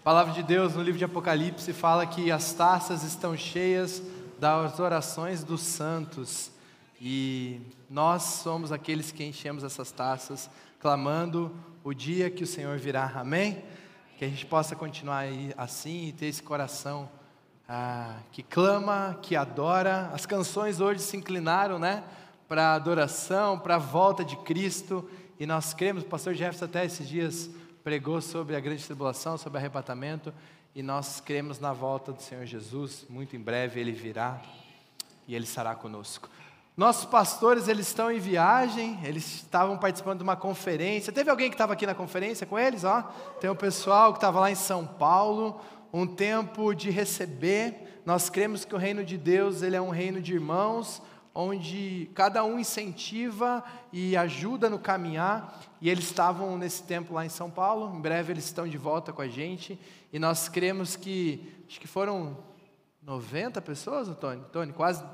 A 0.00 0.02
palavra 0.02 0.32
de 0.32 0.42
Deus 0.42 0.74
no 0.74 0.82
livro 0.82 0.98
de 0.98 1.04
Apocalipse 1.04 1.74
fala 1.74 2.06
que 2.06 2.32
as 2.32 2.54
taças 2.54 3.02
estão 3.02 3.36
cheias 3.36 4.02
das 4.38 4.80
orações 4.80 5.44
dos 5.44 5.60
santos 5.60 6.50
e 6.98 7.60
nós 7.90 8.22
somos 8.22 8.72
aqueles 8.72 9.12
que 9.12 9.22
enchemos 9.22 9.62
essas 9.62 9.92
taças, 9.92 10.48
clamando 10.80 11.54
o 11.84 11.92
dia 11.92 12.30
que 12.30 12.42
o 12.42 12.46
Senhor 12.46 12.78
virá. 12.78 13.12
Amém? 13.14 13.62
Que 14.16 14.24
a 14.24 14.28
gente 14.28 14.46
possa 14.46 14.74
continuar 14.74 15.18
aí 15.18 15.52
assim 15.54 16.06
e 16.08 16.12
ter 16.12 16.26
esse 16.26 16.42
coração 16.42 17.06
ah, 17.68 18.16
que 18.32 18.42
clama, 18.42 19.18
que 19.20 19.36
adora. 19.36 20.10
As 20.14 20.24
canções 20.24 20.80
hoje 20.80 21.00
se 21.00 21.14
inclinaram, 21.18 21.78
né? 21.78 22.02
Para 22.48 22.72
adoração, 22.72 23.58
para 23.58 23.74
a 23.74 23.78
volta 23.78 24.24
de 24.24 24.36
Cristo. 24.38 25.06
E 25.38 25.44
nós 25.44 25.74
cremos, 25.74 26.04
o 26.04 26.06
pastor 26.06 26.32
Jefferson 26.32 26.64
até 26.64 26.86
esses 26.86 27.06
dias 27.06 27.50
pregou 27.82 28.20
sobre 28.20 28.56
a 28.56 28.60
grande 28.60 28.84
tribulação, 28.84 29.38
sobre 29.38 29.58
arrebatamento, 29.58 30.32
e 30.74 30.82
nós 30.82 31.20
cremos 31.20 31.58
na 31.58 31.72
volta 31.72 32.12
do 32.12 32.22
Senhor 32.22 32.44
Jesus, 32.46 33.04
muito 33.08 33.34
em 33.34 33.40
breve 33.40 33.80
ele 33.80 33.92
virá 33.92 34.40
e 35.26 35.34
ele 35.34 35.44
estará 35.44 35.74
conosco. 35.74 36.28
Nossos 36.76 37.04
pastores, 37.04 37.68
eles 37.68 37.88
estão 37.88 38.10
em 38.10 38.18
viagem, 38.18 38.98
eles 39.04 39.26
estavam 39.36 39.76
participando 39.76 40.18
de 40.18 40.22
uma 40.24 40.36
conferência. 40.36 41.12
Teve 41.12 41.28
alguém 41.28 41.50
que 41.50 41.54
estava 41.54 41.72
aqui 41.72 41.84
na 41.84 41.94
conferência 41.94 42.46
com 42.46 42.58
eles, 42.58 42.84
ó? 42.84 43.02
Tem 43.40 43.50
um 43.50 43.56
pessoal 43.56 44.12
que 44.12 44.18
estava 44.18 44.40
lá 44.40 44.50
em 44.50 44.54
São 44.54 44.86
Paulo, 44.86 45.60
um 45.92 46.06
tempo 46.06 46.72
de 46.72 46.88
receber. 46.90 48.00
Nós 48.06 48.30
cremos 48.30 48.64
que 48.64 48.74
o 48.74 48.78
reino 48.78 49.04
de 49.04 49.18
Deus, 49.18 49.62
ele 49.62 49.76
é 49.76 49.80
um 49.80 49.90
reino 49.90 50.22
de 50.22 50.32
irmãos, 50.32 51.02
onde 51.34 52.10
cada 52.14 52.44
um 52.44 52.58
incentiva 52.58 53.62
e 53.92 54.16
ajuda 54.16 54.68
no 54.68 54.78
caminhar, 54.78 55.60
e 55.80 55.88
eles 55.88 56.04
estavam 56.04 56.58
nesse 56.58 56.82
tempo 56.82 57.14
lá 57.14 57.24
em 57.24 57.28
São 57.28 57.50
Paulo, 57.50 57.96
em 57.96 58.00
breve 58.00 58.32
eles 58.32 58.44
estão 58.44 58.66
de 58.66 58.76
volta 58.76 59.12
com 59.12 59.22
a 59.22 59.28
gente, 59.28 59.78
e 60.12 60.18
nós 60.18 60.48
cremos 60.48 60.96
que, 60.96 61.64
acho 61.68 61.80
que 61.80 61.86
foram 61.86 62.36
90 63.02 63.62
pessoas, 63.62 64.08
Tony? 64.18 64.42
Tony, 64.52 64.72
quase 64.72 65.04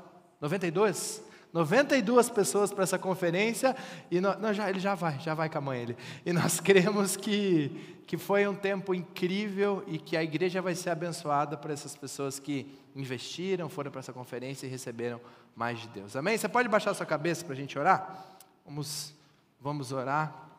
92? 0.41 1.26
92 1.53 2.29
pessoas 2.29 2.71
para 2.71 2.83
essa 2.83 2.99
conferência, 2.99 3.75
e 4.11 4.19
nós, 4.19 4.39
não, 4.39 4.53
já, 4.53 4.69
ele 4.69 4.79
já 4.79 4.95
vai, 4.95 5.19
já 5.19 5.33
vai 5.33 5.49
com 5.49 5.57
a 5.57 5.61
mãe 5.61 5.81
ele. 5.81 5.97
E 6.25 6.33
nós 6.33 6.59
cremos 6.61 7.15
que, 7.15 8.03
que 8.05 8.17
foi 8.17 8.47
um 8.47 8.55
tempo 8.55 8.93
incrível 8.93 9.83
e 9.87 9.97
que 9.97 10.15
a 10.17 10.23
igreja 10.23 10.61
vai 10.61 10.75
ser 10.75 10.89
abençoada 10.89 11.57
por 11.57 11.71
essas 11.71 11.95
pessoas 11.95 12.39
que 12.39 12.77
investiram, 12.95 13.69
foram 13.69 13.91
para 13.91 13.99
essa 13.99 14.13
conferência 14.13 14.65
e 14.65 14.69
receberam 14.69 15.21
mais 15.55 15.79
de 15.79 15.87
Deus. 15.87 16.15
Amém? 16.15 16.37
Você 16.37 16.47
pode 16.47 16.69
baixar 16.69 16.93
sua 16.93 17.05
cabeça 17.05 17.43
para 17.43 17.53
a 17.53 17.57
gente 17.57 17.77
orar? 17.77 18.25
Vamos, 18.65 19.13
vamos 19.59 19.91
orar. 19.91 20.49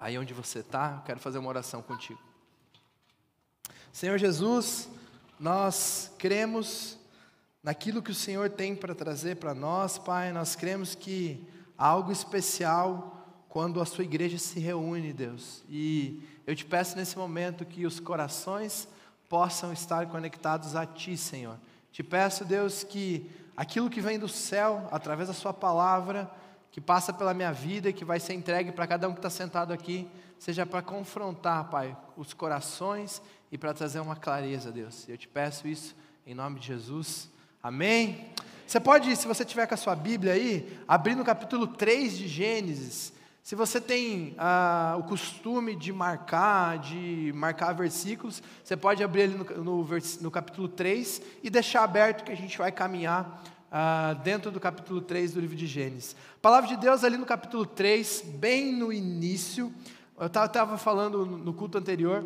Aí 0.00 0.18
onde 0.18 0.34
você 0.34 0.60
está, 0.60 0.96
eu 0.96 1.02
quero 1.02 1.20
fazer 1.20 1.38
uma 1.38 1.48
oração 1.48 1.80
contigo. 1.82 2.18
Senhor 3.92 4.18
Jesus, 4.18 4.88
nós 5.38 6.10
cremos 6.18 6.98
naquilo 7.62 8.02
que 8.02 8.10
o 8.10 8.14
Senhor 8.14 8.50
tem 8.50 8.74
para 8.74 8.94
trazer 8.94 9.36
para 9.36 9.54
nós, 9.54 9.98
Pai. 9.98 10.32
Nós 10.32 10.56
cremos 10.56 10.94
que 10.94 11.46
há 11.78 11.86
algo 11.86 12.10
especial 12.10 13.18
quando 13.48 13.80
a 13.80 13.84
sua 13.84 14.04
igreja 14.04 14.38
se 14.38 14.58
reúne, 14.58 15.12
Deus. 15.12 15.62
E 15.68 16.22
eu 16.46 16.56
te 16.56 16.64
peço 16.64 16.96
nesse 16.96 17.16
momento 17.16 17.64
que 17.64 17.86
os 17.86 18.00
corações 18.00 18.88
possam 19.28 19.72
estar 19.72 20.06
conectados 20.08 20.74
a 20.74 20.84
Ti, 20.84 21.16
Senhor. 21.16 21.58
Te 21.92 22.02
peço, 22.02 22.44
Deus, 22.44 22.82
que 22.82 23.30
aquilo 23.56 23.90
que 23.90 24.00
vem 24.00 24.18
do 24.18 24.28
céu, 24.28 24.88
através 24.90 25.28
da 25.28 25.34
Sua 25.34 25.52
palavra, 25.52 26.30
que 26.70 26.80
passa 26.80 27.12
pela 27.12 27.34
minha 27.34 27.52
vida 27.52 27.90
e 27.90 27.92
que 27.92 28.04
vai 28.04 28.18
ser 28.18 28.32
entregue 28.32 28.72
para 28.72 28.86
cada 28.86 29.06
um 29.06 29.12
que 29.12 29.18
está 29.18 29.28
sentado 29.28 29.72
aqui, 29.72 30.08
seja 30.38 30.64
para 30.64 30.80
confrontar, 30.80 31.68
Pai, 31.68 31.96
os 32.16 32.32
corações 32.32 33.22
e 33.50 33.58
para 33.58 33.74
trazer 33.74 34.00
uma 34.00 34.16
clareza, 34.16 34.72
Deus. 34.72 35.06
Eu 35.06 35.18
te 35.18 35.28
peço 35.28 35.68
isso 35.68 35.94
em 36.26 36.34
nome 36.34 36.58
de 36.58 36.68
Jesus. 36.68 37.30
Amém? 37.62 38.26
Você 38.66 38.80
pode, 38.80 39.14
se 39.14 39.28
você 39.28 39.44
tiver 39.44 39.68
com 39.68 39.74
a 39.74 39.76
sua 39.76 39.94
Bíblia 39.94 40.32
aí, 40.32 40.76
abrir 40.88 41.14
no 41.14 41.24
capítulo 41.24 41.68
3 41.68 42.18
de 42.18 42.26
Gênesis. 42.26 43.12
Se 43.40 43.54
você 43.54 43.80
tem 43.80 44.34
ah, 44.36 44.96
o 44.98 45.04
costume 45.04 45.76
de 45.76 45.92
marcar, 45.92 46.80
de 46.80 47.32
marcar 47.36 47.72
versículos, 47.72 48.42
você 48.64 48.76
pode 48.76 49.04
abrir 49.04 49.22
ali 49.22 49.34
no, 49.34 49.44
no, 49.62 49.98
no 50.20 50.30
capítulo 50.30 50.66
3 50.66 51.22
e 51.40 51.48
deixar 51.48 51.84
aberto 51.84 52.24
que 52.24 52.32
a 52.32 52.36
gente 52.36 52.58
vai 52.58 52.72
caminhar 52.72 53.44
ah, 53.70 54.14
dentro 54.24 54.50
do 54.50 54.58
capítulo 54.58 55.00
3 55.00 55.34
do 55.34 55.40
livro 55.40 55.54
de 55.54 55.68
Gênesis. 55.68 56.16
Palavra 56.40 56.68
de 56.68 56.76
Deus 56.76 57.04
ali 57.04 57.16
no 57.16 57.26
capítulo 57.26 57.64
3, 57.64 58.22
bem 58.40 58.72
no 58.72 58.92
início, 58.92 59.72
eu 60.18 60.26
estava 60.26 60.76
falando 60.76 61.24
no 61.24 61.54
culto 61.54 61.78
anterior, 61.78 62.24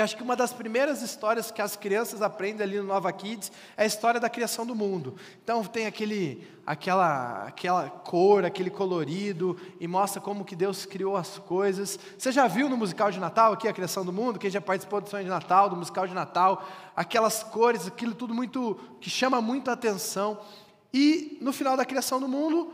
que 0.00 0.04
acho 0.04 0.16
que 0.16 0.22
uma 0.22 0.34
das 0.34 0.50
primeiras 0.50 1.02
histórias 1.02 1.50
que 1.50 1.60
as 1.60 1.76
crianças 1.76 2.22
aprendem 2.22 2.62
ali 2.66 2.78
no 2.78 2.84
Nova 2.84 3.12
Kids 3.12 3.52
é 3.76 3.82
a 3.82 3.86
história 3.86 4.18
da 4.18 4.30
criação 4.30 4.64
do 4.64 4.74
mundo. 4.74 5.14
Então 5.44 5.62
tem 5.62 5.84
aquele, 5.84 6.48
aquela, 6.64 7.44
aquela 7.44 7.90
cor, 7.90 8.46
aquele 8.46 8.70
colorido 8.70 9.58
e 9.78 9.86
mostra 9.86 10.18
como 10.18 10.42
que 10.42 10.56
Deus 10.56 10.86
criou 10.86 11.18
as 11.18 11.36
coisas. 11.36 11.98
Você 12.16 12.32
já 12.32 12.48
viu 12.48 12.66
no 12.66 12.78
musical 12.78 13.10
de 13.10 13.20
Natal 13.20 13.52
aqui 13.52 13.68
a 13.68 13.74
criação 13.74 14.02
do 14.02 14.10
mundo? 14.10 14.38
Quem 14.38 14.48
já 14.48 14.58
participou 14.58 15.02
do 15.02 15.10
sonho 15.10 15.24
de 15.24 15.28
Natal, 15.28 15.68
do 15.68 15.76
musical 15.76 16.06
de 16.06 16.14
Natal, 16.14 16.66
aquelas 16.96 17.42
cores, 17.42 17.86
aquilo 17.86 18.14
tudo 18.14 18.32
muito 18.32 18.80
que 19.02 19.10
chama 19.10 19.42
muito 19.42 19.68
a 19.68 19.74
atenção. 19.74 20.38
E 20.94 21.36
no 21.42 21.52
final 21.52 21.76
da 21.76 21.84
criação 21.84 22.18
do 22.18 22.26
mundo 22.26 22.72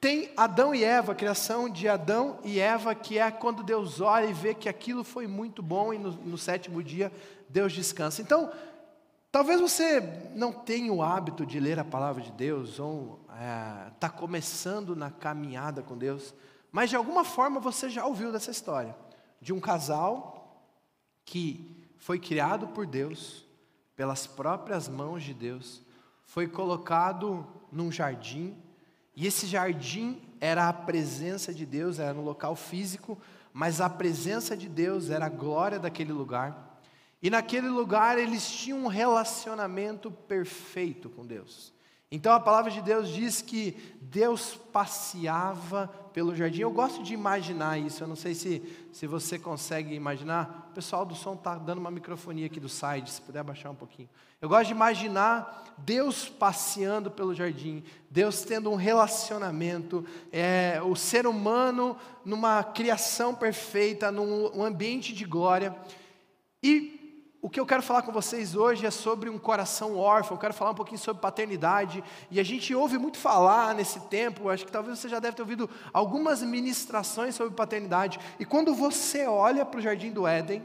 tem 0.00 0.30
Adão 0.36 0.74
e 0.74 0.84
Eva, 0.84 1.12
a 1.12 1.14
criação 1.14 1.68
de 1.68 1.88
Adão 1.88 2.38
e 2.44 2.60
Eva, 2.60 2.94
que 2.94 3.18
é 3.18 3.30
quando 3.30 3.62
Deus 3.62 4.00
olha 4.00 4.26
e 4.26 4.32
vê 4.32 4.54
que 4.54 4.68
aquilo 4.68 5.02
foi 5.02 5.26
muito 5.26 5.62
bom 5.62 5.92
e 5.92 5.98
no, 5.98 6.12
no 6.12 6.38
sétimo 6.38 6.82
dia 6.82 7.10
Deus 7.48 7.72
descansa. 7.72 8.20
Então, 8.20 8.52
talvez 9.32 9.60
você 9.60 10.00
não 10.34 10.52
tenha 10.52 10.92
o 10.92 11.02
hábito 11.02 11.46
de 11.46 11.58
ler 11.58 11.78
a 11.78 11.84
palavra 11.84 12.22
de 12.22 12.30
Deus 12.32 12.78
ou 12.78 13.20
está 13.26 13.86
é, 13.88 13.90
tá 13.98 14.10
começando 14.10 14.94
na 14.94 15.10
caminhada 15.10 15.82
com 15.82 15.96
Deus, 15.96 16.34
mas 16.70 16.90
de 16.90 16.96
alguma 16.96 17.24
forma 17.24 17.58
você 17.58 17.88
já 17.88 18.04
ouviu 18.04 18.30
dessa 18.30 18.50
história 18.50 18.94
de 19.40 19.52
um 19.52 19.60
casal 19.60 20.62
que 21.24 21.86
foi 21.98 22.18
criado 22.18 22.68
por 22.68 22.86
Deus, 22.86 23.44
pelas 23.96 24.26
próprias 24.26 24.88
mãos 24.88 25.22
de 25.22 25.32
Deus, 25.32 25.82
foi 26.24 26.46
colocado 26.46 27.46
num 27.72 27.90
jardim 27.90 28.56
e 29.16 29.26
esse 29.26 29.46
jardim 29.46 30.20
era 30.38 30.68
a 30.68 30.72
presença 30.72 31.52
de 31.52 31.64
Deus, 31.64 31.98
era 31.98 32.12
no 32.12 32.22
local 32.22 32.54
físico, 32.54 33.18
mas 33.52 33.80
a 33.80 33.88
presença 33.88 34.54
de 34.54 34.68
Deus 34.68 35.08
era 35.08 35.24
a 35.24 35.30
glória 35.30 35.78
daquele 35.78 36.12
lugar. 36.12 36.78
E 37.22 37.30
naquele 37.30 37.68
lugar 37.68 38.18
eles 38.18 38.46
tinham 38.48 38.84
um 38.84 38.88
relacionamento 38.88 40.10
perfeito 40.10 41.08
com 41.08 41.26
Deus. 41.26 41.72
Então 42.10 42.32
a 42.32 42.38
palavra 42.38 42.70
de 42.70 42.80
Deus 42.80 43.08
diz 43.08 43.42
que 43.42 43.76
Deus 44.00 44.54
passeava 44.72 45.88
pelo 46.12 46.36
jardim. 46.36 46.60
Eu 46.60 46.70
gosto 46.70 47.02
de 47.02 47.12
imaginar 47.12 47.78
isso, 47.78 48.04
eu 48.04 48.06
não 48.06 48.14
sei 48.14 48.32
se, 48.32 48.62
se 48.92 49.06
você 49.08 49.38
consegue 49.38 49.92
imaginar. 49.92 50.68
O 50.70 50.74
pessoal 50.74 51.04
do 51.04 51.16
som 51.16 51.34
está 51.34 51.56
dando 51.56 51.78
uma 51.78 51.90
microfonia 51.90 52.46
aqui 52.46 52.60
do 52.60 52.68
side, 52.68 53.10
se 53.10 53.20
puder 53.20 53.42
baixar 53.42 53.70
um 53.70 53.74
pouquinho. 53.74 54.08
Eu 54.40 54.48
gosto 54.48 54.68
de 54.68 54.72
imaginar 54.72 55.74
Deus 55.78 56.28
passeando 56.28 57.10
pelo 57.10 57.34
jardim, 57.34 57.82
Deus 58.08 58.42
tendo 58.42 58.70
um 58.70 58.76
relacionamento, 58.76 60.04
é, 60.30 60.80
o 60.84 60.94
ser 60.94 61.26
humano 61.26 61.96
numa 62.24 62.62
criação 62.62 63.34
perfeita, 63.34 64.12
num 64.12 64.62
ambiente 64.62 65.12
de 65.12 65.24
glória. 65.24 65.74
E 66.62 66.95
o 67.46 67.48
que 67.48 67.60
eu 67.60 67.64
quero 67.64 67.80
falar 67.80 68.02
com 68.02 68.10
vocês 68.10 68.56
hoje 68.56 68.84
é 68.84 68.90
sobre 68.90 69.30
um 69.30 69.38
coração 69.38 69.96
órfão, 69.96 70.36
eu 70.36 70.40
quero 70.40 70.52
falar 70.52 70.72
um 70.72 70.74
pouquinho 70.74 70.98
sobre 70.98 71.22
paternidade, 71.22 72.02
e 72.28 72.40
a 72.40 72.42
gente 72.42 72.74
ouve 72.74 72.98
muito 72.98 73.18
falar 73.18 73.72
nesse 73.72 74.00
tempo, 74.08 74.48
acho 74.48 74.66
que 74.66 74.72
talvez 74.72 74.98
você 74.98 75.08
já 75.08 75.20
deve 75.20 75.36
ter 75.36 75.42
ouvido 75.42 75.70
algumas 75.92 76.42
ministrações 76.42 77.36
sobre 77.36 77.54
paternidade, 77.54 78.18
e 78.40 78.44
quando 78.44 78.74
você 78.74 79.26
olha 79.28 79.64
para 79.64 79.78
o 79.78 79.80
jardim 79.80 80.10
do 80.10 80.26
Éden, 80.26 80.60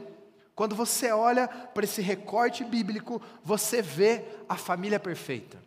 quando 0.56 0.74
você 0.74 1.12
olha 1.12 1.46
para 1.46 1.84
esse 1.84 2.02
recorte 2.02 2.64
bíblico, 2.64 3.22
você 3.44 3.80
vê 3.80 4.24
a 4.48 4.56
família 4.56 4.98
perfeita. 4.98 5.62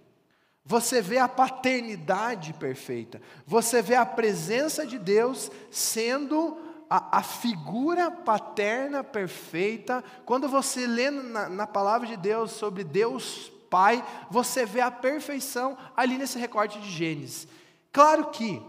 Você 0.66 1.02
vê 1.02 1.20
a 1.20 1.30
paternidade 1.30 2.52
perfeita. 2.52 3.22
Você 3.48 3.82
vê 3.82 3.96
a 3.96 4.06
presença 4.06 4.86
de 4.86 5.00
Deus 5.00 5.50
sendo 5.72 6.58
a, 6.90 7.20
a, 7.20 7.24
figura 7.24 8.12
paterna 8.12 9.04
perfeita, 9.04 10.04
quando 10.26 10.48
você 10.48 10.86
lê 10.86 11.10
na, 11.10 11.50
na 11.50 11.68
palavra 11.68 12.08
de 12.08 12.18
Deus 12.18 12.52
sobre 12.52 12.84
Deus 12.84 13.52
Pai, 13.70 14.06
você 14.30 14.66
vê 14.66 14.82
a 14.82 14.92
perfeição 14.92 15.78
ali 15.98 16.18
nesse 16.18 16.38
recorte 16.38 16.80
de 16.80 16.90
Gênesis. 16.90 17.48
Claro 17.92 18.28
que, 18.28 18.62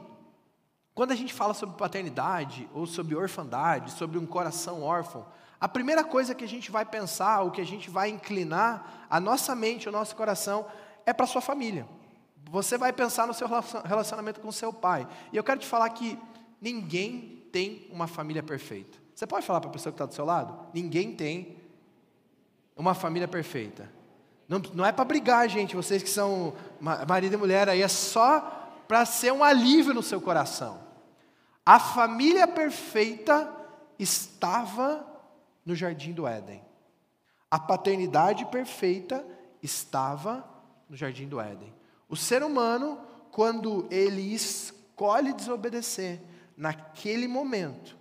quando 0.95 1.13
a 1.13 1.15
gente 1.15 1.35
fala 1.35 1.55
sobre 1.55 1.77
paternidade, 1.77 2.69
ou 2.73 2.87
sobre 2.87 3.15
orfandade, 3.15 3.93
sobre 3.93 4.19
um 4.19 4.27
coração 4.27 4.83
órfão, 4.83 5.27
a 5.61 5.69
primeira 5.69 6.05
coisa 6.05 6.35
que 6.35 6.45
a 6.45 6.49
gente 6.49 6.71
vai 6.71 6.85
pensar, 6.85 7.43
o 7.43 7.51
que 7.51 7.61
a 7.61 7.67
gente 7.67 7.89
vai 7.89 8.09
inclinar 8.09 9.07
a 9.09 9.19
nossa 9.21 9.55
mente, 9.55 9.89
o 9.89 9.93
nosso 9.93 10.15
coração, 10.17 10.67
é 11.05 11.13
para 11.13 11.27
sua 11.27 11.41
família. 11.41 11.87
Você 12.51 12.79
vai 12.79 12.93
pensar 12.93 13.27
no 13.27 13.35
seu 13.35 13.49
relacionamento 13.85 14.41
com 14.41 14.53
seu 14.53 14.73
pai. 14.73 15.07
E 15.33 15.37
eu 15.37 15.45
quero 15.45 15.61
te 15.61 15.67
falar 15.67 15.89
que 15.91 16.19
ninguém 16.61 17.45
tem 17.53 17.87
uma 17.91 18.07
família 18.07 18.43
perfeita. 18.43 18.99
Você 19.15 19.27
pode 19.27 19.47
falar 19.47 19.61
para 19.61 19.71
a 19.71 19.73
pessoa 19.73 19.93
que 19.93 19.95
está 19.95 20.07
do 20.07 20.15
seu 20.15 20.25
lado? 20.25 20.69
Ninguém 20.75 21.15
tem 21.15 21.57
uma 22.77 22.95
família 22.95 23.27
perfeita. 23.27 23.91
Não, 24.49 24.61
não 24.75 24.85
é 24.85 24.93
para 24.93 25.05
brigar, 25.05 25.49
gente, 25.49 25.75
vocês 25.75 26.03
que 26.03 26.11
são 26.11 26.55
marido 26.81 27.35
e 27.35 27.37
mulher 27.37 27.69
aí, 27.69 27.83
é 27.83 27.89
só 27.89 28.41
para 28.87 29.05
ser 29.05 29.33
um 29.33 29.43
alívio 29.43 29.95
no 29.95 30.03
seu 30.03 30.21
coração. 30.21 30.81
A 31.65 31.81
família 31.81 32.47
perfeita 32.47 33.53
estava 33.99 35.05
no 35.65 35.75
jardim 35.75 36.13
do 36.13 36.27
Éden. 36.27 36.63
A 37.51 37.59
paternidade 37.59 38.45
perfeita 38.47 39.25
estava 39.63 40.49
no 40.89 40.97
jardim 40.97 41.27
do 41.27 41.41
Éden. 41.41 41.75
O 42.09 42.17
ser 42.17 42.43
humano, 42.43 43.01
quando 43.33 43.87
ele 43.91 44.33
escolhe 44.33 45.33
desobedecer, 45.33 46.21
naquele 46.57 47.29
momento, 47.29 47.97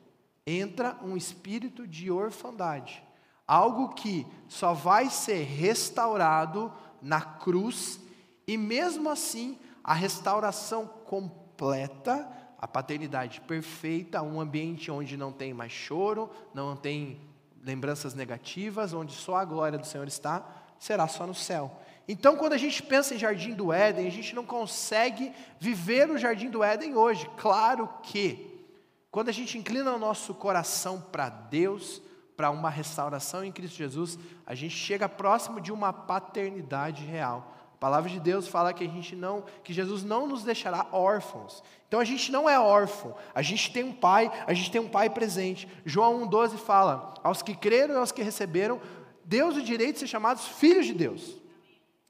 entra 0.45 0.97
um 1.03 1.17
espírito 1.17 1.87
de 1.87 2.09
orfandade. 2.09 3.03
Algo 3.47 3.93
que 3.93 4.25
só 4.47 4.73
vai 4.73 5.09
ser 5.09 5.43
restaurado 5.43 6.73
na 7.01 7.21
cruz, 7.21 7.99
e 8.47 8.57
mesmo 8.57 9.09
assim, 9.09 9.57
a 9.83 9.93
restauração 9.93 10.87
completa, 10.87 12.27
a 12.57 12.67
paternidade 12.67 13.41
perfeita, 13.41 14.21
um 14.21 14.39
ambiente 14.39 14.89
onde 14.89 15.15
não 15.15 15.31
tem 15.31 15.53
mais 15.53 15.71
choro, 15.71 16.31
não 16.53 16.75
tem 16.75 17.19
lembranças 17.63 18.13
negativas, 18.13 18.93
onde 18.93 19.13
só 19.13 19.35
a 19.35 19.45
glória 19.45 19.77
do 19.77 19.85
Senhor 19.85 20.07
está, 20.07 20.45
será 20.79 21.07
só 21.07 21.27
no 21.27 21.33
céu. 21.33 21.79
Então, 22.07 22.35
quando 22.35 22.53
a 22.53 22.57
gente 22.57 22.83
pensa 22.83 23.15
em 23.15 23.17
jardim 23.17 23.53
do 23.53 23.73
Éden, 23.73 24.07
a 24.07 24.11
gente 24.11 24.35
não 24.35 24.45
consegue 24.45 25.31
viver 25.59 26.09
o 26.09 26.17
jardim 26.17 26.49
do 26.49 26.63
Éden 26.63 26.95
hoje. 26.95 27.29
Claro 27.37 27.89
que, 28.03 28.63
quando 29.09 29.29
a 29.29 29.31
gente 29.31 29.57
inclina 29.57 29.93
o 29.93 29.99
nosso 29.99 30.33
coração 30.33 31.01
para 31.01 31.29
Deus, 31.29 32.01
para 32.37 32.51
uma 32.51 32.69
restauração 32.69 33.43
em 33.43 33.51
Cristo 33.51 33.77
Jesus, 33.77 34.19
a 34.45 34.53
gente 34.53 34.75
chega 34.75 35.09
próximo 35.09 35.59
de 35.59 35.71
uma 35.71 35.91
paternidade 35.91 37.03
real. 37.03 37.53
A 37.73 37.77
palavra 37.77 38.09
de 38.09 38.19
Deus 38.19 38.47
fala 38.47 38.73
que 38.73 38.83
a 38.83 38.87
gente 38.87 39.15
não, 39.15 39.43
que 39.63 39.73
Jesus 39.73 40.03
não 40.03 40.27
nos 40.27 40.43
deixará 40.43 40.87
órfãos. 40.91 41.63
Então 41.87 41.99
a 41.99 42.05
gente 42.05 42.31
não 42.31 42.49
é 42.49 42.59
órfão, 42.59 43.15
a 43.33 43.41
gente 43.41 43.71
tem 43.71 43.83
um 43.83 43.93
pai, 43.93 44.31
a 44.45 44.53
gente 44.53 44.71
tem 44.71 44.81
um 44.81 44.87
pai 44.87 45.09
presente. 45.09 45.67
João 45.85 46.27
1,12 46.27 46.57
fala: 46.57 47.13
aos 47.23 47.41
que 47.41 47.55
creram 47.55 47.95
e 47.95 47.97
aos 47.97 48.11
que 48.11 48.21
receberam, 48.21 48.79
Deus 49.23 49.55
o 49.55 49.61
direito 49.61 49.95
de 49.95 49.99
ser 50.01 50.07
chamados 50.07 50.45
filhos 50.47 50.85
de 50.85 50.93
Deus. 50.93 51.37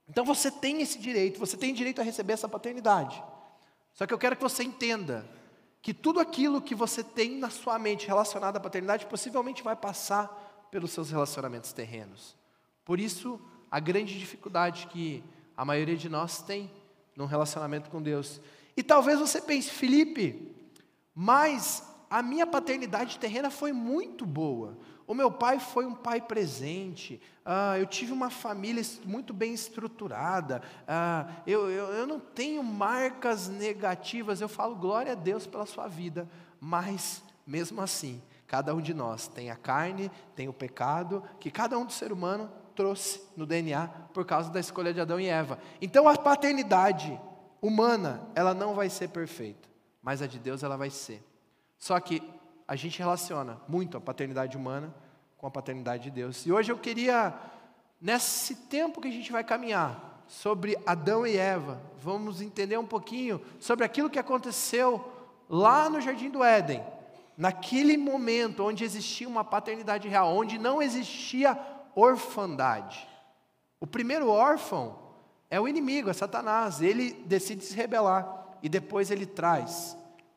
Então 0.07 0.23
você 0.23 0.51
tem 0.51 0.81
esse 0.81 0.99
direito, 0.99 1.39
você 1.39 1.57
tem 1.57 1.73
direito 1.73 2.01
a 2.01 2.03
receber 2.03 2.33
essa 2.33 2.47
paternidade. 2.47 3.21
Só 3.93 4.05
que 4.05 4.13
eu 4.13 4.17
quero 4.17 4.35
que 4.35 4.43
você 4.43 4.63
entenda 4.63 5.25
que 5.81 5.93
tudo 5.93 6.19
aquilo 6.19 6.61
que 6.61 6.75
você 6.75 7.03
tem 7.03 7.37
na 7.37 7.49
sua 7.49 7.77
mente 7.77 8.07
relacionado 8.07 8.57
à 8.57 8.59
paternidade 8.59 9.05
possivelmente 9.05 9.63
vai 9.63 9.75
passar 9.75 10.67
pelos 10.71 10.91
seus 10.91 11.09
relacionamentos 11.09 11.71
terrenos. 11.71 12.35
Por 12.83 12.99
isso, 12.99 13.39
a 13.71 13.79
grande 13.79 14.17
dificuldade 14.17 14.87
que 14.87 15.23
a 15.55 15.63
maioria 15.63 15.95
de 15.95 16.09
nós 16.09 16.41
tem 16.41 16.69
num 17.15 17.25
relacionamento 17.25 17.89
com 17.89 18.01
Deus. 18.01 18.41
E 18.75 18.83
talvez 18.83 19.19
você 19.19 19.41
pense, 19.41 19.69
Felipe, 19.69 20.53
mas 21.13 21.83
a 22.09 22.21
minha 22.21 22.45
paternidade 22.45 23.17
terrena 23.17 23.49
foi 23.49 23.71
muito 23.71 24.25
boa. 24.25 24.77
O 25.07 25.13
meu 25.13 25.31
pai 25.31 25.59
foi 25.59 25.85
um 25.85 25.93
pai 25.93 26.19
presente, 26.19 27.21
ah, 27.45 27.77
eu 27.77 27.85
tive 27.85 28.11
uma 28.11 28.29
família 28.31 28.83
muito 29.03 29.33
bem 29.33 29.53
estruturada, 29.53 30.63
ah, 30.87 31.27
eu, 31.45 31.69
eu, 31.69 31.85
eu 31.93 32.07
não 32.07 32.19
tenho 32.19 32.63
marcas 32.63 33.47
negativas, 33.47 34.41
eu 34.41 34.49
falo 34.49 34.75
glória 34.75 35.11
a 35.11 35.15
Deus 35.15 35.45
pela 35.45 35.65
sua 35.65 35.87
vida, 35.87 36.27
mas 36.59 37.21
mesmo 37.45 37.81
assim, 37.81 38.21
cada 38.47 38.73
um 38.73 38.81
de 38.81 38.93
nós 38.93 39.27
tem 39.27 39.51
a 39.51 39.55
carne, 39.55 40.11
tem 40.35 40.47
o 40.47 40.53
pecado, 40.53 41.23
que 41.39 41.51
cada 41.51 41.77
um 41.77 41.85
do 41.85 41.93
ser 41.93 42.11
humano 42.11 42.51
trouxe 42.75 43.21
no 43.37 43.45
DNA 43.45 43.87
por 44.13 44.25
causa 44.25 44.49
da 44.49 44.59
escolha 44.59 44.93
de 44.93 44.99
Adão 44.99 45.19
e 45.19 45.27
Eva. 45.27 45.59
Então 45.81 46.07
a 46.07 46.17
paternidade 46.17 47.19
humana, 47.61 48.27
ela 48.33 48.53
não 48.53 48.73
vai 48.73 48.89
ser 48.89 49.09
perfeita, 49.09 49.69
mas 50.01 50.21
a 50.21 50.27
de 50.27 50.39
Deus 50.39 50.63
ela 50.63 50.75
vai 50.75 50.89
ser. 50.89 51.23
Só 51.77 51.99
que 51.99 52.21
a 52.67 52.75
gente 52.75 52.99
relaciona 52.99 53.59
muito 53.67 53.97
a 53.97 54.01
paternidade 54.01 54.57
humana 54.57 54.93
com 55.37 55.45
a 55.45 55.51
paternidade 55.51 56.03
de 56.03 56.11
Deus. 56.11 56.45
E 56.45 56.51
hoje 56.51 56.71
eu 56.71 56.77
queria, 56.77 57.33
nesse 58.01 58.55
tempo 58.55 58.99
que 58.99 59.07
a 59.07 59.11
gente 59.11 59.31
vai 59.31 59.43
caminhar, 59.43 60.23
sobre 60.27 60.77
Adão 60.85 61.25
e 61.25 61.37
Eva, 61.37 61.79
vamos 61.99 62.41
entender 62.41 62.77
um 62.77 62.85
pouquinho 62.85 63.39
sobre 63.59 63.85
aquilo 63.85 64.09
que 64.09 64.19
aconteceu 64.19 65.11
lá 65.47 65.89
no 65.89 66.01
Jardim 66.01 66.29
do 66.29 66.43
Éden, 66.43 66.83
naquele 67.37 67.95
momento 67.97 68.63
onde 68.63 68.83
existia 68.83 69.27
uma 69.27 69.43
paternidade 69.43 70.07
real, 70.07 70.35
onde 70.35 70.57
não 70.57 70.81
existia 70.81 71.59
orfandade. 71.93 73.07
O 73.79 73.85
primeiro 73.85 74.29
órfão 74.29 74.97
é 75.49 75.59
o 75.59 75.67
inimigo, 75.67 76.09
é 76.09 76.13
Satanás, 76.13 76.81
ele 76.81 77.13
decide 77.25 77.63
se 77.63 77.75
rebelar 77.75 78.57
e 78.63 78.69
depois 78.69 79.11
ele 79.11 79.27
traz 79.27 79.95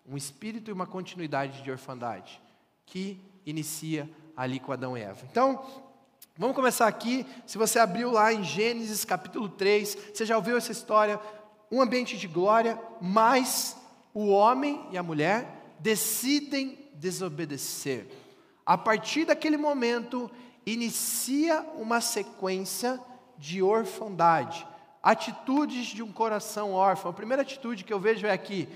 um 0.09 0.17
espírito 0.17 0.71
e 0.71 0.73
uma 0.73 0.87
continuidade 0.87 1.63
de 1.63 1.71
orfandade 1.71 2.41
que 2.87 3.21
inicia 3.45 4.09
ali 4.35 4.59
com 4.59 4.73
Adão 4.73 4.97
e 4.97 5.03
Eva. 5.03 5.27
Então, 5.31 5.63
vamos 6.37 6.57
começar 6.57 6.87
aqui. 6.87 7.27
Se 7.47 7.59
você 7.59 7.79
abriu 7.79 8.11
lá 8.11 8.33
em 8.33 8.43
Gênesis 8.43 9.05
capítulo 9.05 9.49
3, 9.49 9.99
você 10.15 10.25
já 10.25 10.37
ouviu 10.37 10.57
essa 10.57 10.73
história? 10.73 11.21
Um 11.71 11.83
ambiente 11.83 12.17
de 12.17 12.27
glória, 12.27 12.81
mas 13.01 13.77
o 14.15 14.29
homem 14.29 14.87
e 14.91 14.97
a 14.97 15.03
mulher 15.03 15.75
decidem 15.79 16.79
desobedecer. 16.95 18.09
A 18.65 18.79
partir 18.79 19.27
daquele 19.27 19.59
momento, 19.59 20.31
inicia 20.65 21.61
uma 21.77 22.01
sequência 22.01 22.99
de 23.37 23.63
orfandade, 23.63 24.67
atitudes 25.03 25.87
de 25.89 26.03
um 26.03 26.11
coração 26.11 26.73
órfão. 26.73 27.11
A 27.11 27.15
primeira 27.15 27.43
atitude 27.43 27.85
que 27.85 27.93
eu 27.93 28.01
vejo 28.01 28.27
é 28.27 28.33
aqui: 28.33 28.69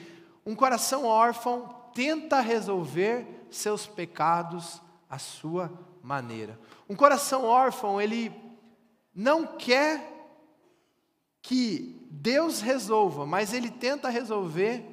um 0.45 0.55
coração 0.55 1.05
órfão 1.05 1.75
tenta 1.95 2.41
resolver 2.41 3.47
seus 3.51 3.87
pecados 3.87 4.81
à 5.09 5.19
sua 5.19 5.71
maneira. 6.03 6.59
Um 6.89 6.97
coração 6.97 7.45
órfão, 7.45 8.01
ele 8.01 8.33
não 9.15 9.47
quer 9.47 10.11
que 11.41 12.07
Deus 12.11 12.61
resolva, 12.61 13.27
mas 13.27 13.53
ele 13.53 13.71
tenta 13.71 14.09
resolver 14.09 14.85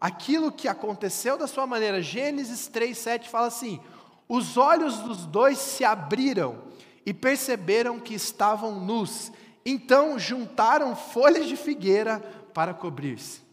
aquilo 0.00 0.52
que 0.52 0.68
aconteceu 0.68 1.36
da 1.38 1.46
sua 1.46 1.66
maneira. 1.66 2.02
Gênesis 2.02 2.68
3:7 2.68 3.28
fala 3.28 3.46
assim: 3.46 3.80
"Os 4.28 4.56
olhos 4.56 4.98
dos 4.98 5.26
dois 5.26 5.58
se 5.58 5.84
abriram 5.84 6.62
e 7.04 7.12
perceberam 7.14 8.00
que 8.00 8.14
estavam 8.14 8.80
nus. 8.80 9.32
Então 9.64 10.18
juntaram 10.18 10.94
folhas 10.96 11.46
de 11.46 11.56
figueira 11.56 12.20
para 12.52 12.74
cobrir-se." 12.74 13.45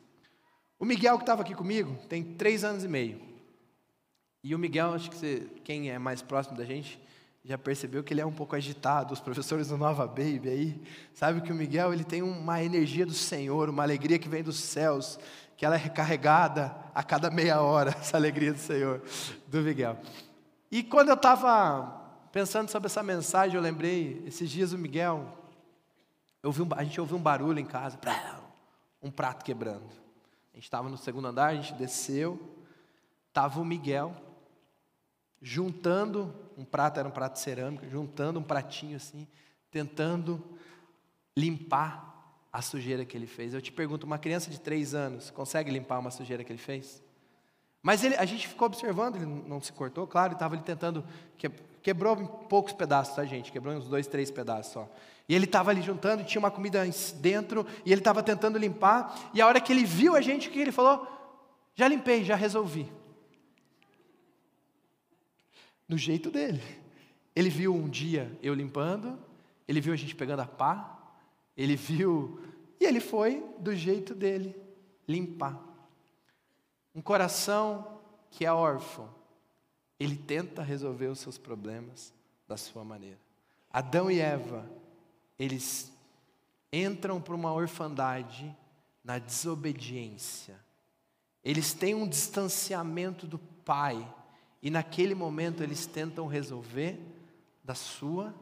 O 0.79 0.85
Miguel, 0.85 1.17
que 1.17 1.23
estava 1.23 1.41
aqui 1.41 1.53
comigo, 1.53 1.95
tem 2.09 2.23
três 2.23 2.63
anos 2.63 2.83
e 2.83 2.87
meio. 2.87 3.21
E 4.43 4.53
o 4.53 4.59
Miguel, 4.59 4.93
acho 4.93 5.09
que 5.09 5.15
você, 5.15 5.47
quem 5.63 5.89
é 5.89 5.97
mais 5.97 6.21
próximo 6.21 6.57
da 6.57 6.65
gente, 6.65 6.99
já 7.45 7.57
percebeu 7.57 8.03
que 8.03 8.13
ele 8.13 8.21
é 8.21 8.25
um 8.25 8.31
pouco 8.31 8.55
agitado. 8.55 9.13
Os 9.13 9.19
professores 9.19 9.67
do 9.67 9.77
Nova 9.77 10.07
Baby 10.07 10.49
aí, 10.49 10.81
sabe 11.13 11.41
que 11.41 11.51
o 11.51 11.55
Miguel 11.55 11.93
ele 11.93 12.03
tem 12.03 12.21
uma 12.21 12.61
energia 12.63 13.05
do 13.05 13.13
Senhor, 13.13 13.69
uma 13.69 13.83
alegria 13.83 14.19
que 14.19 14.27
vem 14.27 14.43
dos 14.43 14.59
céus, 14.59 15.19
que 15.55 15.65
ela 15.65 15.75
é 15.75 15.77
recarregada 15.77 16.75
a 16.93 17.03
cada 17.03 17.29
meia 17.29 17.61
hora, 17.61 17.91
essa 17.99 18.17
alegria 18.17 18.53
do 18.53 18.59
Senhor, 18.59 19.01
do 19.47 19.61
Miguel. 19.61 19.97
E 20.71 20.83
quando 20.83 21.09
eu 21.09 21.15
estava 21.15 22.01
pensando 22.31 22.69
sobre 22.69 22.87
essa 22.87 23.03
mensagem, 23.03 23.55
eu 23.55 23.61
lembrei, 23.61 24.23
esses 24.25 24.49
dias 24.49 24.73
o 24.73 24.77
Miguel, 24.77 25.37
um, 26.43 26.49
a 26.75 26.83
gente 26.83 26.99
ouviu 26.99 27.15
um 27.15 27.21
barulho 27.21 27.59
em 27.59 27.65
casa, 27.65 27.97
um 29.01 29.11
prato 29.11 29.45
quebrando. 29.45 30.02
A 30.53 30.57
gente 30.57 30.65
estava 30.65 30.87
no 30.87 30.97
segundo 30.97 31.27
andar, 31.27 31.47
a 31.47 31.55
gente 31.55 31.73
desceu, 31.73 32.39
estava 33.27 33.59
o 33.59 33.65
Miguel 33.65 34.15
juntando 35.41 36.33
um 36.57 36.63
prato, 36.63 36.99
era 36.99 37.07
um 37.07 37.11
prato 37.11 37.37
cerâmico, 37.39 37.87
juntando 37.89 38.39
um 38.39 38.43
pratinho 38.43 38.95
assim, 38.95 39.27
tentando 39.69 40.41
limpar 41.35 42.13
a 42.51 42.61
sujeira 42.61 43.03
que 43.03 43.17
ele 43.17 43.27
fez. 43.27 43.53
Eu 43.53 43.61
te 43.61 43.71
pergunto, 43.71 44.05
uma 44.05 44.19
criança 44.19 44.49
de 44.49 44.59
três 44.59 44.93
anos 44.93 45.31
consegue 45.31 45.71
limpar 45.71 45.99
uma 45.99 46.11
sujeira 46.11 46.43
que 46.43 46.51
ele 46.51 46.59
fez? 46.59 47.03
Mas 47.81 48.03
ele, 48.03 48.15
a 48.15 48.23
gente 48.23 48.47
ficou 48.47 48.67
observando, 48.67 49.17
ele 49.17 49.25
não 49.25 49.59
se 49.59 49.73
cortou, 49.73 50.07
claro, 50.07 50.33
estava 50.33 50.55
ali 50.55 50.63
tentando, 50.63 51.03
quebrou 51.83 52.19
em 52.19 52.25
poucos 52.25 52.73
pedaços, 52.73 53.15
tá 53.15 53.25
gente? 53.25 53.51
Quebrou 53.51 53.75
uns 53.75 53.87
dois, 53.87 54.07
três 54.07 54.31
pedaços 54.31 54.71
só. 54.71 54.89
E 55.27 55.35
ele 55.35 55.45
estava 55.45 55.69
ali 55.69 55.81
juntando, 55.81 56.23
tinha 56.23 56.39
uma 56.39 56.49
comida 56.49 56.83
dentro, 57.19 57.67
e 57.85 57.91
ele 57.91 58.01
estava 58.01 58.23
tentando 58.23 58.57
limpar, 58.57 59.31
e 59.33 59.41
a 59.41 59.47
hora 59.47 59.59
que 59.61 59.71
ele 59.71 59.83
viu 59.83 60.15
a 60.15 60.21
gente, 60.21 60.47
o 60.47 60.51
que 60.51 60.59
ele 60.59 60.71
falou? 60.71 61.07
Já 61.75 61.87
limpei, 61.87 62.23
já 62.23 62.35
resolvi. 62.35 62.91
No 65.87 65.97
jeito 65.97 66.31
dele. 66.31 66.61
Ele 67.35 67.49
viu 67.49 67.73
um 67.73 67.89
dia 67.89 68.31
eu 68.41 68.53
limpando, 68.53 69.19
ele 69.67 69.81
viu 69.81 69.91
a 69.91 69.95
gente 69.95 70.15
pegando 70.15 70.41
a 70.41 70.45
pá, 70.45 70.99
ele 71.57 71.75
viu, 71.75 72.39
e 72.79 72.85
ele 72.85 72.99
foi 72.99 73.43
do 73.59 73.75
jeito 73.75 74.13
dele 74.13 74.55
limpar. 75.07 75.59
Um 76.93 77.01
coração 77.01 77.99
que 78.29 78.45
é 78.45 78.53
órfão, 78.53 79.09
ele 79.99 80.15
tenta 80.15 80.61
resolver 80.61 81.07
os 81.07 81.19
seus 81.19 81.37
problemas 81.37 82.13
da 82.47 82.57
sua 82.57 82.83
maneira. 82.83 83.19
Adão 83.71 84.11
e 84.11 84.19
Eva, 84.19 84.69
eles 85.37 85.91
entram 86.71 87.21
para 87.21 87.35
uma 87.35 87.53
orfandade 87.53 88.55
na 89.03 89.17
desobediência. 89.19 90.55
Eles 91.43 91.73
têm 91.73 91.93
um 91.93 92.07
distanciamento 92.07 93.27
do 93.27 93.37
Pai, 93.37 94.07
e 94.61 94.69
naquele 94.69 95.13
momento 95.15 95.61
eles 95.61 95.85
tentam 95.85 96.27
resolver 96.27 96.99
da 97.63 97.75
sua 97.75 98.33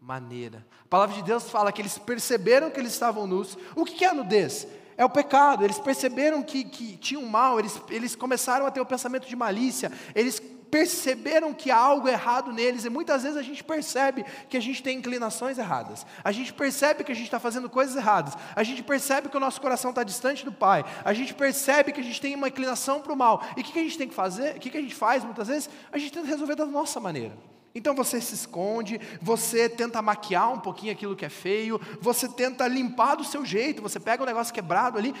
maneira. 0.00 0.66
A 0.84 0.88
palavra 0.88 1.16
de 1.16 1.22
Deus 1.22 1.50
fala 1.50 1.72
que 1.72 1.82
eles 1.82 1.98
perceberam 1.98 2.70
que 2.70 2.80
eles 2.80 2.92
estavam 2.92 3.26
nus. 3.26 3.56
O 3.76 3.84
que 3.84 4.04
é 4.04 4.08
a 4.08 4.14
nudez? 4.14 4.66
É 4.96 5.04
o 5.04 5.10
pecado. 5.10 5.64
Eles 5.64 5.78
perceberam 5.78 6.42
que, 6.42 6.64
que 6.64 6.96
tinham 6.96 7.24
mal, 7.26 7.58
eles, 7.58 7.80
eles 7.88 8.16
começaram 8.16 8.66
a 8.66 8.70
ter 8.70 8.80
o 8.80 8.86
pensamento 8.86 9.26
de 9.28 9.36
malícia, 9.36 9.92
eles 10.14 10.40
perceberam 10.70 11.52
que 11.52 11.70
há 11.70 11.76
algo 11.76 12.08
errado 12.08 12.52
neles, 12.52 12.84
e 12.84 12.90
muitas 12.90 13.22
vezes 13.22 13.36
a 13.36 13.42
gente 13.42 13.64
percebe 13.64 14.24
que 14.48 14.56
a 14.56 14.60
gente 14.60 14.82
tem 14.82 14.98
inclinações 14.98 15.58
erradas, 15.58 16.06
a 16.22 16.32
gente 16.32 16.52
percebe 16.52 17.02
que 17.02 17.12
a 17.12 17.14
gente 17.14 17.24
está 17.24 17.40
fazendo 17.40 17.68
coisas 17.68 17.96
erradas, 17.96 18.34
a 18.54 18.62
gente 18.62 18.82
percebe 18.82 19.28
que 19.28 19.36
o 19.36 19.40
nosso 19.40 19.60
coração 19.60 19.90
está 19.90 20.04
distante 20.04 20.44
do 20.44 20.52
Pai, 20.52 20.84
a 21.04 21.12
gente 21.12 21.34
percebe 21.34 21.92
que 21.92 22.00
a 22.00 22.04
gente 22.04 22.20
tem 22.20 22.34
uma 22.34 22.48
inclinação 22.48 23.00
para 23.00 23.12
o 23.12 23.16
mal, 23.16 23.42
e 23.56 23.60
o 23.60 23.64
que, 23.64 23.72
que 23.72 23.78
a 23.78 23.82
gente 23.82 23.98
tem 23.98 24.08
que 24.08 24.14
fazer? 24.14 24.56
O 24.56 24.60
que, 24.60 24.70
que 24.70 24.78
a 24.78 24.82
gente 24.82 24.94
faz 24.94 25.24
muitas 25.24 25.48
vezes? 25.48 25.68
A 25.90 25.98
gente 25.98 26.12
tenta 26.12 26.26
resolver 26.26 26.54
da 26.54 26.66
nossa 26.66 27.00
maneira. 27.00 27.36
Então 27.74 27.94
você 27.94 28.20
se 28.20 28.34
esconde, 28.34 29.00
você 29.22 29.68
tenta 29.68 30.02
maquiar 30.02 30.52
um 30.52 30.58
pouquinho 30.58 30.92
aquilo 30.92 31.14
que 31.14 31.24
é 31.24 31.28
feio, 31.28 31.80
você 32.00 32.28
tenta 32.28 32.66
limpar 32.66 33.14
do 33.14 33.24
seu 33.24 33.44
jeito, 33.44 33.80
você 33.80 34.00
pega 34.00 34.22
um 34.22 34.26
negócio 34.26 34.52
quebrado 34.52 34.98
ali, 34.98 35.14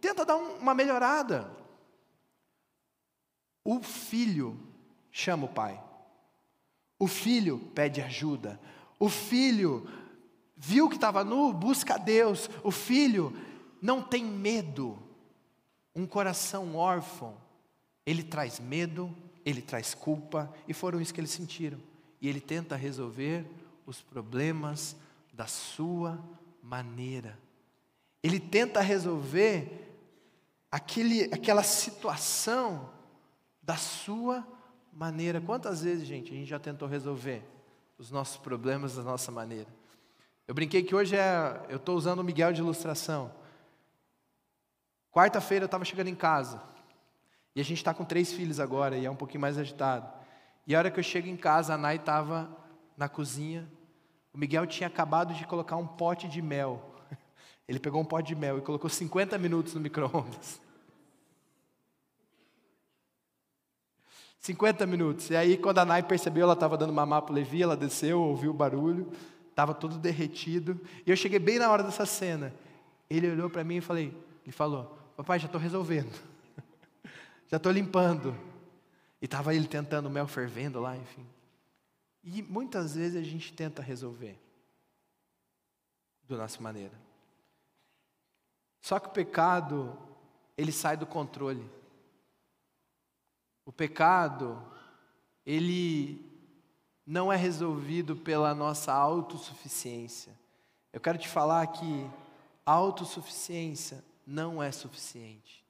tenta 0.00 0.24
dar 0.24 0.36
uma 0.36 0.74
melhorada. 0.74 1.48
O 3.64 3.80
filho 3.80 4.71
chama 5.12 5.44
o 5.44 5.48
pai. 5.48 5.78
O 6.98 7.06
filho 7.06 7.58
pede 7.74 8.00
ajuda. 8.00 8.58
O 8.98 9.08
filho 9.08 9.86
viu 10.56 10.88
que 10.88 10.94
estava 10.94 11.22
nu, 11.22 11.52
busca 11.52 11.98
Deus. 11.98 12.48
O 12.64 12.70
filho 12.70 13.36
não 13.80 14.02
tem 14.02 14.24
medo. 14.24 14.98
Um 15.94 16.06
coração 16.06 16.74
órfão, 16.74 17.36
ele 18.06 18.22
traz 18.22 18.58
medo, 18.58 19.14
ele 19.44 19.60
traz 19.60 19.92
culpa, 19.92 20.52
e 20.66 20.72
foram 20.72 21.00
isso 21.00 21.12
que 21.12 21.20
eles 21.20 21.30
sentiram. 21.30 21.78
E 22.18 22.28
ele 22.28 22.40
tenta 22.40 22.76
resolver 22.76 23.44
os 23.84 24.00
problemas 24.00 24.96
da 25.32 25.46
sua 25.46 26.18
maneira. 26.62 27.38
Ele 28.22 28.40
tenta 28.40 28.80
resolver 28.80 29.98
aquele, 30.70 31.24
aquela 31.24 31.62
situação 31.62 32.88
da 33.62 33.76
sua 33.76 34.36
maneira 34.36 34.61
maneira. 34.92 35.40
Quantas 35.40 35.82
vezes, 35.82 36.06
gente, 36.06 36.32
a 36.32 36.34
gente 36.34 36.48
já 36.48 36.58
tentou 36.58 36.86
resolver 36.86 37.42
os 37.98 38.10
nossos 38.10 38.36
problemas 38.36 38.96
da 38.96 39.02
nossa 39.02 39.32
maneira? 39.32 39.68
Eu 40.46 40.54
brinquei 40.54 40.82
que 40.82 40.94
hoje 40.94 41.16
é, 41.16 41.66
eu 41.68 41.76
estou 41.76 41.96
usando 41.96 42.18
o 42.18 42.24
Miguel 42.24 42.52
de 42.52 42.60
ilustração. 42.60 43.32
Quarta-feira 45.10 45.64
eu 45.64 45.66
estava 45.66 45.84
chegando 45.84 46.08
em 46.08 46.14
casa. 46.14 46.62
E 47.54 47.60
a 47.60 47.64
gente 47.64 47.78
está 47.78 47.92
com 47.92 48.04
três 48.04 48.32
filhos 48.32 48.58
agora 48.58 48.96
e 48.96 49.04
é 49.04 49.10
um 49.10 49.16
pouquinho 49.16 49.40
mais 49.40 49.58
agitado. 49.58 50.10
E 50.66 50.74
a 50.74 50.78
hora 50.78 50.90
que 50.90 50.98
eu 50.98 51.04
chego 51.04 51.28
em 51.28 51.36
casa, 51.36 51.74
a 51.74 51.78
Nai 51.78 51.96
estava 51.96 52.48
na 52.96 53.08
cozinha. 53.08 53.68
O 54.32 54.38
Miguel 54.38 54.66
tinha 54.66 54.86
acabado 54.86 55.34
de 55.34 55.46
colocar 55.46 55.76
um 55.76 55.86
pote 55.86 56.28
de 56.28 56.40
mel. 56.40 56.94
Ele 57.68 57.78
pegou 57.78 58.00
um 58.00 58.04
pote 58.04 58.28
de 58.28 58.34
mel 58.34 58.58
e 58.58 58.62
colocou 58.62 58.88
50 58.88 59.36
minutos 59.36 59.74
no 59.74 59.80
micro-ondas. 59.80 60.61
50 64.42 64.84
minutos. 64.86 65.30
E 65.30 65.36
aí, 65.36 65.56
quando 65.56 65.78
a 65.78 65.84
Nai 65.84 66.02
percebeu, 66.02 66.42
ela 66.42 66.54
estava 66.54 66.76
dando 66.76 66.92
mamar 66.92 67.22
para 67.22 67.30
o 67.30 67.34
Levi, 67.34 67.62
ela 67.62 67.76
desceu, 67.76 68.20
ouviu 68.20 68.50
o 68.50 68.54
barulho, 68.54 69.10
estava 69.48 69.72
tudo 69.72 69.98
derretido. 69.98 70.80
E 71.06 71.10
eu 71.10 71.16
cheguei 71.16 71.38
bem 71.38 71.60
na 71.60 71.70
hora 71.70 71.84
dessa 71.84 72.04
cena. 72.04 72.52
Ele 73.08 73.30
olhou 73.30 73.48
para 73.48 73.62
mim 73.62 73.76
e 73.76 73.80
falei, 73.80 74.12
ele 74.42 74.52
falou: 74.52 74.98
Papai, 75.16 75.38
já 75.38 75.46
estou 75.46 75.60
resolvendo, 75.60 76.12
já 77.46 77.56
estou 77.56 77.70
limpando. 77.70 78.36
E 79.20 79.26
estava 79.26 79.54
ele 79.54 79.68
tentando 79.68 80.06
o 80.06 80.10
mel 80.10 80.26
fervendo 80.26 80.80
lá, 80.80 80.96
enfim. 80.96 81.24
E 82.24 82.42
muitas 82.42 82.96
vezes 82.96 83.16
a 83.16 83.24
gente 83.24 83.52
tenta 83.52 83.80
resolver 83.80 84.36
da 86.28 86.36
nossa 86.36 86.60
maneira. 86.60 86.94
Só 88.80 88.98
que 88.98 89.06
o 89.06 89.12
pecado, 89.12 89.96
ele 90.58 90.72
sai 90.72 90.96
do 90.96 91.06
controle. 91.06 91.64
O 93.64 93.72
pecado, 93.72 94.62
ele 95.46 96.24
não 97.06 97.32
é 97.32 97.36
resolvido 97.36 98.16
pela 98.16 98.54
nossa 98.54 98.92
autossuficiência. 98.92 100.32
Eu 100.92 101.00
quero 101.00 101.18
te 101.18 101.28
falar 101.28 101.66
que 101.68 102.10
autossuficiência 102.64 104.04
não 104.26 104.62
é 104.62 104.70
suficiente. 104.70 105.64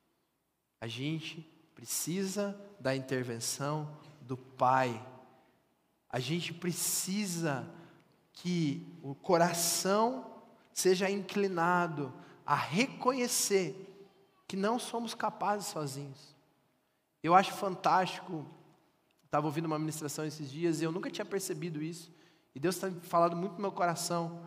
A 0.80 0.86
gente 0.86 1.48
precisa 1.74 2.58
da 2.78 2.94
intervenção 2.94 3.88
do 4.20 4.36
Pai. 4.36 5.00
A 6.10 6.18
gente 6.18 6.52
precisa 6.52 7.68
que 8.32 8.86
o 9.02 9.14
coração 9.14 10.26
seja 10.72 11.10
inclinado 11.10 12.12
a 12.44 12.54
reconhecer 12.54 13.88
que 14.46 14.56
não 14.56 14.78
somos 14.78 15.14
capazes 15.14 15.68
sozinhos. 15.68 16.34
Eu 17.22 17.34
acho 17.34 17.52
fantástico. 17.52 18.46
Estava 19.24 19.46
ouvindo 19.46 19.66
uma 19.66 19.78
ministração 19.78 20.24
esses 20.24 20.50
dias 20.50 20.80
e 20.80 20.84
eu 20.84 20.92
nunca 20.92 21.10
tinha 21.10 21.24
percebido 21.24 21.82
isso. 21.82 22.12
E 22.54 22.60
Deus 22.60 22.74
está 22.74 22.90
falando 23.02 23.36
muito 23.36 23.54
no 23.54 23.60
meu 23.60 23.72
coração. 23.72 24.42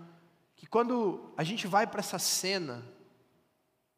Que 0.56 0.68
quando 0.68 1.34
a 1.36 1.44
gente 1.44 1.68
vai 1.68 1.88
para 1.88 2.00
essa 2.00 2.20
cena, 2.20 2.84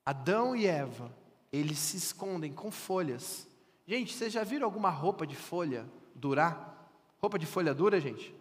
Adão 0.06 0.56
e 0.56 0.66
Eva, 0.66 1.14
eles 1.52 1.78
se 1.78 1.98
escondem 1.98 2.54
com 2.54 2.72
folhas. 2.72 3.48
Gente, 3.86 4.14
vocês 4.14 4.32
já 4.32 4.44
viram 4.44 4.66
alguma 4.66 4.90
roupa 4.90 5.26
de 5.26 5.36
folha 5.36 5.86
durar? 6.16 6.90
Roupa 7.20 7.38
de 7.38 7.46
folha 7.46 7.74
dura, 7.74 8.00
gente? 8.00 8.34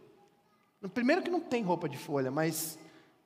Primeiro 0.95 1.23
que 1.23 1.31
não 1.31 1.41
tem 1.41 1.63
roupa 1.63 1.89
de 1.89 1.97
folha, 1.97 2.31
mas 2.31 2.79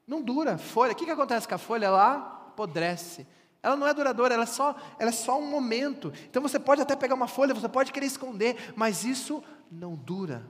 não 0.07 0.23
dura. 0.23 0.57
Folha, 0.57 0.93
o 0.93 0.95
que, 0.95 1.05
que 1.05 1.11
acontece 1.11 1.47
com 1.47 1.55
a 1.55 1.59
folha? 1.59 1.87
Ela 1.87 2.47
apodrece. 2.49 3.27
Ela 3.63 3.77
não 3.77 3.87
é 3.87 3.93
duradoura, 3.93 4.35
ela 4.35 4.45
é, 4.45 4.47
só, 4.47 4.75
ela 4.99 5.11
é 5.11 5.13
só 5.13 5.39
um 5.39 5.47
momento. 5.47 6.13
Então 6.29 6.41
você 6.41 6.59
pode 6.59 6.81
até 6.81 6.97
pegar 6.97 7.15
uma 7.15 7.29
folha, 7.29 7.55
você 7.55 7.69
pode 7.69 7.93
querer 7.93 8.07
esconder, 8.07 8.73
mas 8.75 9.05
isso 9.05 9.43
não 9.71 9.95
dura. 9.95 10.47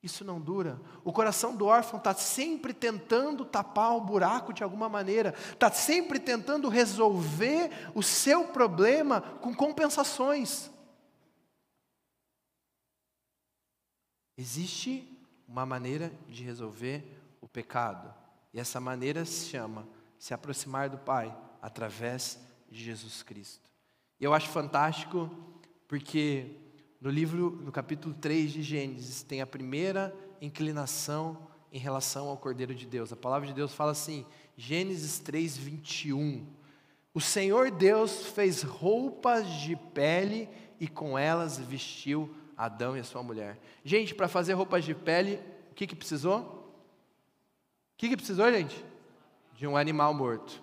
Isso 0.00 0.24
não 0.24 0.40
dura. 0.40 0.80
O 1.04 1.12
coração 1.12 1.56
do 1.56 1.66
órfão 1.66 1.98
está 1.98 2.14
sempre 2.14 2.72
tentando 2.72 3.44
tapar 3.44 3.96
o 3.96 4.00
buraco 4.00 4.52
de 4.52 4.62
alguma 4.62 4.88
maneira, 4.88 5.34
está 5.52 5.70
sempre 5.70 6.18
tentando 6.18 6.68
resolver 6.68 7.70
o 7.94 8.02
seu 8.02 8.48
problema 8.48 9.20
com 9.20 9.54
compensações. 9.54 10.70
Existe 14.36 15.08
uma 15.46 15.66
maneira 15.66 16.12
de 16.28 16.42
resolver 16.42 17.04
o 17.40 17.46
pecado, 17.46 18.12
e 18.52 18.58
essa 18.58 18.80
maneira 18.80 19.24
se 19.24 19.50
chama 19.50 19.86
se 20.18 20.32
aproximar 20.32 20.88
do 20.88 20.98
Pai 20.98 21.36
através 21.62 22.40
de 22.68 22.82
Jesus 22.82 23.22
Cristo. 23.22 23.70
E 24.20 24.24
eu 24.24 24.34
acho 24.34 24.48
fantástico 24.48 25.30
porque 25.86 26.56
no 27.00 27.08
livro, 27.08 27.50
no 27.62 27.70
capítulo 27.70 28.14
3 28.14 28.52
de 28.52 28.62
Gênesis, 28.62 29.22
tem 29.22 29.40
a 29.40 29.46
primeira 29.46 30.14
inclinação 30.40 31.38
em 31.72 31.78
relação 31.78 32.28
ao 32.28 32.36
Cordeiro 32.36 32.74
de 32.74 32.86
Deus. 32.86 33.12
A 33.12 33.16
palavra 33.16 33.46
de 33.46 33.54
Deus 33.54 33.74
fala 33.74 33.92
assim, 33.92 34.26
Gênesis 34.56 35.18
3, 35.20 35.56
21. 35.56 36.46
O 37.14 37.20
Senhor 37.20 37.70
Deus 37.70 38.26
fez 38.26 38.62
roupas 38.62 39.48
de 39.48 39.76
pele 39.76 40.48
e 40.80 40.88
com 40.88 41.18
elas 41.18 41.58
vestiu 41.58 42.34
Adão 42.56 42.96
e 42.96 43.00
a 43.00 43.04
sua 43.04 43.22
mulher. 43.22 43.58
Gente, 43.84 44.14
para 44.14 44.28
fazer 44.28 44.54
roupas 44.54 44.84
de 44.84 44.94
pele, 44.94 45.40
o 45.70 45.74
que, 45.74 45.86
que 45.86 45.96
precisou? 45.96 46.40
O 46.40 47.96
que, 47.96 48.08
que 48.08 48.16
precisou, 48.16 48.50
gente? 48.50 48.84
De 49.54 49.66
um 49.66 49.76
animal 49.76 50.12
morto 50.12 50.62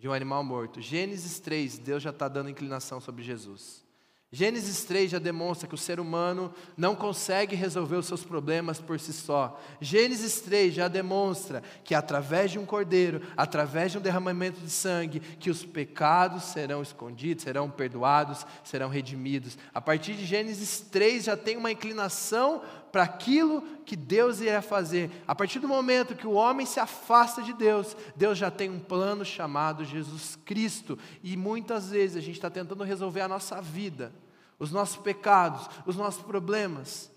de 0.00 0.08
um 0.08 0.14
animal 0.14 0.42
morto. 0.42 0.80
Gênesis 0.80 1.38
3, 1.40 1.78
Deus 1.78 2.02
já 2.02 2.08
está 2.08 2.26
dando 2.26 2.48
inclinação 2.48 3.02
sobre 3.02 3.22
Jesus. 3.22 3.84
Gênesis 4.32 4.84
3 4.84 5.10
já 5.10 5.18
demonstra 5.18 5.66
que 5.68 5.74
o 5.74 5.78
ser 5.78 5.98
humano 5.98 6.54
não 6.76 6.94
consegue 6.94 7.56
resolver 7.56 7.96
os 7.96 8.06
seus 8.06 8.24
problemas 8.24 8.80
por 8.80 8.98
si 9.00 9.12
só. 9.12 9.60
Gênesis 9.80 10.40
3 10.40 10.72
já 10.72 10.86
demonstra 10.86 11.64
que 11.82 11.96
através 11.96 12.52
de 12.52 12.58
um 12.58 12.64
cordeiro, 12.64 13.20
através 13.36 13.90
de 13.90 13.98
um 13.98 14.00
derramamento 14.00 14.60
de 14.60 14.70
sangue, 14.70 15.18
que 15.18 15.50
os 15.50 15.64
pecados 15.64 16.44
serão 16.44 16.80
escondidos, 16.80 17.42
serão 17.42 17.68
perdoados, 17.68 18.46
serão 18.62 18.88
redimidos. 18.88 19.58
A 19.74 19.80
partir 19.80 20.14
de 20.14 20.24
Gênesis 20.24 20.78
3 20.80 21.24
já 21.24 21.36
tem 21.36 21.56
uma 21.56 21.72
inclinação 21.72 22.62
para 22.90 23.04
aquilo 23.04 23.62
que 23.84 23.96
Deus 23.96 24.40
irá 24.40 24.60
fazer. 24.60 25.10
A 25.26 25.34
partir 25.34 25.58
do 25.58 25.68
momento 25.68 26.14
que 26.14 26.26
o 26.26 26.32
homem 26.32 26.66
se 26.66 26.80
afasta 26.80 27.42
de 27.42 27.52
Deus, 27.52 27.96
Deus 28.16 28.36
já 28.36 28.50
tem 28.50 28.70
um 28.70 28.80
plano 28.80 29.24
chamado 29.24 29.84
Jesus 29.84 30.36
Cristo. 30.44 30.98
E 31.22 31.36
muitas 31.36 31.90
vezes 31.90 32.16
a 32.16 32.20
gente 32.20 32.36
está 32.36 32.50
tentando 32.50 32.84
resolver 32.84 33.20
a 33.20 33.28
nossa 33.28 33.60
vida, 33.60 34.12
os 34.58 34.70
nossos 34.70 34.96
pecados, 34.96 35.68
os 35.86 35.96
nossos 35.96 36.22
problemas, 36.22 37.10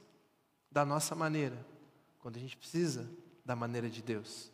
da 0.74 0.84
nossa 0.84 1.14
maneira, 1.14 1.64
quando 2.20 2.38
a 2.38 2.40
gente 2.40 2.58
precisa 2.58 3.08
da 3.46 3.56
maneira 3.56 3.88
de 3.90 4.02
Deus. 4.02 4.52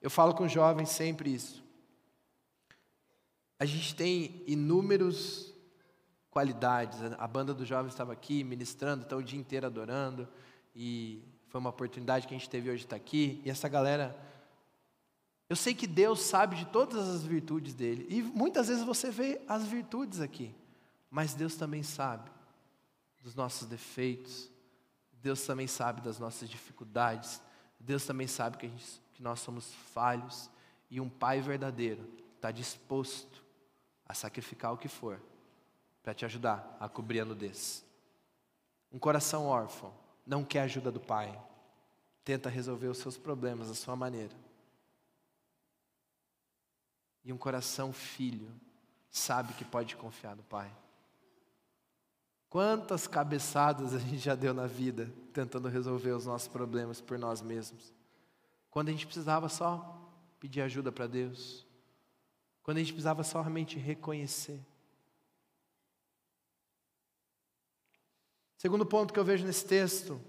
Eu 0.00 0.08
falo 0.08 0.34
com 0.34 0.46
jovens 0.46 0.90
sempre 0.90 1.34
isso. 1.34 1.64
A 3.58 3.64
gente 3.64 3.94
tem 3.94 4.42
inúmeros 4.46 5.51
qualidades. 6.32 6.98
A 7.18 7.28
banda 7.28 7.52
dos 7.54 7.68
jovens 7.68 7.92
estava 7.92 8.12
aqui 8.12 8.42
ministrando, 8.42 9.04
está 9.04 9.14
o 9.14 9.22
dia 9.22 9.38
inteiro 9.38 9.66
adorando 9.66 10.26
e 10.74 11.22
foi 11.48 11.60
uma 11.60 11.70
oportunidade 11.70 12.26
que 12.26 12.34
a 12.34 12.38
gente 12.38 12.48
teve 12.48 12.70
hoje 12.70 12.84
estar 12.84 12.96
aqui. 12.96 13.40
E 13.44 13.50
essa 13.50 13.68
galera, 13.68 14.18
eu 15.48 15.54
sei 15.54 15.74
que 15.74 15.86
Deus 15.86 16.20
sabe 16.22 16.56
de 16.56 16.64
todas 16.64 17.06
as 17.06 17.22
virtudes 17.22 17.74
dele 17.74 18.06
e 18.08 18.22
muitas 18.22 18.68
vezes 18.68 18.82
você 18.82 19.10
vê 19.10 19.42
as 19.46 19.64
virtudes 19.64 20.20
aqui, 20.20 20.54
mas 21.10 21.34
Deus 21.34 21.54
também 21.54 21.82
sabe 21.82 22.30
dos 23.22 23.34
nossos 23.34 23.68
defeitos. 23.68 24.50
Deus 25.22 25.42
também 25.42 25.66
sabe 25.68 26.00
das 26.00 26.18
nossas 26.18 26.48
dificuldades. 26.48 27.40
Deus 27.78 28.04
também 28.04 28.26
sabe 28.26 28.56
que, 28.56 28.66
gente, 28.66 29.00
que 29.12 29.22
nós 29.22 29.38
somos 29.38 29.72
falhos. 29.92 30.50
E 30.90 31.00
um 31.00 31.08
pai 31.08 31.40
verdadeiro 31.40 32.08
está 32.34 32.50
disposto 32.50 33.44
a 34.04 34.14
sacrificar 34.14 34.72
o 34.72 34.78
que 34.78 34.88
for 34.88 35.20
para 36.02 36.14
te 36.14 36.24
ajudar 36.24 36.76
a 36.80 36.88
cobrir 36.88 37.20
a 37.20 37.24
nudez. 37.24 37.84
Um 38.92 38.98
coração 38.98 39.46
órfão 39.46 39.92
não 40.26 40.44
quer 40.44 40.62
ajuda 40.62 40.90
do 40.90 41.00
pai, 41.00 41.40
tenta 42.24 42.48
resolver 42.48 42.88
os 42.88 42.98
seus 42.98 43.16
problemas 43.16 43.68
da 43.68 43.74
sua 43.74 43.96
maneira. 43.96 44.34
E 47.24 47.32
um 47.32 47.38
coração 47.38 47.92
filho 47.92 48.50
sabe 49.10 49.54
que 49.54 49.64
pode 49.64 49.96
confiar 49.96 50.34
no 50.34 50.42
pai. 50.42 50.70
Quantas 52.48 53.06
cabeçadas 53.06 53.94
a 53.94 53.98
gente 53.98 54.18
já 54.18 54.34
deu 54.34 54.52
na 54.52 54.66
vida 54.66 55.10
tentando 55.32 55.68
resolver 55.68 56.10
os 56.10 56.26
nossos 56.26 56.48
problemas 56.48 57.00
por 57.00 57.18
nós 57.18 57.40
mesmos? 57.40 57.94
Quando 58.70 58.88
a 58.88 58.92
gente 58.92 59.06
precisava 59.06 59.48
só 59.48 59.98
pedir 60.38 60.60
ajuda 60.60 60.90
para 60.92 61.06
Deus, 61.06 61.64
quando 62.62 62.76
a 62.76 62.80
gente 62.80 62.92
precisava 62.92 63.24
só 63.24 63.40
realmente 63.40 63.78
reconhecer. 63.78 64.60
Segundo 68.62 68.86
ponto 68.86 69.12
que 69.12 69.18
eu 69.18 69.24
vejo 69.24 69.44
nesse 69.44 69.64
texto, 69.64 70.20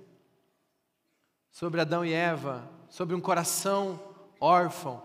sobre 1.51 1.79
Adão 1.79 2.03
e 2.03 2.11
Eva, 2.11 2.67
sobre 2.89 3.15
um 3.15 3.21
coração 3.21 4.01
órfão, 4.39 5.03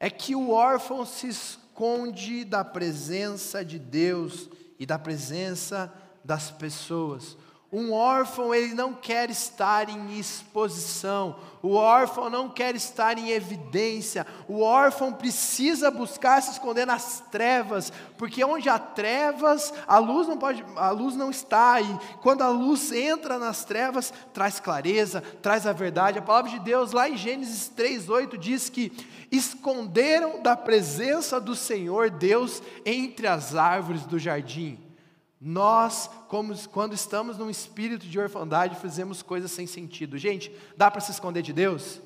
é 0.00 0.10
que 0.10 0.34
o 0.34 0.50
órfão 0.50 1.06
se 1.06 1.28
esconde 1.28 2.44
da 2.44 2.64
presença 2.64 3.64
de 3.64 3.78
Deus 3.78 4.50
e 4.80 4.84
da 4.84 4.98
presença 4.98 5.94
das 6.24 6.50
pessoas. 6.50 7.38
Um 7.72 7.92
órfão, 7.92 8.52
ele 8.52 8.74
não 8.74 8.92
quer 8.92 9.30
estar 9.30 9.88
em 9.88 10.18
exposição, 10.18 11.36
o 11.62 11.74
órfão 11.74 12.28
não 12.28 12.48
quer 12.48 12.74
estar 12.74 13.16
em 13.16 13.30
evidência, 13.30 14.26
o 14.48 14.60
órfão 14.60 15.12
precisa 15.12 15.88
buscar 15.88 16.42
se 16.42 16.50
esconder 16.50 16.84
nas 16.84 17.20
trevas, 17.30 17.92
porque 18.18 18.42
onde 18.42 18.68
há 18.68 18.76
trevas, 18.76 19.72
a 19.86 19.98
luz 19.98 20.26
não 20.26 20.36
pode, 20.36 20.64
a 20.74 20.90
luz 20.90 21.14
não 21.14 21.30
está, 21.30 21.80
e 21.80 21.98
quando 22.20 22.42
a 22.42 22.48
luz 22.48 22.90
entra 22.90 23.38
nas 23.38 23.64
trevas, 23.64 24.12
traz 24.34 24.58
clareza, 24.58 25.22
traz 25.40 25.64
a 25.64 25.72
verdade. 25.72 26.18
A 26.18 26.22
palavra 26.22 26.50
de 26.50 26.58
Deus, 26.58 26.90
lá 26.90 27.08
em 27.08 27.16
Gênesis 27.16 27.68
3:8 27.68 28.36
diz 28.36 28.68
que 28.68 28.90
esconderam 29.30 30.42
da 30.42 30.56
presença 30.56 31.40
do 31.40 31.54
Senhor 31.54 32.10
Deus 32.10 32.60
entre 32.84 33.28
as 33.28 33.54
árvores 33.54 34.04
do 34.06 34.18
jardim. 34.18 34.89
Nós, 35.40 36.10
como, 36.28 36.54
quando 36.68 36.92
estamos 36.92 37.38
num 37.38 37.48
espírito 37.48 38.06
de 38.06 38.18
orfandade, 38.18 38.76
fazemos 38.76 39.22
coisas 39.22 39.50
sem 39.50 39.66
sentido. 39.66 40.18
Gente, 40.18 40.54
dá 40.76 40.90
para 40.90 41.00
se 41.00 41.12
esconder 41.12 41.40
de 41.40 41.52
Deus? 41.52 42.02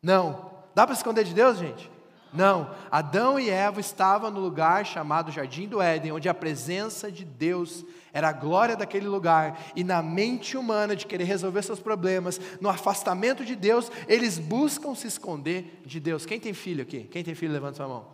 Não. 0.00 0.52
Dá 0.72 0.86
para 0.86 0.94
se 0.94 1.00
esconder 1.00 1.24
de 1.24 1.34
Deus, 1.34 1.58
gente? 1.58 1.90
Não. 2.32 2.70
Adão 2.92 3.40
e 3.40 3.50
Eva 3.50 3.80
estavam 3.80 4.30
no 4.30 4.38
lugar 4.38 4.86
chamado 4.86 5.32
Jardim 5.32 5.66
do 5.66 5.82
Éden, 5.82 6.12
onde 6.12 6.28
a 6.28 6.34
presença 6.34 7.10
de 7.10 7.24
Deus 7.24 7.84
era 8.12 8.28
a 8.28 8.32
glória 8.32 8.76
daquele 8.76 9.08
lugar, 9.08 9.60
e 9.74 9.82
na 9.82 10.00
mente 10.00 10.56
humana 10.56 10.94
de 10.94 11.06
querer 11.06 11.24
resolver 11.24 11.62
seus 11.62 11.80
problemas, 11.80 12.40
no 12.60 12.68
afastamento 12.68 13.44
de 13.44 13.56
Deus, 13.56 13.90
eles 14.06 14.38
buscam 14.38 14.94
se 14.94 15.08
esconder 15.08 15.82
de 15.84 15.98
Deus. 15.98 16.24
Quem 16.24 16.38
tem 16.38 16.54
filho 16.54 16.82
aqui? 16.82 17.04
Quem 17.04 17.24
tem 17.24 17.34
filho, 17.34 17.52
levanta 17.52 17.78
sua 17.78 17.88
mão. 17.88 18.06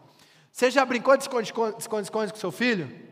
Você 0.51 0.71
já 0.71 0.85
brincou 0.87 1.15
de 1.17 1.25
esconde-esconde 1.25 2.33
com 2.33 2.39
seu 2.39 2.51
filho? 2.51 3.10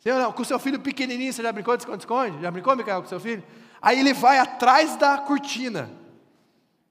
Sim 0.00 0.10
não? 0.10 0.32
Com 0.32 0.42
seu 0.42 0.58
filho 0.58 0.80
pequenininho, 0.80 1.32
você 1.32 1.42
já 1.42 1.52
brincou 1.52 1.76
de 1.76 1.82
esconde-esconde? 1.82 2.40
Já 2.40 2.50
brincou, 2.50 2.74
Micael, 2.74 3.02
com 3.02 3.08
seu 3.08 3.20
filho? 3.20 3.44
Aí 3.80 4.00
ele 4.00 4.14
vai 4.14 4.38
atrás 4.38 4.96
da 4.96 5.18
cortina, 5.18 5.90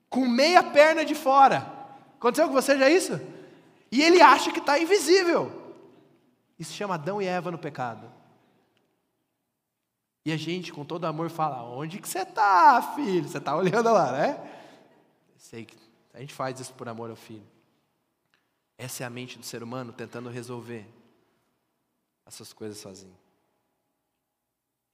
com 0.08 0.26
meia 0.26 0.62
perna 0.62 1.04
de 1.04 1.14
fora. 1.14 1.66
Aconteceu 2.16 2.46
com 2.46 2.54
você 2.54 2.78
já 2.78 2.88
isso? 2.88 3.20
E 3.90 4.00
ele 4.00 4.20
acha 4.20 4.52
que 4.52 4.60
está 4.60 4.78
invisível. 4.78 5.50
Isso 6.58 6.72
chama 6.72 6.94
Adão 6.94 7.20
e 7.20 7.26
Eva 7.26 7.50
no 7.50 7.58
pecado. 7.58 8.10
E 10.24 10.32
a 10.32 10.36
gente, 10.36 10.72
com 10.72 10.84
todo 10.84 11.04
amor, 11.06 11.30
fala: 11.30 11.64
Onde 11.64 11.98
que 11.98 12.08
você 12.08 12.20
está, 12.20 12.80
filho? 12.94 13.28
Você 13.28 13.38
está 13.38 13.56
olhando 13.56 13.90
lá, 13.90 14.12
né? 14.12 14.38
Sei 15.36 15.64
que 15.64 15.76
a 16.14 16.20
gente 16.20 16.34
faz 16.34 16.60
isso 16.60 16.74
por 16.74 16.88
amor 16.88 17.10
ao 17.10 17.16
filho. 17.16 17.46
Essa 18.78 19.02
é 19.02 19.06
a 19.06 19.10
mente 19.10 19.38
do 19.38 19.44
ser 19.44 19.62
humano 19.62 19.92
tentando 19.92 20.28
resolver 20.28 20.86
essas 22.26 22.52
coisas 22.52 22.78
sozinho. 22.78 23.18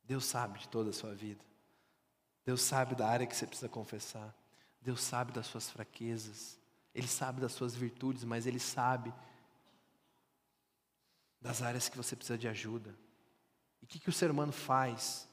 Deus 0.04 0.24
sabe 0.24 0.58
de 0.58 0.68
toda 0.68 0.90
a 0.90 0.92
sua 0.92 1.14
vida. 1.14 1.44
Deus 2.44 2.62
sabe 2.62 2.94
da 2.94 3.08
área 3.08 3.26
que 3.26 3.34
você 3.34 3.46
precisa 3.46 3.68
confessar. 3.68 4.34
Deus 4.80 5.02
sabe 5.02 5.32
das 5.32 5.46
suas 5.46 5.68
fraquezas. 5.68 6.58
Ele 6.94 7.08
sabe 7.08 7.40
das 7.40 7.52
suas 7.52 7.74
virtudes, 7.74 8.24
mas 8.24 8.46
Ele 8.46 8.60
sabe 8.60 9.12
das 11.40 11.60
áreas 11.60 11.88
que 11.88 11.96
você 11.96 12.14
precisa 12.14 12.38
de 12.38 12.48
ajuda. 12.48 12.96
E 13.82 13.84
o 13.84 13.88
que, 13.88 13.98
que 13.98 14.08
o 14.08 14.12
ser 14.12 14.30
humano 14.30 14.52
faz? 14.52 15.28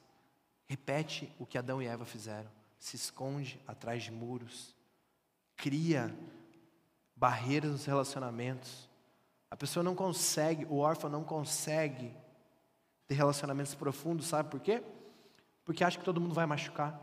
Repete 0.65 1.31
o 1.39 1.45
que 1.45 1.57
Adão 1.57 1.81
e 1.81 1.85
Eva 1.85 2.03
fizeram. 2.03 2.51
Se 2.79 2.95
esconde 2.95 3.61
atrás 3.67 4.03
de 4.03 4.11
muros. 4.11 4.75
Cria 5.55 6.13
barreiras 7.15 7.71
nos 7.71 7.85
relacionamentos. 7.85 8.89
A 9.53 9.55
pessoa 9.55 9.83
não 9.83 9.93
consegue, 9.93 10.65
o 10.65 10.79
órfão 10.79 11.11
não 11.11 11.23
consegue 11.23 12.11
ter 13.05 13.13
relacionamentos 13.13 13.75
profundos, 13.75 14.25
sabe 14.25 14.49
por 14.49 14.59
quê? 14.59 14.81
Porque 15.63 15.83
acha 15.83 15.99
que 15.99 16.03
todo 16.03 16.19
mundo 16.19 16.33
vai 16.33 16.47
machucar. 16.47 16.99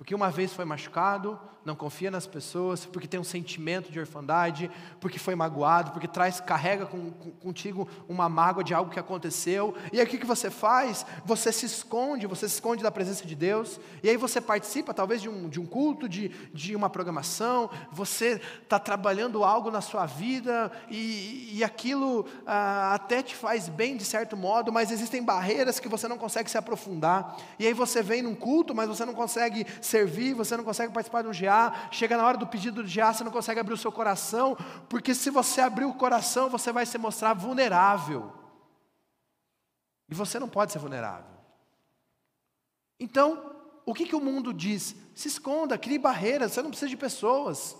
Porque 0.00 0.14
uma 0.14 0.30
vez 0.30 0.50
foi 0.54 0.64
machucado, 0.64 1.38
não 1.62 1.76
confia 1.76 2.10
nas 2.10 2.26
pessoas, 2.26 2.86
porque 2.86 3.06
tem 3.06 3.20
um 3.20 3.24
sentimento 3.24 3.92
de 3.92 4.00
orfandade, 4.00 4.70
porque 4.98 5.18
foi 5.18 5.34
magoado, 5.34 5.90
porque 5.90 6.08
traz, 6.08 6.40
carrega 6.40 6.86
com, 6.86 7.10
com, 7.10 7.30
contigo 7.32 7.86
uma 8.08 8.28
mágoa 8.28 8.64
de 8.64 8.72
algo 8.72 8.90
que 8.90 8.98
aconteceu. 8.98 9.74
E 9.92 10.00
aí 10.00 10.06
o 10.06 10.08
que, 10.08 10.24
você 10.24 10.50
faz? 10.50 11.04
Você 11.24 11.52
se 11.52 11.66
esconde, 11.66 12.26
você 12.26 12.48
se 12.48 12.54
esconde 12.54 12.82
da 12.82 12.90
presença 12.90 13.26
de 13.26 13.34
Deus, 13.34 13.78
e 14.02 14.08
aí 14.08 14.16
você 14.16 14.40
participa 14.40 14.94
talvez 14.94 15.20
de 15.20 15.28
um, 15.28 15.48
de 15.48 15.60
um 15.60 15.66
culto, 15.66 16.08
de, 16.08 16.30
de 16.54 16.74
uma 16.74 16.88
programação, 16.88 17.68
você 17.92 18.40
está 18.62 18.78
trabalhando 18.78 19.44
algo 19.44 19.70
na 19.70 19.82
sua 19.82 20.06
vida, 20.06 20.72
e, 20.88 21.58
e 21.58 21.64
aquilo 21.64 22.26
ah, 22.46 22.94
até 22.94 23.22
te 23.22 23.36
faz 23.36 23.68
bem 23.68 23.96
de 23.96 24.04
certo 24.04 24.36
modo, 24.36 24.72
mas 24.72 24.90
existem 24.90 25.22
barreiras 25.22 25.78
que 25.78 25.88
você 25.88 26.08
não 26.08 26.16
consegue 26.16 26.50
se 26.50 26.56
aprofundar. 26.56 27.36
E 27.58 27.66
aí 27.66 27.74
você 27.74 28.02
vem 28.02 28.22
num 28.22 28.34
culto, 28.34 28.74
mas 28.74 28.88
você 28.88 29.04
não 29.04 29.14
consegue 29.14 29.66
servir, 29.90 30.34
você 30.34 30.56
não 30.56 30.64
consegue 30.64 30.92
participar 30.92 31.22
de 31.22 31.28
um 31.28 31.32
GA, 31.32 31.88
chega 31.90 32.16
na 32.16 32.24
hora 32.24 32.38
do 32.38 32.46
pedido 32.46 32.82
de 32.84 32.94
GA, 32.94 33.12
você 33.12 33.24
não 33.24 33.32
consegue 33.32 33.60
abrir 33.60 33.74
o 33.74 33.76
seu 33.76 33.90
coração, 33.90 34.56
porque 34.88 35.14
se 35.14 35.28
você 35.30 35.60
abrir 35.60 35.84
o 35.84 35.94
coração, 35.94 36.48
você 36.48 36.72
vai 36.72 36.86
se 36.86 36.96
mostrar 36.96 37.34
vulnerável. 37.34 38.32
E 40.08 40.14
você 40.14 40.38
não 40.38 40.48
pode 40.48 40.72
ser 40.72 40.78
vulnerável. 40.78 41.30
Então, 42.98 43.54
o 43.84 43.92
que, 43.94 44.06
que 44.06 44.16
o 44.16 44.20
mundo 44.20 44.54
diz? 44.54 44.94
Se 45.14 45.28
esconda, 45.28 45.76
crie 45.76 45.98
barreiras, 45.98 46.52
você 46.52 46.62
não 46.62 46.70
precisa 46.70 46.88
de 46.88 46.96
pessoas. 46.96 47.76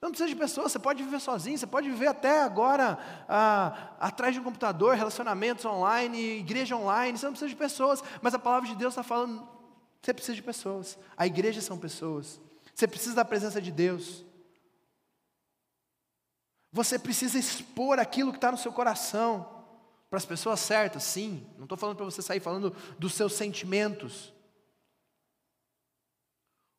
Não 0.00 0.10
precisa 0.10 0.28
de 0.28 0.36
pessoas, 0.36 0.72
você 0.72 0.78
pode 0.78 1.02
viver 1.02 1.20
sozinho, 1.20 1.56
você 1.56 1.66
pode 1.66 1.88
viver 1.88 2.08
até 2.08 2.42
agora 2.42 2.98
ah, 3.28 3.94
atrás 3.98 4.34
de 4.34 4.40
um 4.40 4.44
computador, 4.44 4.94
relacionamentos 4.94 5.64
online, 5.64 6.38
igreja 6.38 6.76
online, 6.76 7.16
você 7.16 7.24
não 7.24 7.32
precisa 7.32 7.48
de 7.48 7.56
pessoas, 7.56 8.04
mas 8.20 8.34
a 8.34 8.38
palavra 8.38 8.68
de 8.68 8.76
Deus 8.76 8.92
está 8.92 9.02
falando 9.02 9.55
você 10.06 10.14
precisa 10.14 10.36
de 10.36 10.42
pessoas. 10.42 10.96
A 11.16 11.26
igreja 11.26 11.60
são 11.60 11.76
pessoas. 11.76 12.40
Você 12.72 12.86
precisa 12.86 13.16
da 13.16 13.24
presença 13.24 13.60
de 13.60 13.72
Deus. 13.72 14.24
Você 16.70 16.96
precisa 16.96 17.36
expor 17.36 17.98
aquilo 17.98 18.30
que 18.30 18.38
está 18.38 18.52
no 18.52 18.58
seu 18.58 18.72
coração 18.72 19.64
para 20.08 20.18
as 20.18 20.24
pessoas 20.24 20.60
certas, 20.60 21.02
sim. 21.02 21.44
Não 21.56 21.64
estou 21.64 21.76
falando 21.76 21.96
para 21.96 22.04
você 22.04 22.22
sair 22.22 22.38
falando 22.38 22.70
dos 22.96 23.14
seus 23.14 23.32
sentimentos. 23.32 24.32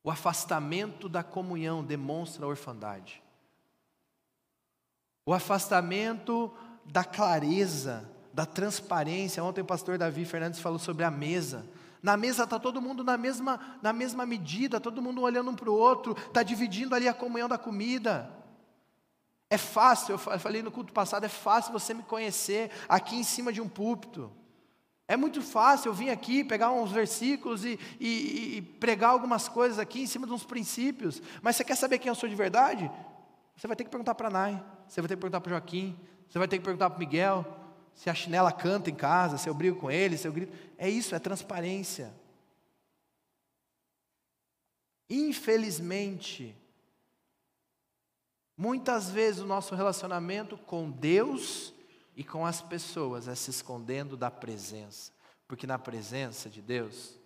O 0.01 0.09
afastamento 0.09 1.09
da 1.09 1.21
comunhão 1.21 1.83
demonstra 1.83 2.45
a 2.45 2.47
orfandade. 2.47 3.21
O 5.25 5.33
afastamento 5.33 6.55
da 6.85 7.03
clareza, 7.03 8.09
da 8.31 8.45
transparência. 8.45 9.43
Ontem 9.43 9.59
o 9.59 9.65
pastor 9.65 9.97
Davi 9.97 10.23
Fernandes 10.23 10.61
falou 10.61 10.79
sobre 10.79 11.03
a 11.03 11.11
mesa. 11.11 11.67
Na 12.07 12.15
mesa 12.15 12.45
está 12.45 12.57
todo 12.57 12.81
mundo 12.81 13.03
na 13.03 13.17
mesma, 13.17 13.59
na 13.81 13.91
mesma 13.91 14.25
medida, 14.25 14.79
todo 14.79 15.01
mundo 15.01 15.21
olhando 15.23 15.51
um 15.51 15.55
para 15.57 15.69
o 15.69 15.73
outro, 15.73 16.15
está 16.17 16.41
dividindo 16.41 16.95
ali 16.95 17.05
a 17.05 17.13
comunhão 17.13 17.49
da 17.49 17.57
comida. 17.57 18.31
É 19.49 19.57
fácil, 19.57 20.13
eu 20.13 20.39
falei 20.39 20.63
no 20.63 20.71
culto 20.71 20.93
passado, 20.93 21.25
é 21.25 21.27
fácil 21.27 21.73
você 21.73 21.93
me 21.93 22.03
conhecer 22.03 22.71
aqui 22.87 23.17
em 23.17 23.23
cima 23.25 23.51
de 23.51 23.59
um 23.59 23.67
púlpito. 23.67 24.31
É 25.05 25.17
muito 25.17 25.41
fácil 25.41 25.89
eu 25.89 25.93
vir 25.93 26.09
aqui, 26.09 26.45
pegar 26.45 26.71
uns 26.71 26.93
versículos 26.93 27.65
e, 27.65 27.77
e, 27.99 28.55
e, 28.55 28.61
pregar 28.61 29.09
algumas 29.09 29.49
coisas 29.49 29.77
aqui 29.77 30.03
em 30.03 30.07
cima 30.07 30.25
de 30.25 30.31
uns 30.31 30.45
princípios. 30.45 31.21
Mas 31.41 31.57
você 31.57 31.65
quer 31.65 31.75
saber 31.75 31.99
quem 31.99 32.07
eu 32.07 32.15
sou 32.15 32.29
de 32.29 32.35
verdade? 32.35 32.89
Você 33.57 33.67
vai 33.67 33.75
ter 33.75 33.83
que 33.83 33.89
perguntar 33.89 34.15
para 34.15 34.29
Nai, 34.29 34.63
você 34.87 35.01
vai 35.01 35.09
ter 35.09 35.15
que 35.17 35.21
perguntar 35.21 35.41
para 35.41 35.49
Joaquim, 35.49 35.99
você 36.29 36.39
vai 36.39 36.47
ter 36.47 36.57
que 36.57 36.63
perguntar 36.63 36.89
para 36.89 36.99
Miguel, 36.99 37.45
se 37.97 38.11
a 38.11 38.13
chinela 38.13 38.51
canta 38.51 38.91
em 38.91 38.95
casa, 38.95 39.39
se 39.39 39.49
eu 39.49 39.55
brigo 39.55 39.79
com 39.79 39.89
ele, 39.89 40.19
se 40.19 40.27
eu 40.27 40.31
grito. 40.31 40.55
É 40.77 40.87
isso, 40.87 41.15
é 41.15 41.19
transparência. 41.19 42.13
Infelizmente, 45.09 46.55
muitas 48.55 49.09
vezes 49.09 49.41
o 49.41 49.47
nosso 49.47 49.73
relacionamento 49.73 50.59
com 50.59 50.91
Deus 50.91 51.73
e 52.15 52.23
com 52.23 52.45
as 52.45 52.61
pessoas 52.61 53.27
é 53.27 53.33
se 53.33 53.49
escondendo 53.49 54.15
da 54.15 54.29
presença, 54.29 55.11
porque 55.47 55.65
na 55.65 55.79
presença 55.79 56.51
de 56.51 56.61
Deus 56.61 57.17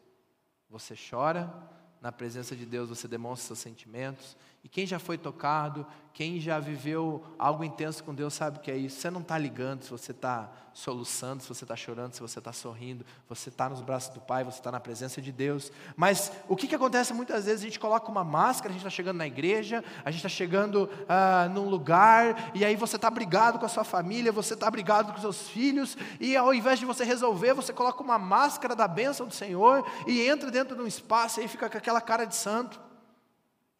você 0.69 0.95
chora, 0.95 1.53
na 1.99 2.13
presença 2.13 2.55
de 2.55 2.65
Deus 2.65 2.87
você 2.87 3.09
demonstra 3.09 3.47
seus 3.47 3.59
sentimentos. 3.59 4.37
E 4.63 4.69
quem 4.69 4.85
já 4.85 4.99
foi 4.99 5.17
tocado, 5.17 5.87
quem 6.13 6.39
já 6.39 6.59
viveu 6.59 7.23
algo 7.39 7.63
intenso 7.63 8.03
com 8.03 8.13
Deus, 8.13 8.35
sabe 8.35 8.57
o 8.57 8.61
que 8.61 8.69
é 8.69 8.77
isso. 8.77 8.99
Você 8.99 9.09
não 9.09 9.21
está 9.21 9.35
ligando 9.35 9.81
se 9.81 9.89
você 9.89 10.11
está 10.11 10.51
soluçando, 10.71 11.41
se 11.41 11.49
você 11.49 11.63
está 11.63 11.75
chorando, 11.75 12.13
se 12.13 12.21
você 12.21 12.37
está 12.37 12.53
sorrindo. 12.53 13.03
Você 13.27 13.49
está 13.49 13.67
nos 13.67 13.81
braços 13.81 14.13
do 14.13 14.21
Pai, 14.21 14.43
você 14.43 14.59
está 14.59 14.71
na 14.71 14.79
presença 14.79 15.19
de 15.19 15.31
Deus. 15.31 15.71
Mas 15.95 16.31
o 16.47 16.55
que, 16.55 16.67
que 16.67 16.75
acontece 16.75 17.11
muitas 17.11 17.45
vezes? 17.45 17.61
A 17.61 17.63
gente 17.63 17.79
coloca 17.79 18.11
uma 18.11 18.23
máscara, 18.23 18.69
a 18.69 18.73
gente 18.73 18.81
está 18.81 18.89
chegando 18.91 19.17
na 19.17 19.25
igreja, 19.25 19.83
a 20.05 20.11
gente 20.11 20.19
está 20.19 20.29
chegando 20.29 20.87
ah, 21.09 21.49
num 21.51 21.67
lugar, 21.67 22.51
e 22.53 22.63
aí 22.63 22.75
você 22.75 22.97
está 22.97 23.09
brigado 23.09 23.57
com 23.57 23.65
a 23.65 23.69
sua 23.69 23.83
família, 23.83 24.31
você 24.31 24.53
está 24.53 24.69
brigado 24.69 25.11
com 25.11 25.19
seus 25.19 25.49
filhos, 25.49 25.97
e 26.19 26.37
ao 26.37 26.53
invés 26.53 26.77
de 26.77 26.85
você 26.85 27.03
resolver, 27.03 27.55
você 27.55 27.73
coloca 27.73 28.03
uma 28.03 28.19
máscara 28.19 28.75
da 28.75 28.87
bênção 28.87 29.27
do 29.27 29.33
Senhor 29.33 29.83
e 30.05 30.21
entra 30.21 30.51
dentro 30.51 30.75
de 30.75 30.81
um 30.83 30.87
espaço 30.87 31.41
e 31.41 31.47
fica 31.47 31.67
com 31.67 31.77
aquela 31.77 31.99
cara 31.99 32.25
de 32.25 32.35
santo. 32.35 32.90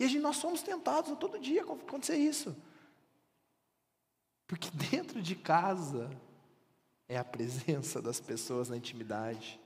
E 0.02 0.04
a 0.04 0.08
gente, 0.08 0.24
nós 0.24 0.38
somos 0.38 0.64
tentados 0.64 1.16
todo 1.20 1.40
dia 1.40 1.62
acontecer 1.62 2.18
isso. 2.18 2.58
Porque 4.48 4.72
dentro 4.90 5.22
de 5.22 5.36
casa 5.36 6.10
é 7.08 7.20
a 7.20 7.24
presença 7.24 8.02
das 8.02 8.20
pessoas 8.20 8.68
na 8.68 8.78
intimidade. 8.78 9.62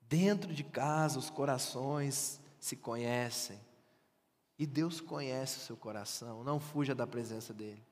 Dentro 0.00 0.52
de 0.52 0.64
casa 0.64 1.20
os 1.20 1.30
corações 1.30 2.40
se 2.58 2.74
conhecem. 2.74 3.60
E 4.58 4.66
Deus 4.66 5.00
conhece 5.00 5.58
o 5.58 5.60
seu 5.60 5.76
coração, 5.76 6.42
não 6.42 6.58
fuja 6.58 6.92
da 6.92 7.06
presença 7.06 7.54
dele. 7.54 7.86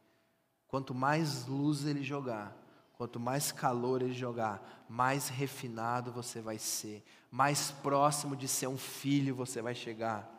Quanto 0.67 0.93
mais 0.93 1.47
luz 1.47 1.85
ele 1.85 2.03
jogar, 2.03 2.57
quanto 2.95 3.21
mais 3.21 3.53
calor 3.53 4.03
ele 4.03 4.15
jogar, 4.15 4.85
mais 4.89 5.29
refinado 5.29 6.11
você 6.11 6.41
vai 6.41 6.59
ser, 6.59 7.05
mais 7.31 7.71
próximo 7.71 8.35
de 8.35 8.49
ser 8.49 8.67
um 8.67 8.77
filho 8.77 9.33
você 9.33 9.63
vai 9.63 9.77
chegar. 9.77 10.35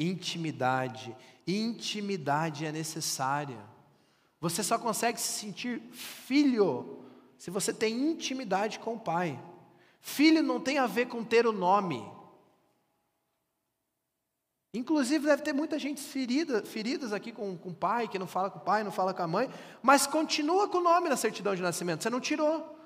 Intimidade. 0.00 1.14
Intimidade 1.46 2.64
é 2.64 2.72
necessária. 2.72 3.58
Você 4.40 4.64
só 4.64 4.78
consegue 4.78 5.20
se 5.20 5.40
sentir 5.40 5.80
filho 5.92 7.04
se 7.36 7.50
você 7.50 7.72
tem 7.72 8.10
intimidade 8.10 8.78
com 8.78 8.94
o 8.94 9.00
Pai. 9.00 9.38
Filho 10.00 10.42
não 10.42 10.58
tem 10.58 10.78
a 10.78 10.86
ver 10.86 11.06
com 11.06 11.22
ter 11.22 11.46
o 11.46 11.52
nome. 11.52 12.02
Inclusive, 14.72 15.26
deve 15.26 15.42
ter 15.42 15.52
muita 15.52 15.78
gente 15.78 16.00
ferida, 16.00 16.62
feridas 16.62 17.12
aqui 17.12 17.32
com, 17.32 17.56
com 17.58 17.70
o 17.70 17.74
pai, 17.74 18.06
que 18.06 18.18
não 18.18 18.26
fala 18.26 18.48
com 18.48 18.58
o 18.58 18.62
pai, 18.62 18.84
não 18.84 18.92
fala 18.92 19.12
com 19.12 19.22
a 19.22 19.26
mãe, 19.26 19.50
mas 19.82 20.06
continua 20.06 20.68
com 20.68 20.78
o 20.78 20.82
nome 20.82 21.08
na 21.08 21.16
certidão 21.16 21.56
de 21.56 21.60
nascimento. 21.60 22.02
Você 22.02 22.10
não 22.10 22.20
tirou. 22.20 22.76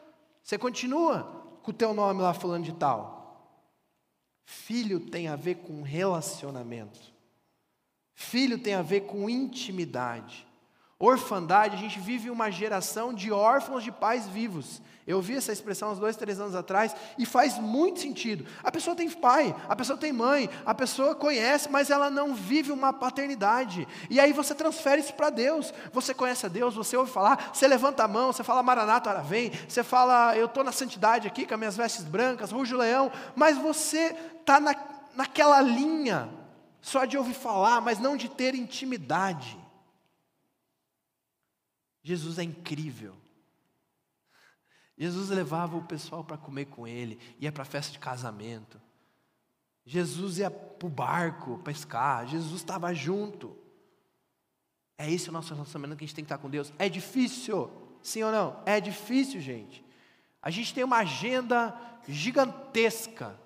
Você 0.42 0.56
continua 0.56 1.44
com 1.62 1.70
o 1.70 1.74
teu 1.74 1.92
nome 1.92 2.22
lá 2.22 2.32
falando 2.32 2.64
de 2.64 2.72
tal. 2.72 3.13
Filho 4.44 5.00
tem 5.00 5.28
a 5.28 5.36
ver 5.36 5.56
com 5.56 5.82
relacionamento. 5.82 7.00
Filho 8.14 8.58
tem 8.58 8.74
a 8.74 8.82
ver 8.82 9.02
com 9.02 9.28
intimidade. 9.28 10.46
Orfandade, 10.98 11.74
a 11.74 11.78
gente 11.78 11.98
vive 11.98 12.30
uma 12.30 12.50
geração 12.50 13.12
de 13.12 13.32
órfãos 13.32 13.82
de 13.82 13.90
pais 13.90 14.26
vivos. 14.28 14.80
Eu 15.06 15.20
vi 15.20 15.36
essa 15.36 15.52
expressão 15.52 15.92
uns 15.92 15.98
dois, 15.98 16.16
três 16.16 16.40
anos 16.40 16.54
atrás 16.54 16.96
e 17.18 17.26
faz 17.26 17.58
muito 17.58 18.00
sentido. 18.00 18.46
A 18.62 18.72
pessoa 18.72 18.96
tem 18.96 19.10
pai, 19.10 19.54
a 19.68 19.76
pessoa 19.76 19.98
tem 19.98 20.12
mãe, 20.12 20.48
a 20.64 20.74
pessoa 20.74 21.14
conhece, 21.14 21.68
mas 21.68 21.90
ela 21.90 22.08
não 22.08 22.34
vive 22.34 22.72
uma 22.72 22.92
paternidade. 22.92 23.86
E 24.08 24.18
aí 24.18 24.32
você 24.32 24.54
transfere 24.54 25.02
isso 25.02 25.12
para 25.12 25.28
Deus. 25.28 25.74
Você 25.92 26.14
conhece 26.14 26.46
a 26.46 26.48
Deus, 26.48 26.74
você 26.74 26.96
ouve 26.96 27.10
falar, 27.10 27.50
você 27.52 27.68
levanta 27.68 28.04
a 28.04 28.08
mão, 28.08 28.32
você 28.32 28.42
fala 28.42 28.62
Maranata, 28.62 29.10
ora 29.10 29.20
vem, 29.20 29.52
você 29.68 29.82
fala, 29.82 30.34
eu 30.36 30.46
estou 30.46 30.64
na 30.64 30.72
santidade 30.72 31.28
aqui 31.28 31.44
com 31.44 31.52
as 31.52 31.58
minhas 31.58 31.76
vestes 31.76 32.04
brancas, 32.04 32.50
rujo 32.50 32.76
leão, 32.76 33.12
mas 33.36 33.58
você 33.58 34.16
está 34.44 34.60
na, 34.60 34.74
naquela 35.16 35.60
linha 35.62 36.30
só 36.80 37.06
de 37.06 37.16
ouvir 37.16 37.32
falar, 37.32 37.80
mas 37.80 37.98
não 37.98 38.14
de 38.14 38.28
ter 38.28 38.54
intimidade. 38.54 39.58
Jesus 42.02 42.38
é 42.38 42.42
incrível. 42.42 43.16
Jesus 44.96 45.30
levava 45.30 45.76
o 45.76 45.84
pessoal 45.84 46.22
para 46.22 46.36
comer 46.36 46.66
com 46.66 46.86
ele, 46.86 47.18
ia 47.40 47.50
para 47.50 47.64
festa 47.64 47.90
de 47.90 47.98
casamento. 47.98 48.80
Jesus 49.86 50.38
ia 50.38 50.50
para 50.50 50.86
o 50.86 50.90
barco 50.90 51.58
pescar, 51.58 52.26
Jesus 52.26 52.60
estava 52.60 52.92
junto. 52.94 53.56
É 54.96 55.10
esse 55.10 55.30
o 55.30 55.32
nosso 55.32 55.52
relacionamento 55.54 55.98
que 55.98 56.04
a 56.04 56.06
gente 56.06 56.14
tem 56.14 56.24
que 56.24 56.32
estar 56.32 56.38
com 56.38 56.50
Deus. 56.50 56.72
É 56.78 56.88
difícil, 56.88 57.70
sim 58.02 58.22
ou 58.22 58.30
não? 58.30 58.62
É 58.66 58.78
difícil, 58.78 59.40
gente. 59.40 59.82
A 60.40 60.50
gente 60.50 60.72
tem 60.74 60.84
uma 60.84 60.98
agenda 60.98 61.74
gigantesca 62.06 63.42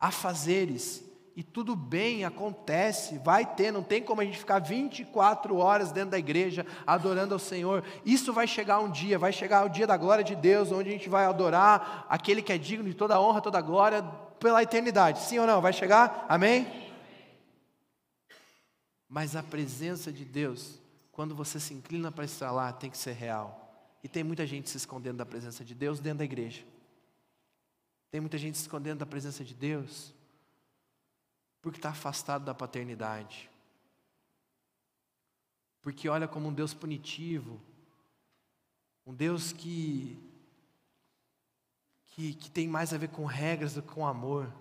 a 0.00 0.10
fazeres, 0.10 1.04
e 1.36 1.42
tudo 1.42 1.76
bem, 1.76 2.24
acontece, 2.24 3.18
vai 3.18 3.46
ter, 3.46 3.72
não 3.72 3.82
tem 3.82 4.02
como 4.02 4.20
a 4.20 4.24
gente 4.24 4.38
ficar 4.38 4.58
24 4.58 5.56
horas 5.56 5.92
dentro 5.92 6.10
da 6.10 6.18
igreja 6.18 6.66
adorando 6.86 7.34
ao 7.34 7.38
Senhor. 7.38 7.84
Isso 8.04 8.32
vai 8.32 8.46
chegar 8.46 8.80
um 8.80 8.90
dia, 8.90 9.18
vai 9.18 9.32
chegar 9.32 9.64
o 9.64 9.68
dia 9.68 9.86
da 9.86 9.96
glória 9.96 10.24
de 10.24 10.34
Deus, 10.34 10.72
onde 10.72 10.88
a 10.88 10.92
gente 10.92 11.08
vai 11.08 11.24
adorar 11.24 12.04
aquele 12.08 12.42
que 12.42 12.52
é 12.52 12.58
digno 12.58 12.88
de 12.88 12.94
toda 12.94 13.20
honra, 13.20 13.40
toda 13.40 13.60
glória 13.60 14.02
pela 14.38 14.62
eternidade. 14.62 15.20
Sim 15.20 15.38
ou 15.38 15.46
não? 15.46 15.60
Vai 15.60 15.72
chegar? 15.72 16.26
Amém? 16.28 16.66
Mas 19.08 19.34
a 19.34 19.42
presença 19.42 20.12
de 20.12 20.24
Deus, 20.24 20.78
quando 21.10 21.34
você 21.34 21.58
se 21.58 21.72
inclina 21.72 22.12
para 22.12 22.24
estar 22.24 22.50
lá, 22.50 22.72
tem 22.72 22.90
que 22.90 22.98
ser 22.98 23.12
real. 23.12 23.96
E 24.02 24.08
tem 24.08 24.24
muita 24.24 24.46
gente 24.46 24.68
se 24.68 24.76
escondendo 24.76 25.18
da 25.18 25.26
presença 25.26 25.64
de 25.64 25.74
Deus 25.74 26.00
dentro 26.00 26.18
da 26.18 26.24
igreja. 26.24 26.62
Tem 28.10 28.20
muita 28.20 28.38
gente 28.38 28.58
se 28.58 28.62
escondendo 28.64 28.98
da 28.98 29.06
presença 29.06 29.44
de 29.44 29.54
Deus 29.54 30.14
porque 31.62 31.78
está 31.78 31.90
afastado 31.90 32.44
da 32.44 32.54
paternidade. 32.54 33.50
Porque 35.82 36.08
olha 36.08 36.26
como 36.26 36.48
um 36.48 36.52
Deus 36.52 36.74
punitivo, 36.74 37.60
um 39.06 39.14
Deus 39.14 39.52
que, 39.52 40.18
que, 42.06 42.34
que 42.34 42.50
tem 42.50 42.68
mais 42.68 42.92
a 42.92 42.98
ver 42.98 43.08
com 43.08 43.24
regras 43.24 43.74
do 43.74 43.82
que 43.82 43.88
com 43.88 44.06
amor. 44.06 44.52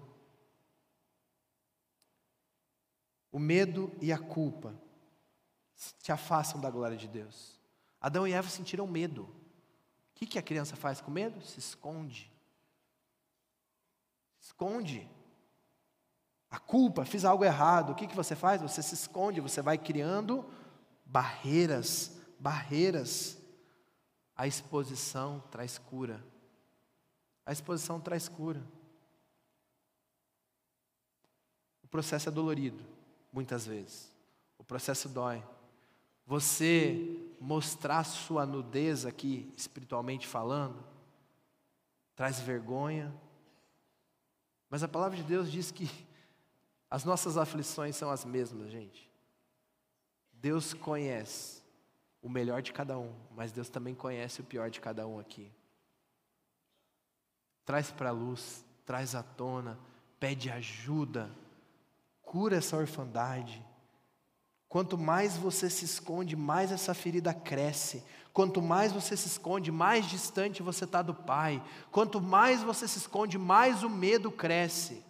O 3.32 3.40
medo 3.40 3.92
e 4.02 4.12
a 4.12 4.18
culpa 4.18 4.74
te 6.02 6.12
afastam 6.12 6.60
da 6.60 6.70
glória 6.70 6.98
de 6.98 7.08
Deus. 7.08 7.60
Adão 8.02 8.28
e 8.28 8.34
Eva 8.34 8.50
sentiram 8.50 8.88
medo. 8.88 9.24
O 9.24 9.30
que, 10.16 10.26
que 10.26 10.40
a 10.40 10.44
criança 10.44 10.76
faz 10.76 11.00
com 11.00 11.12
medo? 11.12 11.42
Se 11.42 11.60
esconde. 11.60 12.32
Esconde 14.40 15.10
a 16.50 16.58
culpa, 16.58 17.06
fiz 17.06 17.26
algo 17.26 17.46
errado, 17.46 17.92
o 17.92 17.96
que, 17.96 18.08
que 18.08 18.16
você 18.16 18.36
faz? 18.36 18.62
Você 18.62 18.82
se 18.82 18.96
esconde, 18.96 19.40
você 19.40 19.62
vai 19.62 19.78
criando 19.78 20.44
barreiras, 21.06 22.18
barreiras. 22.40 23.38
A 24.36 24.48
exposição 24.48 25.44
traz 25.52 25.78
cura. 25.78 26.24
A 27.46 27.52
exposição 27.52 28.00
traz 28.00 28.28
cura. 28.28 28.64
O 31.84 31.88
processo 31.88 32.30
é 32.30 32.32
dolorido, 32.32 32.84
muitas 33.32 33.66
vezes. 33.68 34.12
O 34.58 34.64
processo 34.64 35.08
dói. 35.08 35.44
Você 36.26 37.32
mostrar 37.40 38.04
sua 38.04 38.46
nudez 38.46 39.06
aqui, 39.06 39.52
espiritualmente 39.56 40.28
falando, 40.28 40.84
traz 42.16 42.40
vergonha. 42.40 43.14
Mas 44.70 44.84
a 44.84 44.88
palavra 44.88 45.18
de 45.18 45.24
Deus 45.24 45.52
diz 45.52 45.72
que 45.72 45.90
as 46.90 47.04
nossas 47.04 47.38
aflições 47.38 47.96
são 47.96 48.10
as 48.10 48.26
mesmas, 48.26 48.72
gente. 48.72 49.10
Deus 50.34 50.74
conhece 50.74 51.62
o 52.22 52.30
melhor 52.30 52.62
de 52.62 52.72
cada 52.72 52.98
um, 52.98 53.14
mas 53.36 53.52
Deus 53.52 53.70
também 53.70 53.96
conhece 53.96 54.42
o 54.42 54.44
pior 54.44 54.70
de 54.70 54.80
cada 54.80 55.08
um 55.08 55.20
aqui. 55.20 55.52
Traz 57.66 57.92
para 57.92 58.10
a 58.10 58.14
luz, 58.14 58.66
traz 58.86 59.16
à 59.16 59.24
tona, 59.24 59.80
pede 60.20 60.50
ajuda, 60.50 61.30
cura 62.22 62.58
essa 62.58 62.78
orfandade. 62.78 63.64
Quanto 64.70 65.00
mais 65.00 65.36
você 65.36 65.68
se 65.68 65.84
esconde, 65.84 66.36
mais 66.36 66.72
essa 66.72 66.94
ferida 66.94 67.34
cresce. 67.34 68.04
Quanto 68.32 68.62
mais 68.62 68.92
você 68.92 69.18
se 69.18 69.28
esconde, 69.28 69.72
mais 69.72 70.06
distante 70.06 70.62
você 70.62 70.86
está 70.86 71.02
do 71.02 71.14
Pai. 71.14 71.62
Quanto 71.92 72.22
mais 72.22 72.62
você 72.62 72.88
se 72.88 73.00
esconde, 73.00 73.40
mais 73.40 73.84
o 73.84 73.90
medo 73.90 74.32
cresce. 74.32 75.04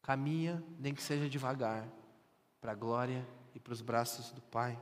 Caminha, 0.00 0.64
nem 0.78 0.94
que 0.94 1.02
seja 1.02 1.28
devagar, 1.28 1.86
para 2.62 2.72
a 2.72 2.74
glória 2.74 3.28
e 3.54 3.60
para 3.60 3.74
os 3.74 3.82
braços 3.82 4.32
do 4.32 4.40
Pai. 4.40 4.80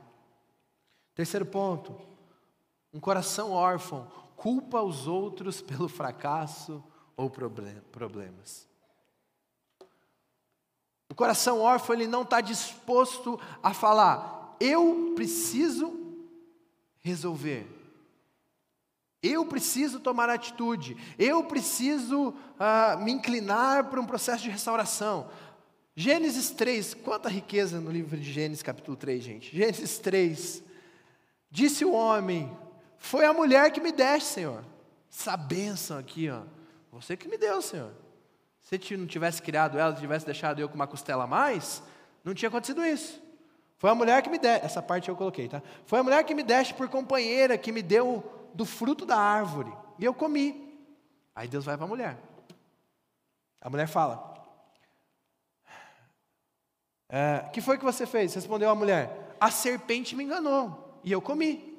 Terceiro 1.13 1.45
ponto, 1.45 1.93
um 2.93 2.99
coração 2.99 3.51
órfão 3.51 4.09
culpa 4.37 4.81
os 4.81 5.05
outros 5.05 5.61
pelo 5.61 5.89
fracasso 5.89 6.81
ou 7.17 7.29
problemas. 7.29 8.68
O 11.09 11.15
coração 11.15 11.59
órfão 11.59 11.95
ele 11.95 12.07
não 12.07 12.21
está 12.21 12.39
disposto 12.39 13.39
a 13.63 13.73
falar, 13.73 14.55
eu 14.59 15.13
preciso 15.15 15.99
resolver. 16.99 17.67
Eu 19.21 19.45
preciso 19.45 19.99
tomar 19.99 20.29
atitude, 20.29 20.95
eu 21.17 21.43
preciso 21.43 22.29
uh, 22.29 23.03
me 23.03 23.11
inclinar 23.11 23.89
para 23.89 23.99
um 23.99 24.05
processo 24.05 24.43
de 24.43 24.49
restauração. 24.49 25.29
Gênesis 25.93 26.51
3, 26.51 26.93
quanta 26.93 27.27
riqueza 27.27 27.81
no 27.81 27.91
livro 27.91 28.17
de 28.17 28.31
Gênesis, 28.31 28.63
capítulo 28.63 28.95
3, 28.95 29.21
gente. 29.21 29.53
Gênesis 29.53 29.97
3, 29.99 30.63
disse 31.51 31.83
o 31.83 31.91
homem: 31.91 32.49
Foi 32.97 33.25
a 33.25 33.33
mulher 33.33 33.71
que 33.71 33.81
me 33.81 33.91
deste, 33.91 34.29
Senhor. 34.29 34.63
Essa 35.11 35.35
bênção 35.35 35.97
aqui, 35.97 36.29
ó. 36.29 36.43
Você 36.93 37.17
que 37.17 37.27
me 37.27 37.37
deu, 37.37 37.61
Senhor. 37.61 37.91
Se 38.61 38.75
não 38.97 39.07
tivesse 39.07 39.41
criado 39.41 39.79
ela, 39.79 39.93
tivesse 39.93 40.25
deixado 40.25 40.59
eu 40.59 40.69
com 40.69 40.75
uma 40.75 40.87
costela 40.87 41.23
a 41.23 41.27
mais, 41.27 41.81
não 42.23 42.33
tinha 42.33 42.49
acontecido 42.49 42.85
isso. 42.85 43.21
Foi 43.77 43.89
a 43.89 43.95
mulher 43.95 44.21
que 44.21 44.29
me 44.29 44.37
deste, 44.37 44.65
essa 44.65 44.81
parte 44.81 45.09
eu 45.09 45.15
coloquei, 45.15 45.47
tá? 45.47 45.61
Foi 45.85 45.99
a 45.99 46.03
mulher 46.03 46.23
que 46.23 46.35
me 46.35 46.43
deste 46.43 46.73
por 46.73 46.89
companheira, 46.89 47.57
que 47.57 47.71
me 47.71 47.81
deu 47.81 48.23
do 48.53 48.65
fruto 48.65 49.05
da 49.05 49.17
árvore, 49.17 49.71
e 49.97 50.05
eu 50.05 50.13
comi. 50.13 50.77
Aí 51.33 51.47
Deus 51.47 51.65
vai 51.65 51.77
para 51.77 51.85
a 51.85 51.89
mulher. 51.89 52.17
A 53.61 53.69
mulher 53.69 53.87
fala: 53.87 54.29
é, 57.09 57.49
que 57.51 57.59
foi 57.59 57.77
que 57.77 57.83
você 57.83 58.05
fez? 58.05 58.33
Respondeu 58.35 58.69
a 58.69 58.75
mulher: 58.75 59.35
A 59.39 59.49
serpente 59.49 60.15
me 60.15 60.23
enganou 60.23 60.99
e 61.03 61.11
eu 61.11 61.21
comi. 61.21 61.75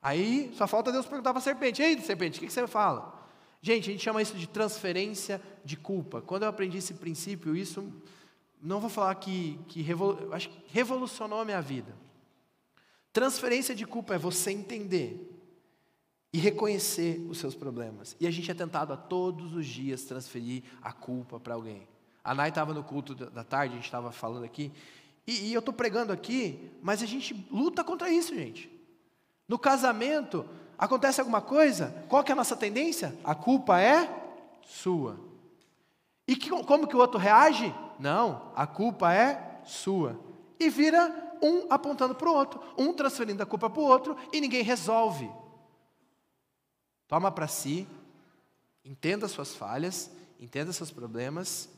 Aí 0.00 0.52
só 0.54 0.66
falta 0.66 0.92
Deus 0.92 1.06
perguntar 1.06 1.30
para 1.30 1.40
a 1.40 1.42
serpente: 1.42 1.82
Ei, 1.82 2.00
serpente, 2.00 2.38
o 2.38 2.40
que, 2.40 2.46
que 2.46 2.52
você 2.52 2.66
fala? 2.68 3.19
Gente, 3.62 3.90
a 3.90 3.92
gente 3.92 4.02
chama 4.02 4.22
isso 4.22 4.36
de 4.36 4.48
transferência 4.48 5.40
de 5.64 5.76
culpa. 5.76 6.22
Quando 6.22 6.44
eu 6.44 6.48
aprendi 6.48 6.78
esse 6.78 6.94
princípio, 6.94 7.54
isso 7.54 7.92
não 8.62 8.80
vou 8.80 8.88
falar 8.88 9.14
que, 9.16 9.58
que 9.68 9.82
revolu 9.82 10.32
acho 10.32 10.48
que 10.48 10.62
revolucionou 10.68 11.40
a 11.40 11.44
minha 11.44 11.60
vida. 11.60 11.94
Transferência 13.12 13.74
de 13.74 13.86
culpa 13.86 14.14
é 14.14 14.18
você 14.18 14.50
entender 14.50 15.26
e 16.32 16.38
reconhecer 16.38 17.26
os 17.28 17.38
seus 17.38 17.54
problemas. 17.54 18.16
E 18.20 18.26
a 18.26 18.30
gente 18.30 18.50
é 18.50 18.54
tentado 18.54 18.92
a 18.92 18.96
todos 18.96 19.54
os 19.54 19.66
dias 19.66 20.04
transferir 20.04 20.62
a 20.80 20.92
culpa 20.92 21.40
para 21.40 21.54
alguém. 21.54 21.88
A 22.22 22.34
Nai 22.34 22.50
estava 22.50 22.72
no 22.72 22.84
culto 22.84 23.14
da 23.14 23.42
tarde, 23.42 23.74
a 23.74 23.76
gente 23.76 23.86
estava 23.86 24.12
falando 24.12 24.44
aqui, 24.44 24.70
e, 25.26 25.48
e 25.48 25.54
eu 25.54 25.58
estou 25.58 25.74
pregando 25.74 26.12
aqui, 26.12 26.70
mas 26.82 27.02
a 27.02 27.06
gente 27.06 27.34
luta 27.50 27.82
contra 27.82 28.10
isso, 28.10 28.34
gente. 28.34 28.70
No 29.48 29.58
casamento, 29.58 30.46
acontece 30.80 31.20
alguma 31.20 31.40
coisa, 31.40 32.04
qual 32.08 32.24
que 32.24 32.32
é 32.32 32.34
a 32.34 32.36
nossa 32.36 32.56
tendência? 32.56 33.16
A 33.22 33.34
culpa 33.34 33.80
é 33.80 34.08
sua. 34.66 35.18
E 36.26 36.34
que, 36.34 36.50
como 36.64 36.88
que 36.88 36.96
o 36.96 36.98
outro 36.98 37.18
reage? 37.18 37.74
Não, 37.98 38.50
a 38.56 38.66
culpa 38.66 39.12
é 39.12 39.60
sua. 39.64 40.18
E 40.58 40.68
vira 40.70 41.36
um 41.42 41.66
apontando 41.70 42.14
para 42.14 42.28
o 42.28 42.34
outro, 42.34 42.60
um 42.76 42.92
transferindo 42.92 43.42
a 43.42 43.46
culpa 43.46 43.68
para 43.68 43.80
o 43.80 43.84
outro 43.84 44.16
e 44.32 44.40
ninguém 44.40 44.62
resolve. 44.62 45.30
Toma 47.06 47.30
para 47.30 47.46
si, 47.46 47.86
entenda 48.84 49.28
suas 49.28 49.54
falhas, 49.54 50.10
entenda 50.40 50.72
seus 50.72 50.90
problemas 50.90 51.68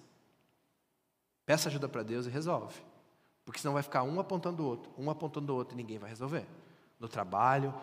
Peça 1.44 1.68
ajuda 1.68 1.88
para 1.88 2.02
Deus 2.02 2.26
e 2.26 2.30
resolve. 2.30 2.80
Porque 3.44 3.60
senão 3.60 3.74
vai 3.74 3.82
ficar 3.82 4.02
um 4.04 4.20
apontando 4.20 4.62
o 4.62 4.66
outro, 4.66 4.90
um 4.96 5.10
apontando 5.10 5.52
o 5.52 5.56
outro 5.56 5.74
e 5.74 5.76
ninguém 5.76 5.98
vai 5.98 6.08
resolver. 6.08 6.46
No 7.02 7.08
trabalho, 7.08 7.74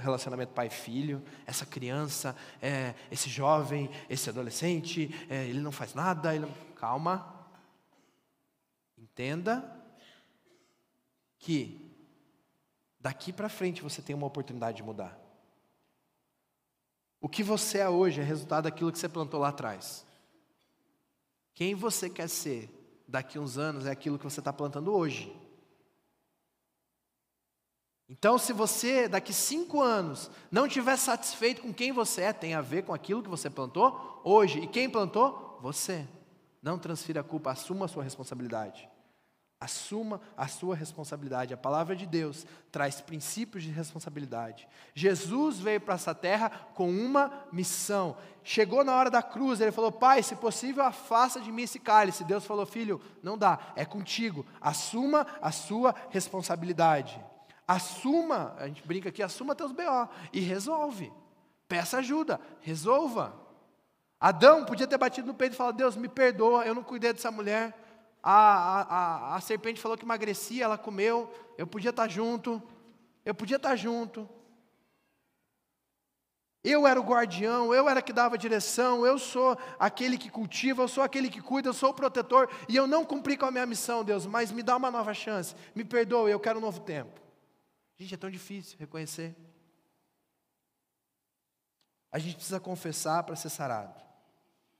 relacionamento 0.00 0.52
pai-filho, 0.52 1.22
essa 1.46 1.64
criança, 1.64 2.34
é, 2.60 2.96
esse 3.08 3.30
jovem, 3.30 3.88
esse 4.10 4.28
adolescente, 4.28 5.14
é, 5.30 5.46
ele 5.46 5.60
não 5.60 5.70
faz 5.70 5.94
nada, 5.94 6.34
ele... 6.34 6.52
calma. 6.74 7.46
Entenda 8.98 9.64
que 11.38 11.88
daqui 12.98 13.32
para 13.32 13.48
frente 13.48 13.80
você 13.80 14.02
tem 14.02 14.16
uma 14.16 14.26
oportunidade 14.26 14.78
de 14.78 14.82
mudar. 14.82 15.16
O 17.20 17.28
que 17.28 17.44
você 17.44 17.78
é 17.78 17.88
hoje 17.88 18.20
é 18.20 18.24
resultado 18.24 18.64
daquilo 18.64 18.90
que 18.90 18.98
você 18.98 19.08
plantou 19.08 19.38
lá 19.38 19.50
atrás. 19.50 20.04
Quem 21.54 21.76
você 21.76 22.10
quer 22.10 22.28
ser 22.28 22.68
daqui 23.06 23.38
uns 23.38 23.56
anos 23.56 23.86
é 23.86 23.92
aquilo 23.92 24.18
que 24.18 24.24
você 24.24 24.40
está 24.40 24.52
plantando 24.52 24.92
hoje. 24.92 25.32
Então, 28.08 28.36
se 28.36 28.52
você 28.52 29.08
daqui 29.08 29.32
cinco 29.32 29.80
anos 29.80 30.30
não 30.50 30.66
estiver 30.66 30.96
satisfeito 30.96 31.62
com 31.62 31.72
quem 31.72 31.90
você 31.90 32.22
é, 32.22 32.32
tem 32.32 32.54
a 32.54 32.60
ver 32.60 32.82
com 32.82 32.92
aquilo 32.92 33.22
que 33.22 33.28
você 33.28 33.48
plantou 33.48 34.20
hoje. 34.22 34.60
E 34.60 34.66
quem 34.66 34.90
plantou? 34.90 35.58
Você. 35.62 36.06
Não 36.62 36.78
transfira 36.78 37.20
a 37.20 37.24
culpa, 37.24 37.50
assuma 37.50 37.86
a 37.86 37.88
sua 37.88 38.02
responsabilidade. 38.02 38.88
Assuma 39.58 40.20
a 40.36 40.46
sua 40.46 40.76
responsabilidade. 40.76 41.54
A 41.54 41.56
palavra 41.56 41.96
de 41.96 42.04
Deus 42.04 42.46
traz 42.70 43.00
princípios 43.00 43.62
de 43.62 43.70
responsabilidade. 43.70 44.68
Jesus 44.94 45.58
veio 45.58 45.80
para 45.80 45.94
essa 45.94 46.14
terra 46.14 46.50
com 46.74 46.90
uma 46.90 47.46
missão. 47.50 48.16
Chegou 48.42 48.84
na 48.84 48.94
hora 48.94 49.10
da 49.10 49.22
cruz, 49.22 49.60
ele 49.62 49.72
falou: 49.72 49.90
Pai, 49.90 50.22
se 50.22 50.36
possível, 50.36 50.84
afasta 50.84 51.40
de 51.40 51.50
mim 51.50 51.62
esse 51.62 51.78
cálice. 51.78 52.24
Deus 52.24 52.44
falou: 52.44 52.66
Filho, 52.66 53.00
não 53.22 53.38
dá, 53.38 53.72
é 53.74 53.86
contigo. 53.86 54.44
Assuma 54.60 55.26
a 55.40 55.50
sua 55.50 55.94
responsabilidade. 56.10 57.18
Assuma, 57.66 58.54
a 58.58 58.66
gente 58.66 58.86
brinca 58.86 59.08
aqui, 59.08 59.22
assuma 59.22 59.54
teus 59.54 59.72
BO 59.72 60.08
e 60.32 60.40
resolve. 60.40 61.12
Peça 61.66 61.98
ajuda, 61.98 62.40
resolva. 62.60 63.34
Adão 64.20 64.64
podia 64.64 64.86
ter 64.86 64.98
batido 64.98 65.26
no 65.26 65.34
peito 65.34 65.54
e 65.54 65.56
falado: 65.56 65.76
Deus, 65.76 65.96
me 65.96 66.08
perdoa, 66.08 66.64
eu 66.64 66.74
não 66.74 66.82
cuidei 66.82 67.12
dessa 67.12 67.30
mulher 67.30 67.74
a, 68.24 69.34
a, 69.34 69.36
a 69.36 69.40
serpente 69.42 69.78
falou 69.78 69.98
que 69.98 70.04
emagrecia, 70.04 70.64
ela 70.64 70.78
comeu, 70.78 71.30
eu 71.58 71.66
podia 71.66 71.90
estar 71.90 72.08
junto, 72.08 72.62
eu 73.22 73.34
podia 73.34 73.56
estar 73.56 73.76
junto. 73.76 74.26
Eu 76.64 76.86
era 76.86 76.98
o 76.98 77.04
guardião, 77.04 77.74
eu 77.74 77.86
era 77.86 78.00
que 78.00 78.14
dava 78.14 78.38
direção, 78.38 79.04
eu 79.04 79.18
sou 79.18 79.58
aquele 79.78 80.16
que 80.16 80.30
cultiva, 80.30 80.82
eu 80.82 80.88
sou 80.88 81.04
aquele 81.04 81.28
que 81.28 81.42
cuida, 81.42 81.68
eu 81.68 81.74
sou 81.74 81.90
o 81.90 81.94
protetor, 81.94 82.48
e 82.66 82.74
eu 82.74 82.86
não 82.86 83.04
cumpri 83.04 83.36
com 83.36 83.44
a 83.44 83.50
minha 83.50 83.66
missão, 83.66 84.02
Deus, 84.02 84.24
mas 84.24 84.50
me 84.50 84.62
dá 84.62 84.74
uma 84.74 84.90
nova 84.90 85.12
chance, 85.12 85.54
me 85.74 85.84
perdoe, 85.84 86.30
eu 86.30 86.40
quero 86.40 86.58
um 86.58 86.62
novo 86.62 86.80
tempo. 86.80 87.20
Gente, 88.04 88.14
é 88.16 88.18
tão 88.18 88.30
difícil 88.30 88.76
reconhecer. 88.78 89.34
A 92.12 92.18
gente 92.18 92.34
precisa 92.34 92.60
confessar 92.60 93.22
para 93.22 93.34
ser 93.34 93.48
sarado. 93.48 93.98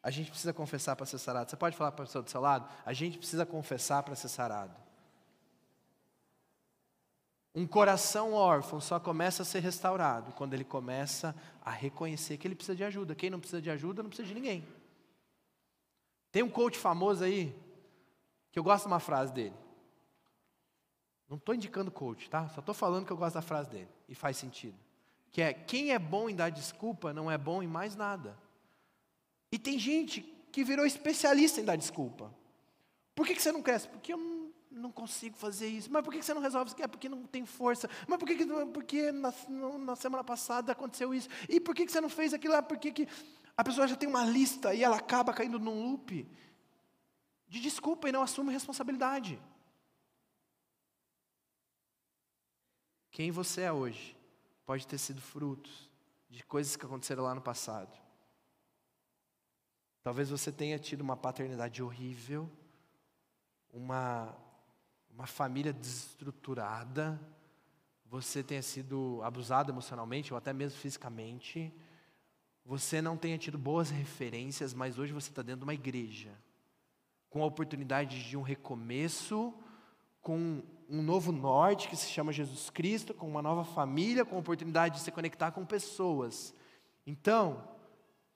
A 0.03 0.11
gente 0.11 0.31
precisa 0.31 0.53
confessar 0.53 0.95
para 0.95 1.07
ser 1.07 1.19
sarado. 1.19 1.49
Você 1.49 1.57
pode 1.57 1.75
falar 1.75 1.93
para 1.93 2.05
a 2.05 2.07
pessoa 2.07 2.23
do 2.23 2.29
seu 2.29 2.43
lado? 2.43 2.69
A 2.85 2.93
gente 2.93 3.17
precisa 3.17 3.47
confessar 3.47 4.03
para 4.03 4.15
ser 4.15 4.29
sarado. 4.29 4.77
Um 7.55 7.67
coração 7.67 8.35
órfão 8.35 8.79
só 8.79 9.01
começa 9.01 9.41
a 9.41 9.47
ser 9.47 9.61
restaurado 9.61 10.33
quando 10.33 10.53
ele 10.53 10.65
começa 10.65 11.35
a 11.63 11.71
reconhecer 11.71 12.37
que 12.37 12.47
ele 12.47 12.55
precisa 12.55 12.77
de 12.77 12.85
ajuda. 12.85 13.15
Quem 13.15 13.31
não 13.31 13.41
precisa 13.41 13.63
de 13.63 13.71
ajuda 13.71 14.03
não 14.03 14.11
precisa 14.11 14.29
de 14.29 14.35
ninguém. 14.35 14.69
Tem 16.31 16.43
um 16.43 16.51
coach 16.51 16.77
famoso 16.77 17.25
aí, 17.25 17.57
que 18.53 18.59
eu 18.59 18.63
gosto 18.63 18.85
de 18.85 18.89
uma 18.89 19.01
frase 19.01 19.33
dele. 19.33 19.64
Não 21.29 21.37
estou 21.37 21.55
indicando 21.55 21.91
coach, 21.91 22.29
tá? 22.29 22.49
Só 22.49 22.61
estou 22.61 22.75
falando 22.75 23.07
que 23.07 23.13
eu 23.13 23.17
gosto 23.17 23.35
da 23.35 23.43
frase 23.43 23.71
dele. 23.71 23.89
E 24.09 24.15
faz 24.15 24.37
sentido. 24.37 24.77
Que 25.31 25.43
é, 25.43 25.53
quem 25.53 25.93
é 25.93 25.99
bom 25.99 26.29
em 26.29 26.35
dar 26.35 26.51
desculpa 26.51 27.13
não 27.13 27.31
é 27.31 27.39
bom 27.39 27.63
em 27.63 27.67
mais 27.67 27.97
nada. 27.97 28.39
E 29.51 29.59
tem 29.59 29.79
gente 29.79 30.21
que 30.53 30.63
virou 30.63 30.87
especialista 30.87 31.61
em 31.61 31.65
dar 31.65 31.77
desculpa. 31.77 32.33
Por 33.15 33.27
que, 33.27 33.35
que 33.35 33.43
você 33.43 33.53
não 33.53 33.63
cresce? 33.63 33.89
Porque 33.89 34.13
eu 34.13 34.53
não, 34.71 34.91
consigo 34.91 35.37
fazer 35.37 35.69
isso. 35.69 35.91
Mas 35.91 36.03
por 36.03 36.13
que, 36.13 36.19
que 36.19 36.25
você 36.25 36.35
não 36.35 36.43
resolve 36.43 36.71
isso? 36.71 36.83
É 36.83 36.87
porque 36.87 37.09
não 37.09 37.25
tem 37.27 37.47
força. 37.47 37.89
Mas 38.07 38.19
por 38.19 38.27
que, 38.27 38.37
que 38.37 38.47
porque 38.73 39.13
na, 39.13 39.33
na 39.79 39.97
semana 39.97 40.23
passada 40.23 40.73
aconteceu 40.73 41.15
isso? 41.15 41.29
E 41.49 41.61
por 41.61 41.75
que, 41.75 41.87
que 41.87 41.93
você 41.93 42.01
não 42.01 42.09
fez 42.09 42.35
aquilo? 42.35 42.61
Por 42.63 42.79
que, 42.79 42.93
que 42.93 43.09
a 43.57 43.63
pessoa 43.63 43.87
já 43.87 43.97
tem 43.97 44.09
uma 44.09 44.25
lista 44.25 44.75
e 44.75 44.83
ela 44.83 44.97
acaba 44.97 45.33
caindo 45.33 45.59
num 45.59 45.91
loop 45.91 46.27
de 47.49 47.61
desculpa 47.61 48.09
e 48.09 48.13
não 48.13 48.23
assume 48.23 48.53
responsabilidade. 48.53 49.41
Quem 53.15 53.31
você 53.31 53.61
é 53.61 53.73
hoje 53.73 54.17
pode 54.67 54.89
ter 54.89 54.99
sido 54.99 55.21
frutos 55.21 55.89
de 56.29 56.43
coisas 56.43 56.75
que 56.75 56.85
aconteceram 56.85 57.23
lá 57.23 57.33
no 57.33 57.41
passado. 57.41 57.97
Talvez 60.03 60.31
você 60.31 60.51
tenha 60.51 60.81
tido 60.81 61.01
uma 61.01 61.17
paternidade 61.17 61.81
horrível, 61.81 62.51
uma, 63.73 64.35
uma 65.09 65.29
família 65.29 65.73
desestruturada, 65.73 67.21
você 68.05 68.43
tenha 68.43 68.63
sido 68.63 69.21
abusado 69.23 69.71
emocionalmente 69.71 70.35
ou 70.35 70.37
até 70.37 70.53
mesmo 70.53 70.81
fisicamente, 70.81 71.73
você 72.65 73.01
não 73.01 73.17
tenha 73.17 73.39
tido 73.39 73.57
boas 73.57 73.91
referências, 73.91 74.75
mas 74.75 74.99
hoje 74.99 75.13
você 75.13 75.31
está 75.31 75.41
dentro 75.41 75.61
de 75.61 75.65
uma 75.65 75.75
igreja, 75.75 76.37
com 77.31 77.45
a 77.45 77.47
oportunidade 77.47 78.29
de 78.29 78.37
um 78.37 78.43
recomeço, 78.43 79.55
com 80.21 80.65
um 80.89 81.03
novo 81.03 81.33
norte 81.33 81.89
que 81.89 81.97
se 81.97 82.09
chama 82.09 82.33
Jesus 82.33 82.71
Cristo, 82.71 83.15
com 83.15 83.29
uma 83.29 83.43
nova 83.43 83.65
família, 83.65 84.25
com 84.25 84.37
a 84.37 84.39
oportunidade 84.39 84.97
de 84.97 85.01
se 85.01 85.11
conectar 85.11 85.51
com 85.51 85.65
pessoas. 85.65 86.55
Então, 87.07 87.63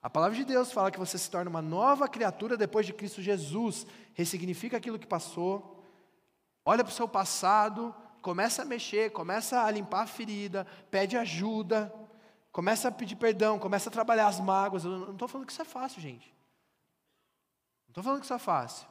a 0.00 0.08
palavra 0.08 0.36
de 0.36 0.44
Deus 0.44 0.70
fala 0.72 0.90
que 0.90 0.98
você 0.98 1.18
se 1.18 1.30
torna 1.30 1.50
uma 1.50 1.62
nova 1.62 2.08
criatura 2.08 2.56
depois 2.56 2.86
de 2.86 2.92
Cristo 2.92 3.20
Jesus, 3.20 3.86
ressignifica 4.14 4.76
aquilo 4.76 4.98
que 4.98 5.06
passou, 5.06 5.84
olha 6.64 6.84
para 6.84 6.92
o 6.92 6.94
seu 6.94 7.08
passado, 7.08 7.94
começa 8.22 8.62
a 8.62 8.64
mexer, 8.64 9.10
começa 9.10 9.62
a 9.62 9.70
limpar 9.70 10.02
a 10.02 10.06
ferida, 10.06 10.66
pede 10.90 11.16
ajuda, 11.16 11.92
começa 12.52 12.88
a 12.88 12.92
pedir 12.92 13.16
perdão, 13.16 13.58
começa 13.58 13.88
a 13.88 13.92
trabalhar 13.92 14.28
as 14.28 14.40
mágoas. 14.40 14.84
Eu 14.84 14.90
não 14.90 15.12
estou 15.12 15.28
falando 15.28 15.46
que 15.46 15.52
isso 15.52 15.62
é 15.62 15.64
fácil, 15.64 16.00
gente. 16.00 16.34
Não 17.86 17.90
estou 17.90 18.04
falando 18.04 18.20
que 18.20 18.26
isso 18.26 18.34
é 18.34 18.38
fácil. 18.38 18.86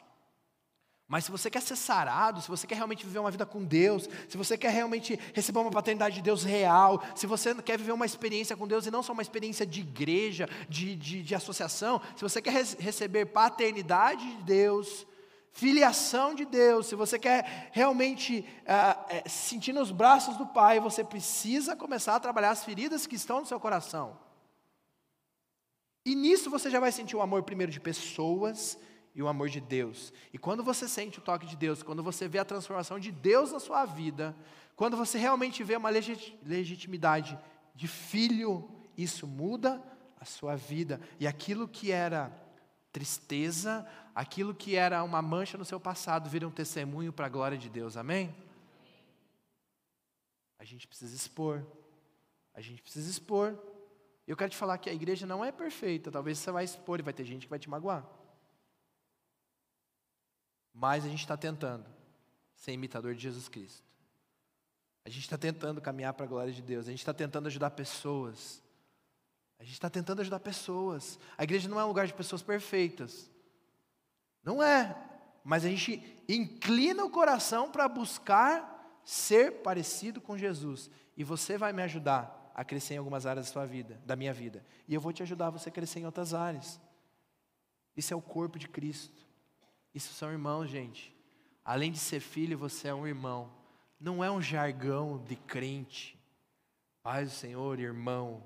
Mas 1.07 1.23
se 1.23 1.31
você 1.31 1.49
quer 1.49 1.61
ser 1.61 1.77
sarado, 1.77 2.41
se 2.41 2.49
você 2.49 2.67
quer 2.67 2.75
realmente 2.75 3.05
viver 3.05 3.19
uma 3.19 3.31
vida 3.31 3.45
com 3.45 3.63
Deus, 3.63 4.09
se 4.27 4.35
você 4.35 4.57
quer 4.57 4.71
realmente 4.71 5.17
receber 5.33 5.59
uma 5.59 5.71
paternidade 5.71 6.15
de 6.15 6.21
Deus 6.21 6.43
real, 6.43 7.01
se 7.15 7.25
você 7.25 7.55
quer 7.55 7.77
viver 7.77 7.93
uma 7.93 8.05
experiência 8.05 8.57
com 8.57 8.67
Deus 8.67 8.85
e 8.85 8.91
não 8.91 9.01
só 9.01 9.13
uma 9.13 9.21
experiência 9.21 9.65
de 9.65 9.79
igreja, 9.79 10.49
de, 10.67 10.97
de, 10.97 11.23
de 11.23 11.33
associação, 11.33 12.01
se 12.13 12.21
você 12.21 12.41
quer 12.41 12.51
receber 12.77 13.27
paternidade 13.27 14.29
de 14.35 14.43
Deus, 14.43 15.07
filiação 15.53 16.35
de 16.35 16.43
Deus, 16.43 16.87
se 16.87 16.95
você 16.95 17.17
quer 17.17 17.69
realmente 17.71 18.45
uh, 18.63 19.29
sentir 19.29 19.71
nos 19.71 19.91
braços 19.91 20.35
do 20.35 20.45
Pai, 20.45 20.81
você 20.81 21.05
precisa 21.05 21.73
começar 21.73 22.17
a 22.17 22.19
trabalhar 22.19 22.51
as 22.51 22.65
feridas 22.65 23.07
que 23.07 23.15
estão 23.15 23.39
no 23.39 23.45
seu 23.45 23.61
coração. 23.61 24.19
E 26.05 26.13
nisso 26.15 26.49
você 26.49 26.69
já 26.69 26.81
vai 26.81 26.91
sentir 26.91 27.15
o 27.15 27.21
amor 27.21 27.43
primeiro 27.43 27.71
de 27.71 27.79
pessoas 27.79 28.77
e 29.17 29.23
o 29.23 29.27
amor 29.27 29.49
de 29.49 29.59
Deus. 29.59 30.13
E 30.31 30.37
quando 30.37 30.63
você 30.63 30.87
sente 30.87 31.17
o 31.17 31.23
toque 31.23 31.47
de 31.47 31.55
Deus, 31.55 31.81
quando 31.81 32.03
você 32.03 32.27
vê 32.27 32.37
a 32.37 32.45
transformação 32.45 32.99
de 32.99 33.11
Deus 33.11 33.51
na 33.51 33.59
sua 33.59 33.83
vida, 33.83 34.35
quando 34.75 34.95
você 34.95 35.17
realmente 35.17 35.63
vê 35.63 35.75
uma 35.75 35.89
legitimidade 35.89 37.35
de 37.73 37.87
filho, 37.87 38.69
isso 38.95 39.25
muda 39.25 39.81
a 40.19 40.23
sua 40.23 40.55
vida. 40.55 41.01
E 41.19 41.25
aquilo 41.25 41.67
que 41.67 41.91
era 41.91 42.31
tristeza, 42.91 43.87
aquilo 44.13 44.53
que 44.53 44.75
era 44.75 45.03
uma 45.03 45.19
mancha 45.19 45.57
no 45.57 45.65
seu 45.65 45.79
passado, 45.79 46.29
vira 46.29 46.47
um 46.47 46.51
testemunho 46.51 47.11
para 47.11 47.25
a 47.25 47.29
glória 47.29 47.57
de 47.57 47.69
Deus, 47.69 47.97
amém? 47.97 48.35
A 50.59 50.63
gente 50.63 50.87
precisa 50.87 51.15
expor, 51.15 51.65
a 52.53 52.61
gente 52.61 52.83
precisa 52.83 53.09
expor. 53.09 53.57
Eu 54.27 54.37
quero 54.37 54.51
te 54.51 54.57
falar 54.57 54.77
que 54.77 54.91
a 54.91 54.93
igreja 54.93 55.25
não 55.25 55.43
é 55.43 55.51
perfeita, 55.51 56.11
talvez 56.11 56.37
você 56.37 56.51
vai 56.51 56.65
expor 56.65 56.99
e 56.99 57.03
vai 57.03 57.13
ter 57.13 57.25
gente 57.25 57.47
que 57.47 57.49
vai 57.49 57.57
te 57.57 57.67
magoar. 57.67 58.05
Mas 60.79 61.03
a 61.03 61.09
gente 61.09 61.21
está 61.21 61.35
tentando 61.35 61.85
ser 62.55 62.71
imitador 62.71 63.15
de 63.15 63.21
Jesus 63.21 63.49
Cristo. 63.49 63.83
A 65.03 65.09
gente 65.09 65.23
está 65.23 65.37
tentando 65.37 65.81
caminhar 65.81 66.13
para 66.13 66.25
a 66.25 66.29
glória 66.29 66.53
de 66.53 66.61
Deus, 66.61 66.85
a 66.85 66.91
gente 66.91 66.99
está 66.99 67.13
tentando 67.13 67.47
ajudar 67.47 67.71
pessoas. 67.71 68.61
A 69.57 69.63
gente 69.63 69.73
está 69.73 69.89
tentando 69.89 70.21
ajudar 70.21 70.39
pessoas. 70.39 71.17
A 71.35 71.43
igreja 71.43 71.67
não 71.67 71.79
é 71.79 71.83
um 71.83 71.87
lugar 71.87 72.05
de 72.05 72.13
pessoas 72.13 72.43
perfeitas. 72.43 73.27
Não 74.43 74.61
é. 74.61 74.95
Mas 75.43 75.65
a 75.65 75.69
gente 75.69 76.23
inclina 76.29 77.03
o 77.03 77.09
coração 77.09 77.71
para 77.71 77.89
buscar 77.89 79.01
ser 79.03 79.63
parecido 79.63 80.21
com 80.21 80.37
Jesus. 80.37 80.91
E 81.15 81.23
você 81.23 81.57
vai 81.57 81.73
me 81.73 81.81
ajudar 81.81 82.51
a 82.53 82.63
crescer 82.63 82.93
em 82.93 82.97
algumas 82.97 83.25
áreas 83.25 83.47
da 83.47 83.51
sua 83.51 83.65
vida, 83.65 83.99
da 84.05 84.15
minha 84.15 84.33
vida. 84.33 84.63
E 84.87 84.93
eu 84.93 85.01
vou 85.01 85.11
te 85.11 85.23
ajudar 85.23 85.47
a 85.47 85.51
você 85.51 85.71
crescer 85.71 86.01
em 86.01 86.05
outras 86.05 86.35
áreas. 86.35 86.79
Isso 87.95 88.13
é 88.13 88.15
o 88.15 88.21
corpo 88.21 88.59
de 88.59 88.67
Cristo. 88.67 89.26
Isso 89.97 90.13
são 90.13 90.31
irmãos, 90.31 90.67
gente. 90.67 91.11
Além 91.65 91.91
de 91.91 91.97
ser 91.97 92.19
filho, 92.19 92.55
você 92.55 92.87
é 92.87 92.93
um 92.93 93.07
irmão. 93.07 93.49
Não 93.99 94.23
é 94.23 94.29
um 94.29 94.39
jargão 94.39 95.17
de 95.27 95.35
crente. 95.35 96.15
Paz 97.01 97.31
do 97.31 97.35
Senhor, 97.35 97.79
irmão. 97.79 98.43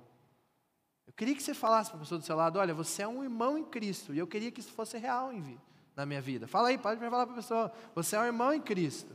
Eu 1.05 1.11
queria 1.11 1.35
que 1.35 1.43
você 1.43 1.53
falasse 1.53 1.89
para 1.89 1.97
a 1.97 1.99
pessoa 1.99 2.19
do 2.19 2.25
seu 2.25 2.37
lado: 2.37 2.57
olha, 2.57 2.73
você 2.73 3.01
é 3.01 3.07
um 3.07 3.21
irmão 3.21 3.57
em 3.57 3.65
Cristo. 3.65 4.13
E 4.13 4.17
eu 4.17 4.25
queria 4.25 4.49
que 4.49 4.61
isso 4.61 4.71
fosse 4.71 4.97
real 4.97 5.33
em, 5.33 5.59
na 5.93 6.05
minha 6.05 6.21
vida. 6.21 6.47
Fala 6.47 6.69
aí, 6.69 6.77
pode 6.77 7.01
falar 7.01 7.25
para 7.25 7.33
a 7.33 7.39
pessoa: 7.39 7.69
você 7.93 8.15
é 8.15 8.19
um 8.21 8.25
irmão 8.25 8.53
em 8.53 8.61
Cristo. 8.61 9.13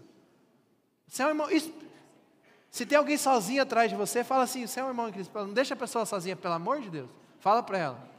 Você 1.08 1.22
é 1.22 1.26
um 1.26 1.30
irmão. 1.30 1.50
Isso, 1.50 1.72
se 2.70 2.84
tem 2.84 2.98
alguém 2.98 3.16
sozinho 3.16 3.62
atrás 3.62 3.88
de 3.88 3.96
você, 3.96 4.22
fala 4.22 4.42
assim: 4.42 4.66
você 4.66 4.78
é 4.78 4.84
um 4.84 4.88
irmão 4.88 5.08
em 5.08 5.12
Cristo. 5.12 5.32
Não 5.32 5.54
deixa 5.54 5.72
a 5.72 5.76
pessoa 5.76 6.04
sozinha, 6.04 6.36
pelo 6.36 6.52
amor 6.52 6.82
de 6.82 6.90
Deus. 6.90 7.08
Fala 7.38 7.62
para 7.62 7.78
ela. 7.78 8.10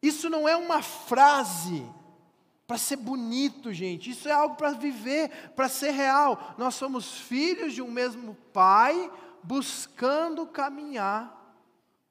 Isso 0.00 0.30
não 0.30 0.48
é 0.48 0.56
uma 0.56 0.80
frase 0.80 1.86
para 2.70 2.78
ser 2.78 2.98
bonito, 2.98 3.72
gente. 3.72 4.10
Isso 4.10 4.28
é 4.28 4.32
algo 4.32 4.54
para 4.54 4.70
viver, 4.70 5.50
para 5.56 5.68
ser 5.68 5.90
real. 5.90 6.54
Nós 6.56 6.76
somos 6.76 7.18
filhos 7.18 7.72
de 7.72 7.82
um 7.82 7.90
mesmo 7.90 8.36
Pai, 8.52 9.10
buscando 9.42 10.46
caminhar 10.46 11.36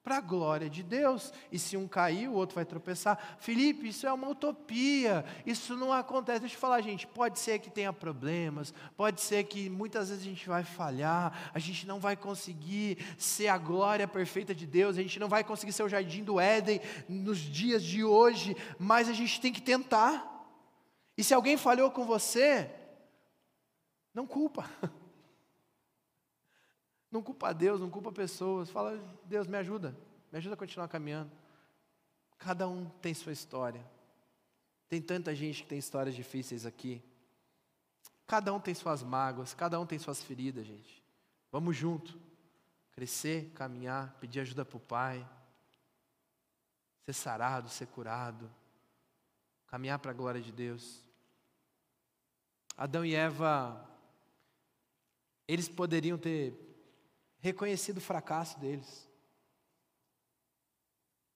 para 0.03 0.17
a 0.17 0.21
glória 0.21 0.69
de 0.69 0.83
Deus. 0.83 1.31
E 1.49 1.57
se 1.57 1.77
um 1.77 1.87
cair, 1.87 2.27
o 2.27 2.33
outro 2.33 2.55
vai 2.55 2.65
tropeçar. 2.65 3.37
Felipe, 3.39 3.87
isso 3.87 4.05
é 4.05 4.11
uma 4.11 4.27
utopia. 4.27 5.23
Isso 5.45 5.77
não 5.77 5.93
acontece. 5.93 6.41
Deixa 6.41 6.55
eu 6.55 6.59
falar, 6.59 6.81
gente. 6.81 7.07
Pode 7.07 7.39
ser 7.39 7.59
que 7.59 7.71
tenha 7.71 7.93
problemas. 7.93 8.73
Pode 8.97 9.21
ser 9.21 9.45
que 9.45 9.69
muitas 9.69 10.09
vezes 10.09 10.25
a 10.25 10.29
gente 10.29 10.45
vai 10.45 10.65
falhar. 10.65 11.51
A 11.53 11.59
gente 11.59 11.87
não 11.87 12.01
vai 12.01 12.17
conseguir 12.17 12.97
ser 13.17 13.47
a 13.47 13.57
glória 13.57 14.05
perfeita 14.09 14.53
de 14.53 14.67
Deus. 14.67 14.97
A 14.97 15.01
gente 15.01 15.21
não 15.21 15.29
vai 15.29 15.41
conseguir 15.41 15.71
ser 15.71 15.83
o 15.83 15.89
jardim 15.89 16.21
do 16.21 16.37
Éden 16.37 16.81
nos 17.07 17.37
dias 17.37 17.81
de 17.81 18.03
hoje. 18.03 18.57
Mas 18.77 19.07
a 19.07 19.13
gente 19.13 19.39
tem 19.39 19.53
que 19.53 19.61
tentar. 19.61 20.35
E 21.19 21.23
se 21.23 21.33
alguém 21.33 21.57
falhou 21.57 21.91
com 21.91 22.05
você, 22.05 22.73
não 24.13 24.25
culpa. 24.25 24.65
Não 27.11 27.23
culpa 27.23 27.51
Deus, 27.51 27.81
não 27.81 27.89
culpa 27.89 28.11
pessoas. 28.11 28.69
Fala, 28.69 28.95
Deus, 29.25 29.47
me 29.47 29.57
ajuda. 29.57 29.97
Me 30.31 30.37
ajuda 30.37 30.53
a 30.53 30.57
continuar 30.57 30.87
caminhando. 30.87 31.31
Cada 32.37 32.67
um 32.67 32.87
tem 33.01 33.15
sua 33.15 33.33
história. 33.33 33.83
Tem 34.87 35.01
tanta 35.01 35.33
gente 35.33 35.63
que 35.63 35.69
tem 35.69 35.79
histórias 35.79 36.15
difíceis 36.15 36.67
aqui. 36.67 37.03
Cada 38.27 38.53
um 38.53 38.59
tem 38.59 38.75
suas 38.75 39.01
mágoas, 39.01 39.55
cada 39.55 39.79
um 39.79 39.87
tem 39.87 39.97
suas 39.97 40.23
feridas, 40.23 40.67
gente. 40.67 41.03
Vamos 41.51 41.75
junto. 41.75 42.17
Crescer, 42.91 43.51
caminhar, 43.55 44.15
pedir 44.21 44.39
ajuda 44.39 44.63
para 44.63 44.77
o 44.77 44.79
Pai. 44.79 45.27
Ser 47.05 47.13
sarado, 47.13 47.69
ser 47.69 47.87
curado. 47.87 48.49
Caminhar 49.65 49.97
para 49.97 50.11
a 50.11 50.13
glória 50.13 50.39
de 50.39 50.51
Deus. 50.51 51.08
Adão 52.79 53.03
e 53.03 53.13
Eva, 53.13 53.85
eles 55.45 55.67
poderiam 55.67 56.17
ter 56.17 56.57
reconhecido 57.39 57.97
o 57.97 58.01
fracasso 58.01 58.57
deles. 58.57 59.05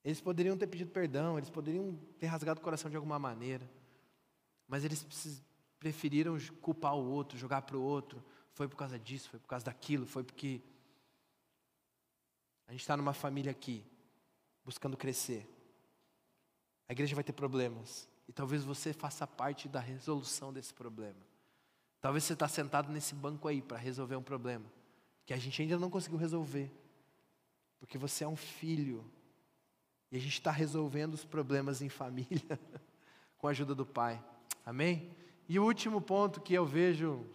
Eles 0.06 0.22
poderiam 0.22 0.58
ter 0.58 0.68
pedido 0.68 0.90
perdão, 0.90 1.38
eles 1.38 1.50
poderiam 1.50 2.00
ter 2.18 2.28
rasgado 2.28 2.62
o 2.62 2.64
coração 2.64 2.90
de 2.90 2.96
alguma 2.96 3.20
maneira, 3.20 3.70
mas 4.70 4.86
eles 4.86 5.06
preferiram 5.78 6.38
culpar 6.62 6.96
o 6.96 7.12
outro, 7.12 7.38
jogar 7.38 7.64
para 7.64 7.76
o 7.76 7.84
outro. 7.84 8.24
Foi 8.54 8.66
por 8.66 8.78
causa 8.78 8.98
disso, 8.98 9.30
foi 9.30 9.40
por 9.40 9.48
causa 9.48 9.66
daquilo, 9.66 10.06
foi 10.06 10.24
porque 10.24 10.62
a 12.68 12.72
gente 12.72 12.82
está 12.82 12.96
numa 12.96 13.14
família 13.14 13.52
aqui, 13.52 13.84
buscando 14.64 14.96
crescer. 14.96 15.46
A 16.88 16.94
igreja 16.94 17.16
vai 17.16 17.24
ter 17.24 17.34
problemas, 17.34 18.08
e 18.30 18.32
talvez 18.32 18.64
você 18.64 18.94
faça 18.94 19.28
parte 19.28 19.68
da 19.68 19.82
resolução 19.82 20.54
desse 20.54 20.74
problema. 20.74 21.33
Talvez 22.04 22.26
você 22.26 22.34
está 22.34 22.50
sentado 22.50 22.92
nesse 22.92 23.16
banco 23.16 23.48
aí 23.48 23.62
para 23.62 23.78
resolver 23.78 24.18
um 24.18 24.22
problema 24.22 24.66
que 25.26 25.34
a 25.34 25.38
gente 25.38 25.62
ainda 25.62 25.80
não 25.80 25.90
conseguiu 25.90 26.18
resolver, 26.20 26.70
porque 27.80 27.98
você 27.98 28.26
é 28.26 28.28
um 28.28 28.36
filho 28.36 29.10
e 30.12 30.18
a 30.18 30.20
gente 30.20 30.34
está 30.34 30.52
resolvendo 30.52 31.14
os 31.14 31.24
problemas 31.24 31.82
em 31.82 31.88
família 31.88 32.60
com 33.40 33.48
a 33.48 33.52
ajuda 33.52 33.74
do 33.74 33.86
Pai, 33.86 34.22
amém? 34.66 35.16
E 35.48 35.58
o 35.58 35.64
último 35.64 36.02
ponto 36.02 36.42
que 36.42 36.54
eu 36.54 36.66
vejo 36.66 37.26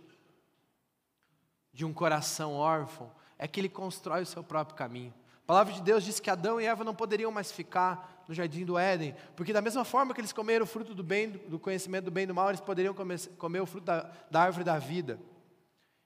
de 1.72 1.86
um 1.86 1.94
coração 1.94 2.52
órfão 2.52 3.10
é 3.38 3.48
que 3.48 3.58
ele 3.58 3.70
constrói 3.70 4.20
o 4.20 4.26
seu 4.26 4.44
próprio 4.44 4.76
caminho. 4.76 5.14
A 5.44 5.46
palavra 5.46 5.72
de 5.72 5.80
Deus 5.80 6.04
diz 6.04 6.20
que 6.20 6.28
Adão 6.28 6.60
e 6.60 6.66
Eva 6.66 6.84
não 6.84 6.94
poderiam 6.94 7.32
mais 7.32 7.50
ficar 7.50 8.17
no 8.28 8.34
jardim 8.34 8.64
do 8.64 8.78
Éden, 8.78 9.14
porque 9.34 9.54
da 9.54 9.62
mesma 9.62 9.86
forma 9.86 10.12
que 10.12 10.20
eles 10.20 10.34
comeram 10.34 10.64
o 10.64 10.68
fruto 10.68 10.94
do 10.94 11.02
bem, 11.02 11.30
do 11.30 11.58
conhecimento 11.58 12.04
do 12.04 12.10
bem 12.10 12.24
e 12.24 12.26
do 12.26 12.34
mal, 12.34 12.50
eles 12.50 12.60
poderiam 12.60 12.92
comer, 12.92 13.18
comer 13.38 13.60
o 13.60 13.66
fruto 13.66 13.86
da, 13.86 14.10
da 14.30 14.42
árvore 14.42 14.64
da 14.64 14.78
vida. 14.78 15.18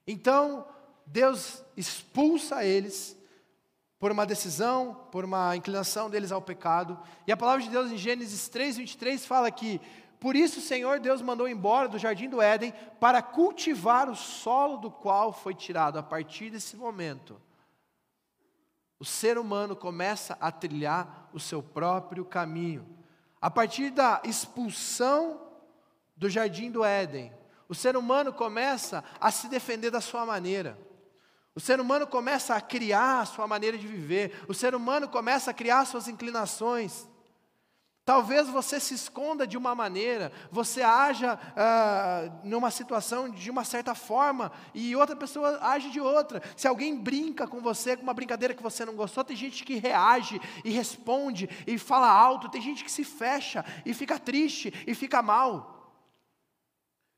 Então, 0.07 0.65
Deus 1.05 1.65
expulsa 1.77 2.65
eles 2.65 3.19
por 3.99 4.13
uma 4.13 4.25
decisão, 4.25 4.95
por 5.11 5.25
uma 5.25 5.57
inclinação 5.57 6.09
deles 6.09 6.31
ao 6.31 6.41
pecado. 6.41 6.99
E 7.27 7.33
a 7.33 7.37
palavra 7.37 7.63
de 7.63 7.71
Deus 7.71 7.91
em 7.91 7.97
Gênesis 7.97 8.49
3, 8.49 8.77
23 8.77 9.27
fala 9.27 9.51
que 9.51 9.81
por 10.21 10.37
isso 10.37 10.61
o 10.61 10.63
Senhor 10.63 11.01
Deus 11.01 11.21
mandou 11.21 11.49
embora 11.49 11.89
do 11.89 11.99
jardim 11.99 12.29
do 12.29 12.41
Éden 12.41 12.73
para 13.01 13.21
cultivar 13.21 14.09
o 14.09 14.15
solo 14.15 14.77
do 14.77 14.91
qual 14.91 15.33
foi 15.33 15.55
tirado. 15.55 15.99
A 15.99 16.03
partir 16.03 16.51
desse 16.51 16.77
momento, 16.77 17.41
o 19.03 19.05
ser 19.05 19.37
humano 19.37 19.75
começa 19.75 20.39
a 20.41 20.53
trilhar 20.53 21.29
o 21.33 21.41
seu 21.41 21.61
próprio 21.61 22.25
caminho. 22.25 22.87
A 23.41 23.51
partir 23.51 23.91
da 23.91 24.23
expulsão 24.25 25.41
do 26.17 26.31
jardim 26.31 26.71
do 26.71 26.85
Éden, 26.85 27.33
o 27.69 27.75
ser 27.75 27.97
humano 27.97 28.33
começa 28.33 29.03
a 29.21 29.29
se 29.33 29.49
defender 29.49 29.91
da 29.91 30.01
sua 30.01 30.25
maneira. 30.25 30.79
O 31.53 31.59
ser 31.59 31.81
humano 31.81 32.07
começa 32.07 32.55
a 32.55 32.61
criar 32.61 33.23
a 33.23 33.27
sua 33.27 33.45
maneira 33.49 33.77
de 33.77 33.89
viver, 33.89 34.41
o 34.47 34.55
ser 34.55 34.73
humano 34.73 35.09
começa 35.09 35.51
a 35.51 35.55
criar 35.55 35.85
suas 35.85 36.07
inclinações. 36.07 37.09
Talvez 38.05 38.49
você 38.49 38.81
se 38.81 38.95
esconda 38.95 39.47
de 39.47 39.57
uma 39.57 39.77
maneira, 39.77 40.33
você 40.51 40.83
haja 40.83 41.39
ah, 41.57 42.41
numa 42.43 42.69
situação 42.69 43.31
de 43.31 43.49
uma 43.49 43.65
certa 43.65 43.95
forma 43.95 44.51
e 44.75 44.97
outra 44.97 45.15
pessoa 45.15 45.61
age 45.63 45.89
de 45.89 46.01
outra. 46.01 46.43
Se 46.57 46.67
alguém 46.67 46.99
brinca 46.99 47.47
com 47.47 47.61
você 47.61 47.97
com 47.97 48.03
uma 48.03 48.13
brincadeira 48.13 48.55
que 48.55 48.63
você 48.63 48.85
não 48.85 48.97
gostou, 48.97 49.23
tem 49.23 49.37
gente 49.37 49.63
que 49.65 49.77
reage 49.77 50.41
e 50.65 50.71
responde 50.71 51.49
e 51.65 51.79
fala 51.79 52.11
alto, 52.11 52.49
tem 52.49 52.61
gente 52.61 52.83
que 52.83 52.91
se 52.91 53.05
fecha 53.05 53.65
e 53.87 53.95
fica 53.95 54.19
triste 54.19 54.73
e 54.85 54.97
fica 54.97 55.23
mal. 55.23 55.73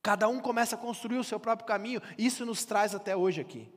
Cada 0.03 0.29
um 0.29 0.39
começa 0.39 0.77
a 0.77 0.79
construir 0.79 1.17
o 1.17 1.25
seu 1.25 1.41
próprio 1.41 1.67
caminho, 1.67 2.03
isso 2.19 2.45
nos 2.45 2.63
traz 2.67 2.95
até 2.95 3.17
hoje 3.17 3.41
aqui. 3.41 3.73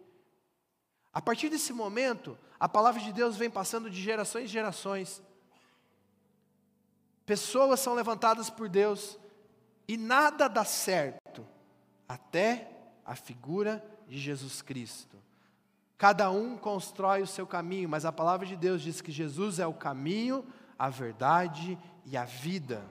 A 1.14 1.22
partir 1.22 1.48
desse 1.48 1.72
momento, 1.72 2.38
a 2.60 2.68
palavra 2.68 3.02
de 3.02 3.14
Deus 3.14 3.38
vem 3.38 3.50
passando 3.50 3.90
de 3.90 4.02
gerações 4.02 4.44
em 4.44 4.48
gerações. 4.48 5.22
Pessoas 7.28 7.82
são 7.82 7.94
levantadas 7.94 8.50
por 8.50 8.70
Deus 8.70 9.20
e 9.86 9.98
nada 9.98 10.48
dá 10.48 10.64
certo 10.64 11.46
até 12.08 12.72
a 13.06 13.16
figura 13.16 13.84
de 14.08 14.18
Jesus 14.18 14.62
Cristo. 14.62 15.18
Cada 15.98 16.32
um 16.32 16.58
constrói 16.58 17.22
o 17.22 17.28
seu 17.28 17.46
caminho, 17.46 17.90
mas 17.90 18.06
a 18.06 18.14
palavra 18.14 18.46
de 18.46 18.56
Deus 18.56 18.82
diz 18.82 19.02
que 19.02 19.12
Jesus 19.12 19.60
é 19.60 19.68
o 19.68 19.74
caminho, 19.74 20.46
a 20.80 20.90
verdade 20.90 21.78
e 22.06 22.16
a 22.16 22.24
vida. 22.24 22.82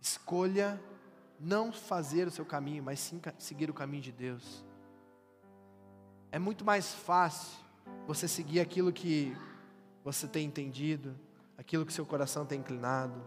Escolha 0.00 0.80
não 1.40 1.72
fazer 1.72 2.28
o 2.28 2.30
seu 2.30 2.46
caminho, 2.46 2.84
mas 2.84 3.00
sim 3.00 3.20
seguir 3.36 3.68
o 3.68 3.74
caminho 3.74 4.02
de 4.04 4.12
Deus. 4.12 4.64
É 6.30 6.38
muito 6.38 6.64
mais 6.64 6.94
fácil 6.94 7.58
você 8.06 8.28
seguir 8.28 8.60
aquilo 8.60 8.92
que 8.92 9.36
você 10.04 10.28
tem 10.28 10.46
entendido, 10.46 11.16
aquilo 11.56 11.86
que 11.86 11.92
seu 11.92 12.04
coração 12.04 12.44
tem 12.44 12.60
inclinado. 12.60 13.20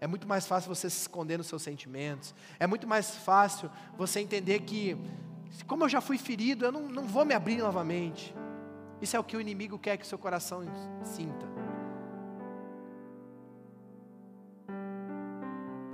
É 0.00 0.06
muito 0.06 0.26
mais 0.26 0.46
fácil 0.46 0.74
você 0.74 0.88
se 0.88 1.02
esconder 1.02 1.36
nos 1.36 1.46
seus 1.46 1.62
sentimentos. 1.62 2.34
É 2.58 2.66
muito 2.66 2.86
mais 2.86 3.14
fácil 3.16 3.70
você 3.96 4.20
entender 4.20 4.60
que, 4.60 4.96
como 5.66 5.84
eu 5.84 5.88
já 5.88 6.00
fui 6.00 6.16
ferido, 6.16 6.64
eu 6.64 6.72
não, 6.72 6.88
não 6.88 7.06
vou 7.06 7.24
me 7.24 7.34
abrir 7.34 7.58
novamente. 7.58 8.34
Isso 9.00 9.14
é 9.14 9.20
o 9.20 9.24
que 9.24 9.36
o 9.36 9.40
inimigo 9.40 9.78
quer 9.78 9.98
que 9.98 10.06
seu 10.06 10.18
coração 10.18 10.62
sinta. 11.04 11.46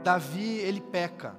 Davi, 0.04 0.56
ele 0.58 0.80
peca. 0.80 1.36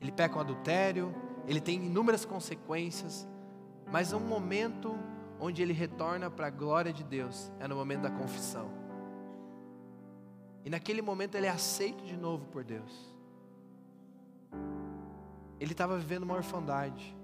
Ele 0.00 0.12
peca 0.12 0.34
com 0.34 0.40
adultério, 0.40 1.14
ele 1.46 1.60
tem 1.60 1.86
inúmeras 1.86 2.24
consequências, 2.24 3.26
mas 3.90 4.12
um 4.12 4.20
momento 4.20 4.96
onde 5.40 5.62
ele 5.62 5.72
retorna 5.72 6.30
para 6.30 6.48
a 6.48 6.50
glória 6.50 6.92
de 6.92 7.04
Deus 7.04 7.52
é 7.58 7.68
no 7.68 7.76
momento 7.76 8.02
da 8.02 8.10
confissão. 8.10 8.68
E 10.64 10.70
naquele 10.70 11.00
momento 11.00 11.34
ele 11.34 11.46
é 11.46 11.50
aceito 11.50 12.04
de 12.04 12.16
novo 12.16 12.46
por 12.46 12.64
Deus. 12.64 13.14
Ele 15.60 15.72
estava 15.72 15.96
vivendo 15.96 16.24
uma 16.24 16.34
orfandade. 16.34 17.16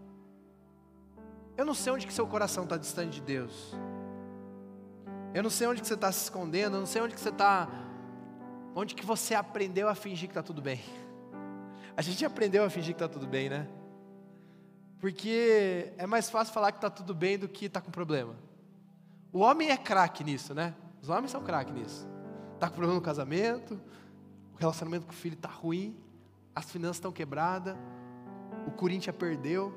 Eu 1.57 1.65
não 1.65 1.75
sei 1.75 1.93
onde 1.93 2.07
que 2.07 2.12
seu 2.12 2.27
coração 2.27 2.65
está 2.65 2.77
distante 2.77 3.15
de 3.15 3.23
Deus. 3.23 3.75
Eu 5.33 5.43
não 5.43 5.51
sei 5.51 5.67
onde 5.67 5.81
que 5.81 5.87
você 5.87 5.95
está 5.95 6.11
se 6.11 6.25
escondendo. 6.25 6.77
Eu 6.77 6.81
não 6.81 6.87
sei 6.87 7.03
onde 7.03 7.15
que 7.15 7.21
você 7.21 7.29
está, 7.29 7.69
onde 8.75 8.95
que 8.95 9.05
você 9.05 9.35
aprendeu 9.35 9.89
a 9.89 9.95
fingir 9.95 10.29
que 10.29 10.33
está 10.33 10.43
tudo 10.43 10.62
bem. 10.62 10.81
A 11.97 12.03
gente 12.03 12.25
aprendeu 12.25 12.65
a 12.65 12.71
fingir 12.71 12.95
que 12.95 13.05
está 13.05 13.09
tudo 13.09 13.27
bem, 13.27 13.49
né? 13.49 13.69
Porque 15.01 15.93
é 15.99 16.07
mais 16.07 16.31
fácil 16.31 16.55
falar 16.55 16.73
que 16.73 16.79
está 16.79 16.89
tudo 16.89 17.15
bem 17.15 17.39
do 17.39 17.49
que 17.49 17.67
está 17.67 17.81
com 17.81 17.91
problema. 17.91 18.35
O 19.33 19.41
homem 19.41 19.71
é 19.71 19.77
craque 19.77 20.23
nisso, 20.23 20.55
né? 20.55 20.75
Os 21.03 21.09
homens 21.09 21.31
são 21.31 21.43
craque 21.43 21.73
nisso. 21.73 22.09
Está 22.55 22.69
com 22.69 22.77
problema 22.77 22.95
no 22.95 23.05
casamento, 23.05 23.81
o 24.55 24.57
relacionamento 24.57 25.07
com 25.07 25.13
o 25.13 25.15
filho 25.15 25.35
está 25.35 25.49
ruim, 25.49 25.97
as 26.55 26.71
finanças 26.71 26.97
estão 26.97 27.13
quebradas, 27.13 27.77
o 28.67 28.71
Corinthians 28.71 29.17
perdeu. 29.17 29.77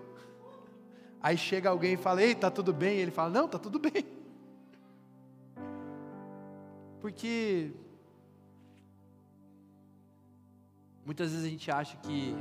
Aí 1.22 1.38
chega 1.38 1.70
alguém 1.70 1.94
e 1.94 1.98
fala: 1.98 2.22
Ei, 2.22 2.32
está 2.32 2.52
tudo 2.52 2.72
bem? 2.72 2.98
E 2.98 3.02
ele 3.02 3.12
fala: 3.12 3.30
Não, 3.30 3.46
está 3.46 3.58
tudo 3.58 3.80
bem. 3.80 4.06
Porque 7.02 7.72
muitas 11.06 11.32
vezes 11.32 11.46
a 11.46 11.50
gente 11.50 11.72
acha 11.72 11.98
que, 11.98 12.36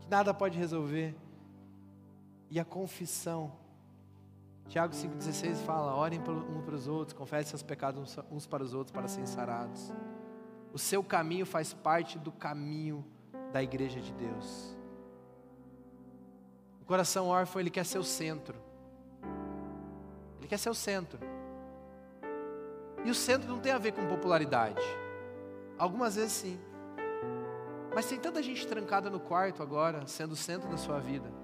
que 0.00 0.08
nada 0.08 0.32
pode 0.34 0.58
resolver 0.58 1.14
e 2.52 2.60
a 2.60 2.64
confissão. 2.66 3.50
Tiago 4.68 4.92
5,16 4.92 5.56
fala: 5.64 5.96
orem 5.96 6.20
uns 6.20 6.64
para 6.64 6.74
os 6.74 6.86
outros, 6.86 7.16
confessem 7.16 7.46
seus 7.46 7.62
pecados 7.62 8.18
uns 8.30 8.46
para 8.46 8.62
os 8.62 8.74
outros 8.74 8.92
para 8.92 9.08
serem 9.08 9.26
sarados. 9.26 9.90
O 10.70 10.78
seu 10.78 11.02
caminho 11.02 11.46
faz 11.46 11.72
parte 11.72 12.18
do 12.18 12.30
caminho 12.30 13.02
da 13.54 13.62
igreja 13.62 14.00
de 14.00 14.12
Deus. 14.12 14.76
O 16.82 16.84
coração 16.84 17.28
órfão, 17.28 17.58
ele 17.58 17.70
quer 17.70 17.86
ser 17.86 17.98
o 17.98 18.04
centro. 18.04 18.58
Ele 20.38 20.46
quer 20.46 20.58
ser 20.58 20.68
o 20.68 20.74
centro. 20.74 21.18
E 23.02 23.10
o 23.10 23.14
centro 23.14 23.48
não 23.48 23.60
tem 23.60 23.72
a 23.72 23.78
ver 23.78 23.92
com 23.92 24.06
popularidade. 24.06 24.82
Algumas 25.78 26.16
vezes 26.16 26.32
sim. 26.32 26.60
Mas 27.94 28.06
tem 28.06 28.18
tanta 28.18 28.42
gente 28.42 28.66
trancada 28.66 29.08
no 29.08 29.20
quarto 29.20 29.62
agora, 29.62 30.06
sendo 30.06 30.32
o 30.32 30.36
centro 30.36 30.68
da 30.68 30.76
sua 30.76 30.98
vida 30.98 31.41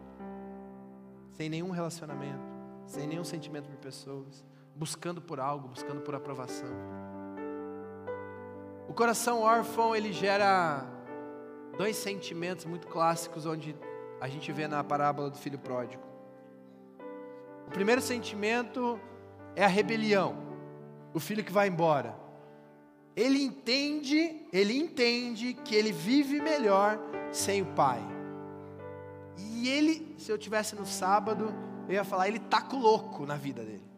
sem 1.39 1.49
nenhum 1.49 1.71
relacionamento, 1.71 2.43
sem 2.85 3.07
nenhum 3.07 3.23
sentimento 3.23 3.69
por 3.69 3.77
pessoas, 3.77 4.45
buscando 4.75 5.23
por 5.23 5.39
algo, 5.39 5.69
buscando 5.69 6.01
por 6.01 6.13
aprovação. 6.13 6.69
O 8.89 8.93
coração 8.93 9.41
órfão, 9.41 9.95
ele 9.95 10.13
gera 10.13 10.85
dois 11.77 11.97
sentimentos 11.97 12.65
muito 12.65 12.89
clássicos 12.89 13.47
onde 13.47 13.77
a 14.21 14.27
gente 14.27 14.51
vê 14.51 14.67
na 14.67 14.83
parábola 14.83 15.31
do 15.31 15.39
filho 15.39 15.61
pródigo. 15.61 16.03
O 17.69 17.71
primeiro 17.71 18.01
sentimento 18.01 18.99
é 19.55 19.65
a 19.65 19.69
rebelião, 19.69 20.35
o 21.15 21.21
filho 21.21 21.45
que 21.45 21.53
vai 21.53 21.69
embora. 21.69 22.17
Ele 23.15 23.41
entende, 23.41 24.45
ele 24.53 24.77
entende 24.77 25.55
que 25.55 25.77
ele 25.77 25.93
vive 25.93 26.41
melhor 26.41 26.99
sem 27.31 27.63
o 27.63 27.67
pai. 27.67 28.18
E 29.39 29.69
ele, 29.69 30.15
se 30.19 30.31
eu 30.31 30.37
tivesse 30.37 30.75
no 30.75 30.85
sábado, 30.85 31.55
eu 31.89 31.95
ia 31.95 32.05
falar, 32.05 32.29
ele 32.29 32.39
tá 32.39 32.61
com 32.61 32.77
louco 32.79 33.25
na 33.25 33.37
vida 33.37 33.63
dele. 33.63 33.89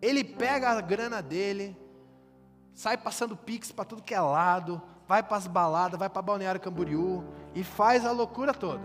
Ele 0.00 0.22
pega 0.22 0.70
a 0.70 0.80
grana 0.80 1.22
dele, 1.22 1.76
sai 2.74 2.96
passando 2.96 3.36
pix 3.36 3.72
para 3.72 3.84
tudo 3.84 4.02
que 4.02 4.14
é 4.14 4.20
lado, 4.20 4.80
vai 5.08 5.22
para 5.22 5.36
as 5.36 5.46
baladas, 5.46 5.98
vai 5.98 6.08
para 6.08 6.22
Balneário 6.22 6.60
Camboriú 6.60 7.24
e 7.54 7.64
faz 7.64 8.04
a 8.04 8.12
loucura 8.12 8.52
toda. 8.52 8.82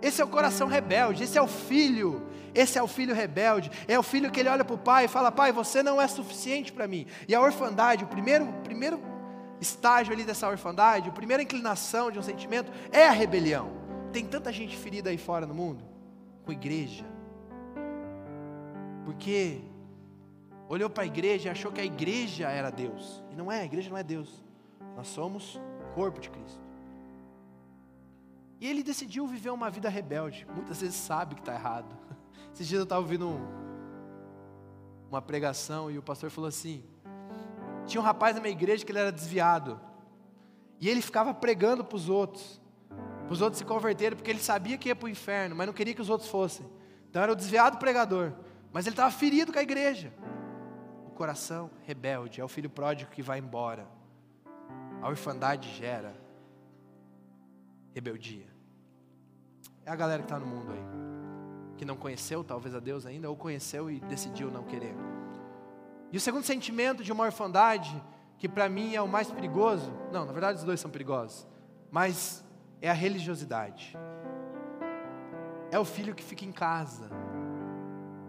Esse 0.00 0.20
é 0.20 0.24
o 0.24 0.28
coração 0.28 0.68
rebelde, 0.68 1.24
esse 1.24 1.38
é 1.38 1.42
o 1.42 1.48
filho, 1.48 2.26
esse 2.54 2.78
é 2.78 2.82
o 2.82 2.86
filho 2.86 3.14
rebelde, 3.14 3.70
é 3.88 3.98
o 3.98 4.02
filho 4.02 4.30
que 4.30 4.38
ele 4.40 4.48
olha 4.48 4.64
para 4.64 4.74
o 4.74 4.78
pai 4.78 5.06
e 5.06 5.08
fala: 5.08 5.32
Pai, 5.32 5.52
você 5.52 5.82
não 5.82 6.00
é 6.00 6.06
suficiente 6.06 6.72
para 6.72 6.86
mim. 6.86 7.06
E 7.26 7.34
a 7.34 7.40
orfandade, 7.40 8.04
o 8.04 8.06
primeiro, 8.06 8.46
primeiro 8.62 9.00
estágio 9.60 10.12
ali 10.12 10.22
dessa 10.22 10.48
orfandade, 10.48 11.08
a 11.08 11.12
primeira 11.12 11.42
inclinação 11.42 12.10
de 12.10 12.18
um 12.18 12.22
sentimento 12.22 12.70
é 12.92 13.06
a 13.06 13.10
rebelião. 13.10 13.85
Tem 14.12 14.26
tanta 14.26 14.52
gente 14.52 14.76
ferida 14.76 15.10
aí 15.10 15.18
fora 15.18 15.46
no 15.46 15.54
mundo, 15.54 15.84
com 16.44 16.52
igreja, 16.52 17.04
porque 19.04 19.60
olhou 20.68 20.90
para 20.90 21.04
a 21.04 21.06
igreja 21.06 21.48
e 21.48 21.50
achou 21.50 21.70
que 21.70 21.80
a 21.80 21.84
igreja 21.84 22.48
era 22.48 22.70
Deus, 22.70 23.22
e 23.30 23.36
não 23.36 23.50
é, 23.50 23.60
a 23.60 23.64
igreja 23.64 23.90
não 23.90 23.96
é 23.96 24.02
Deus, 24.02 24.44
nós 24.96 25.06
somos 25.06 25.60
corpo 25.94 26.20
de 26.20 26.28
Cristo. 26.28 26.60
E 28.60 28.68
ele 28.68 28.82
decidiu 28.82 29.26
viver 29.26 29.50
uma 29.50 29.70
vida 29.70 29.88
rebelde, 29.88 30.46
muitas 30.54 30.80
vezes 30.80 30.96
sabe 30.96 31.34
que 31.34 31.40
está 31.40 31.54
errado. 31.54 31.94
Esses 32.52 32.66
dias 32.66 32.78
eu 32.78 32.84
estava 32.84 33.00
ouvindo 33.00 33.28
um, 33.28 33.40
uma 35.10 35.20
pregação 35.20 35.90
e 35.90 35.98
o 35.98 36.02
pastor 36.02 36.30
falou 36.30 36.48
assim: 36.48 36.82
tinha 37.86 38.00
um 38.00 38.04
rapaz 38.04 38.34
na 38.34 38.40
minha 38.40 38.52
igreja 38.52 38.84
que 38.84 38.90
ele 38.90 38.98
era 38.98 39.12
desviado, 39.12 39.80
e 40.80 40.88
ele 40.88 41.02
ficava 41.02 41.32
pregando 41.34 41.84
para 41.84 41.96
os 41.96 42.08
outros, 42.08 42.60
para 43.26 43.32
os 43.32 43.40
outros 43.40 43.58
se 43.58 43.64
converterem, 43.64 44.16
porque 44.16 44.30
ele 44.30 44.40
sabia 44.40 44.78
que 44.78 44.88
ia 44.88 44.96
para 44.96 45.06
o 45.06 45.08
inferno, 45.08 45.56
mas 45.56 45.66
não 45.66 45.74
queria 45.74 45.92
que 45.92 46.00
os 46.00 46.08
outros 46.08 46.30
fossem. 46.30 46.64
Então 47.10 47.20
era 47.20 47.32
o 47.32 47.36
desviado 47.36 47.76
pregador, 47.76 48.32
mas 48.72 48.86
ele 48.86 48.94
estava 48.94 49.10
ferido 49.10 49.52
com 49.52 49.58
a 49.58 49.62
igreja. 49.62 50.12
O 51.06 51.10
coração 51.10 51.70
rebelde 51.84 52.40
é 52.40 52.44
o 52.44 52.48
filho 52.48 52.70
pródigo 52.70 53.10
que 53.10 53.22
vai 53.22 53.40
embora. 53.40 53.86
A 55.02 55.08
orfandade 55.08 55.68
gera 55.74 56.14
rebeldia. 57.92 58.46
É 59.84 59.90
a 59.90 59.96
galera 59.96 60.22
que 60.22 60.26
está 60.26 60.38
no 60.38 60.46
mundo 60.46 60.70
aí, 60.70 61.76
que 61.76 61.84
não 61.84 61.96
conheceu 61.96 62.44
talvez 62.44 62.74
a 62.74 62.80
Deus 62.80 63.06
ainda, 63.06 63.28
ou 63.28 63.36
conheceu 63.36 63.90
e 63.90 63.98
decidiu 64.00 64.50
não 64.50 64.62
querer. 64.62 64.94
E 66.12 66.16
o 66.16 66.20
segundo 66.20 66.44
sentimento 66.44 67.02
de 67.02 67.10
uma 67.10 67.24
orfandade, 67.24 68.00
que 68.38 68.48
para 68.48 68.68
mim 68.68 68.94
é 68.94 69.02
o 69.02 69.08
mais 69.08 69.30
perigoso, 69.30 69.92
não, 70.12 70.24
na 70.24 70.32
verdade 70.32 70.58
os 70.58 70.64
dois 70.64 70.78
são 70.78 70.90
perigosos, 70.90 71.46
mas 71.90 72.45
é 72.80 72.90
a 72.90 72.92
religiosidade. 72.92 73.96
É 75.70 75.78
o 75.78 75.84
filho 75.84 76.14
que 76.14 76.22
fica 76.22 76.44
em 76.44 76.52
casa, 76.52 77.10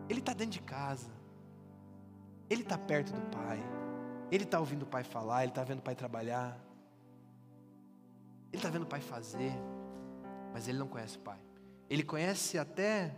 ele 0.09 0.19
está 0.19 0.33
dentro 0.33 0.53
de 0.53 0.61
casa, 0.61 1.11
ele 2.49 2.61
está 2.61 2.77
perto 2.77 3.13
do 3.13 3.21
pai, 3.29 3.61
ele 4.31 4.43
está 4.43 4.59
ouvindo 4.59 4.83
o 4.83 4.85
pai 4.87 5.03
falar, 5.03 5.43
ele 5.43 5.51
está 5.51 5.63
vendo 5.63 5.79
o 5.79 5.83
pai 5.83 5.95
trabalhar, 5.95 6.57
ele 8.51 8.57
está 8.57 8.69
vendo 8.69 8.83
o 8.83 8.87
pai 8.87 9.01
fazer, 9.01 9.53
mas 10.53 10.67
ele 10.67 10.77
não 10.77 10.87
conhece 10.87 11.17
o 11.17 11.21
pai. 11.21 11.39
Ele 11.89 12.03
conhece 12.03 12.57
até 12.57 13.13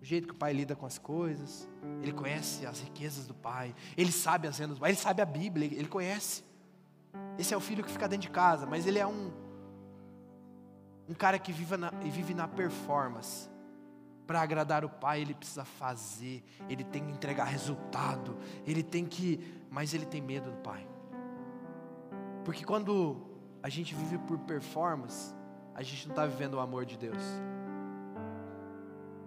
o 0.00 0.04
jeito 0.04 0.28
que 0.28 0.34
o 0.34 0.36
pai 0.36 0.52
lida 0.52 0.76
com 0.76 0.86
as 0.86 0.98
coisas, 0.98 1.68
ele 2.02 2.12
conhece 2.12 2.66
as 2.66 2.80
riquezas 2.80 3.26
do 3.26 3.34
pai, 3.34 3.74
ele 3.96 4.12
sabe 4.12 4.46
as 4.46 4.58
rendas 4.58 4.76
do 4.76 4.80
pai, 4.80 4.90
ele 4.90 4.98
sabe 4.98 5.22
a 5.22 5.26
Bíblia, 5.26 5.66
ele 5.66 5.88
conhece. 5.88 6.44
Esse 7.38 7.54
é 7.54 7.56
o 7.56 7.60
filho 7.60 7.82
que 7.82 7.90
fica 7.90 8.08
dentro 8.08 8.28
de 8.28 8.32
casa, 8.32 8.66
mas 8.66 8.86
ele 8.86 8.98
é 8.98 9.06
um, 9.06 9.32
um 11.08 11.14
cara 11.14 11.38
que 11.38 11.50
vive 11.50 11.76
na, 11.76 11.90
vive 11.90 12.34
na 12.34 12.46
performance. 12.46 13.48
Para 14.26 14.42
agradar 14.42 14.84
o 14.84 14.90
pai, 14.90 15.22
ele 15.22 15.32
precisa 15.32 15.64
fazer, 15.64 16.44
ele 16.68 16.84
tem 16.84 17.02
que 17.02 17.10
entregar 17.10 17.44
resultado, 17.44 18.36
ele 18.66 18.82
tem 18.82 19.06
que, 19.06 19.64
mas 19.70 19.94
ele 19.94 20.04
tem 20.04 20.20
medo 20.20 20.50
do 20.50 20.58
pai. 20.58 20.86
Porque 22.44 22.62
quando 22.62 23.26
a 23.62 23.70
gente 23.70 23.94
vive 23.94 24.18
por 24.18 24.38
performance, 24.40 25.34
a 25.74 25.82
gente 25.82 26.06
não 26.08 26.12
está 26.12 26.26
vivendo 26.26 26.54
o 26.54 26.60
amor 26.60 26.84
de 26.84 26.98
Deus. 26.98 27.22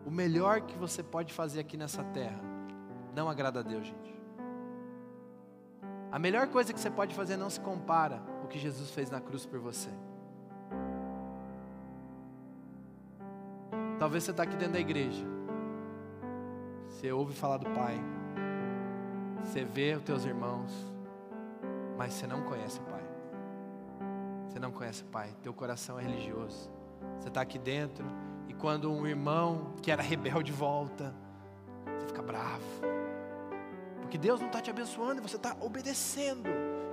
O 0.06 0.12
melhor 0.12 0.62
que 0.62 0.78
você 0.78 1.02
pode 1.02 1.34
fazer 1.34 1.62
aqui 1.62 1.78
nessa 1.78 2.04
terra 2.04 2.40
não 3.16 3.28
agrada 3.28 3.62
a 3.62 3.64
Deus, 3.64 3.88
gente. 3.88 4.22
A 6.12 6.20
melhor 6.20 6.48
coisa 6.50 6.74
que 6.74 6.80
você 6.80 6.92
pode 6.92 7.16
fazer 7.16 7.38
não 7.38 7.50
se 7.50 7.60
compara 7.60 8.22
o 8.44 8.48
que 8.48 8.60
Jesus 8.60 8.92
fez 8.92 9.10
na 9.10 9.20
cruz 9.20 9.46
por 9.46 9.60
você. 9.60 9.90
Talvez 14.02 14.24
você 14.24 14.32
está 14.32 14.42
aqui 14.42 14.56
dentro 14.56 14.74
da 14.74 14.80
igreja. 14.80 15.24
Você 16.88 17.12
ouve 17.12 17.36
falar 17.36 17.58
do 17.58 17.70
Pai. 17.70 18.02
Você 19.44 19.64
vê 19.64 19.94
os 19.94 20.02
teus 20.02 20.26
irmãos. 20.26 20.72
Mas 22.00 22.14
você 22.14 22.26
não 22.26 22.42
conhece 22.42 22.80
o 22.80 22.82
Pai. 22.82 23.04
Você 24.48 24.58
não 24.58 24.72
conhece 24.72 25.04
o 25.04 25.06
Pai. 25.06 25.30
Teu 25.44 25.54
coração 25.54 26.00
é 26.00 26.02
religioso. 26.02 26.68
Você 27.20 27.28
está 27.28 27.42
aqui 27.42 27.60
dentro 27.60 28.04
e 28.48 28.56
quando 28.56 28.92
um 28.92 29.06
irmão 29.06 29.76
que 29.84 29.92
era 29.92 30.02
rebelde 30.02 30.52
volta, 30.52 31.14
você 31.86 32.08
fica 32.08 32.24
bravo. 32.24 32.66
Porque 34.02 34.18
Deus 34.18 34.40
não 34.40 34.48
está 34.48 34.60
te 34.62 34.72
abençoando 34.72 35.22
você 35.22 35.36
está 35.36 35.56
obedecendo. 35.62 36.50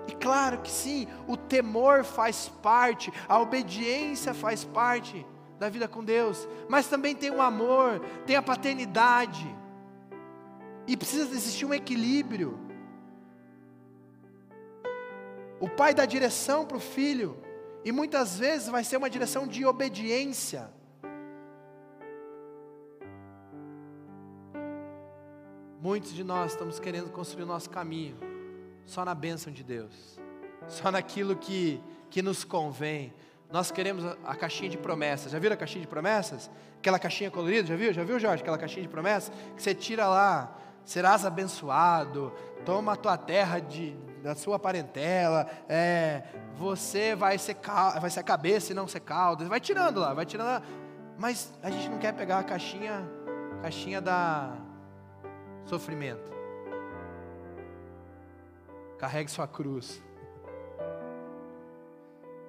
E 0.06 0.12
claro 0.12 0.59
que 0.59 0.70
sim, 0.70 1.09
o 1.26 1.38
temor 1.38 2.04
faz 2.04 2.50
parte, 2.62 3.11
a 3.26 3.40
obediência 3.40 4.34
faz 4.34 4.62
parte 4.62 5.24
da 5.59 5.68
vida 5.68 5.88
com 5.88 6.04
Deus, 6.04 6.48
mas 6.68 6.86
também 6.86 7.14
tem 7.14 7.30
o 7.30 7.42
amor, 7.42 8.00
tem 8.26 8.36
a 8.36 8.42
paternidade, 8.42 9.46
e 10.86 10.96
precisa 10.96 11.34
existir 11.34 11.66
um 11.66 11.74
equilíbrio. 11.74 12.59
O 15.61 15.68
pai 15.68 15.92
dá 15.92 16.06
direção 16.06 16.64
para 16.64 16.76
o 16.76 16.80
filho, 16.80 17.36
e 17.84 17.92
muitas 17.92 18.38
vezes 18.38 18.68
vai 18.68 18.84
ser 18.84 18.96
uma 18.96 19.11
direção 19.11 19.46
de 19.46 19.66
obediência. 19.66 20.70
Muitos 25.80 26.12
de 26.12 26.24
nós 26.24 26.52
estamos 26.52 26.80
querendo 26.80 27.11
construir 27.11 27.44
o 27.44 27.46
nosso 27.46 27.70
caminho 27.70 28.16
só 28.84 29.04
na 29.04 29.14
bênção 29.14 29.52
de 29.52 29.62
Deus, 29.62 30.18
só 30.66 30.90
naquilo 30.90 31.36
que, 31.36 31.80
que 32.11 32.22
nos 32.22 32.42
convém. 32.42 33.12
Nós 33.51 33.70
queremos 33.70 34.05
a, 34.24 34.34
caixinha 34.34 34.68
de 34.68 34.76
promessas. 34.76 35.32
Já 35.32 35.38
viram 35.38 35.55
a 35.55 35.57
caixinha 35.57 35.80
de 35.80 35.88
promessas? 35.88 36.51
Aquela 36.78 36.99
caixinha 36.99 37.30
colorida, 37.30 37.66
já 37.66 37.76
viu? 37.76 37.92
Já 37.92 38.05
viu, 38.05 38.18
Jorge? 38.18 38.42
Aquela 38.42 38.59
caixinha 38.59 38.82
de 38.82 38.88
promessas 38.88 39.32
que 39.57 39.62
você 39.62 39.74
tira 39.74 40.07
lá, 40.07 40.55
serás 40.84 41.24
abençoado, 41.24 42.32
toma 42.64 42.92
a 42.92 42.96
tua 42.96 43.16
terra 43.16 43.59
de, 43.59 43.96
da 44.22 44.34
sua 44.34 44.59
parentela, 44.59 45.49
é, 45.68 46.22
você 46.57 47.14
vai 47.14 47.38
ser, 47.38 47.57
vai 48.01 48.11
ser 48.11 48.20
a 48.20 48.22
cabeça 48.22 48.72
e 48.72 48.74
não 48.74 48.86
ser 48.86 49.01
caldo. 49.01 49.49
Vai 49.49 49.61
tirando 49.61 50.01
lá, 50.01 50.12
vai 50.12 50.26
tirando 50.26 50.46
lá. 50.46 50.62
Mas 51.16 51.53
a 51.62 51.70
gente 51.70 51.88
não 51.88 51.99
quer 51.99 52.12
pegar 52.12 52.40
a 52.40 52.44
caixinha, 52.44 53.09
caixinha 53.62 54.01
da 54.01 54.53
sofrimento. 55.64 56.32
Carregue 58.99 59.30
sua 59.30 59.46
cruz. 59.46 60.03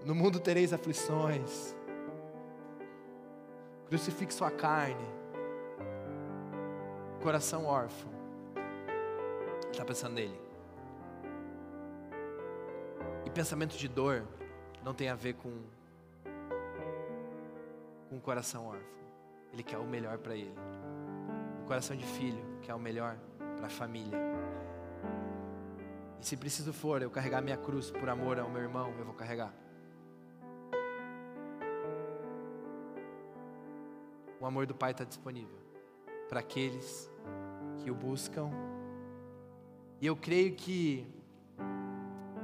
No 0.06 0.16
mundo 0.16 0.40
tereis 0.40 0.74
aflições. 0.74 1.76
Crucifique 3.88 4.34
sua 4.34 4.52
carne. 4.52 5.06
Coração 7.22 7.66
órfão. 7.66 8.12
Está 9.72 9.84
pensando 9.84 10.14
nele. 10.14 10.40
E 13.26 13.30
pensamento 13.30 13.78
de 13.78 13.88
dor 13.88 14.24
não 14.84 14.94
tem 14.94 15.10
a 15.10 15.16
ver 15.16 15.34
com 15.36 15.52
com 18.10 18.18
o 18.18 18.20
coração 18.20 18.66
órfão. 18.66 19.00
Ele 19.54 19.64
quer 19.64 19.78
o 19.78 19.86
melhor 19.86 20.18
para 20.18 20.36
ele. 20.36 20.54
O 21.64 21.68
coração 21.68 21.96
de 21.96 22.04
filho 22.04 22.44
quer 22.62 22.74
o 22.74 22.80
melhor 22.80 23.18
para 23.56 23.68
a 23.68 23.70
família. 23.70 24.18
E 26.20 26.26
se 26.26 26.36
preciso 26.36 26.74
for 26.74 27.02
eu 27.02 27.10
carregar 27.10 27.42
minha 27.42 27.58
cruz 27.58 27.92
por 27.92 28.10
amor 28.10 28.40
ao 28.40 28.50
meu 28.50 28.62
irmão, 28.62 28.94
eu 28.98 29.06
vou 29.06 29.14
carregar. 29.14 29.54
Amor 34.50 34.66
do 34.66 34.76
Pai 34.76 34.92
está 34.92 35.04
disponível 35.04 35.58
para 36.28 36.42
aqueles 36.42 37.10
que 37.80 37.90
o 37.90 37.96
buscam. 37.96 38.52
E 40.02 40.06
eu 40.06 40.16
creio 40.16 40.54
que 40.56 41.08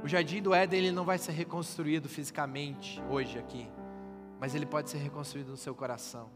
o 0.02 0.08
jardim 0.08 0.42
do 0.42 0.54
Éden 0.54 0.78
ele 0.78 0.92
não 0.92 1.04
vai 1.04 1.18
ser 1.18 1.32
reconstruído 1.32 2.08
fisicamente 2.08 3.02
hoje 3.10 3.38
aqui, 3.38 3.68
mas 4.40 4.54
ele 4.54 4.66
pode 4.66 4.90
ser 4.90 4.98
reconstruído 4.98 5.50
no 5.50 5.56
seu 5.56 5.74
coração. 5.74 6.30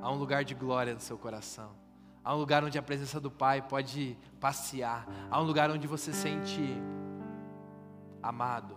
Há 0.00 0.10
um 0.10 0.16
lugar 0.16 0.44
de 0.44 0.54
glória 0.54 0.94
no 0.94 1.00
seu 1.00 1.18
coração. 1.18 1.72
Há 2.24 2.34
um 2.34 2.38
lugar 2.38 2.62
onde 2.62 2.78
a 2.78 2.82
presença 2.82 3.20
do 3.20 3.30
Pai 3.30 3.62
pode 3.62 4.18
passear. 4.38 5.06
Há 5.30 5.40
um 5.40 5.44
lugar 5.44 5.70
onde 5.70 5.86
você 5.86 6.12
sente 6.12 6.60
amado. 8.22 8.76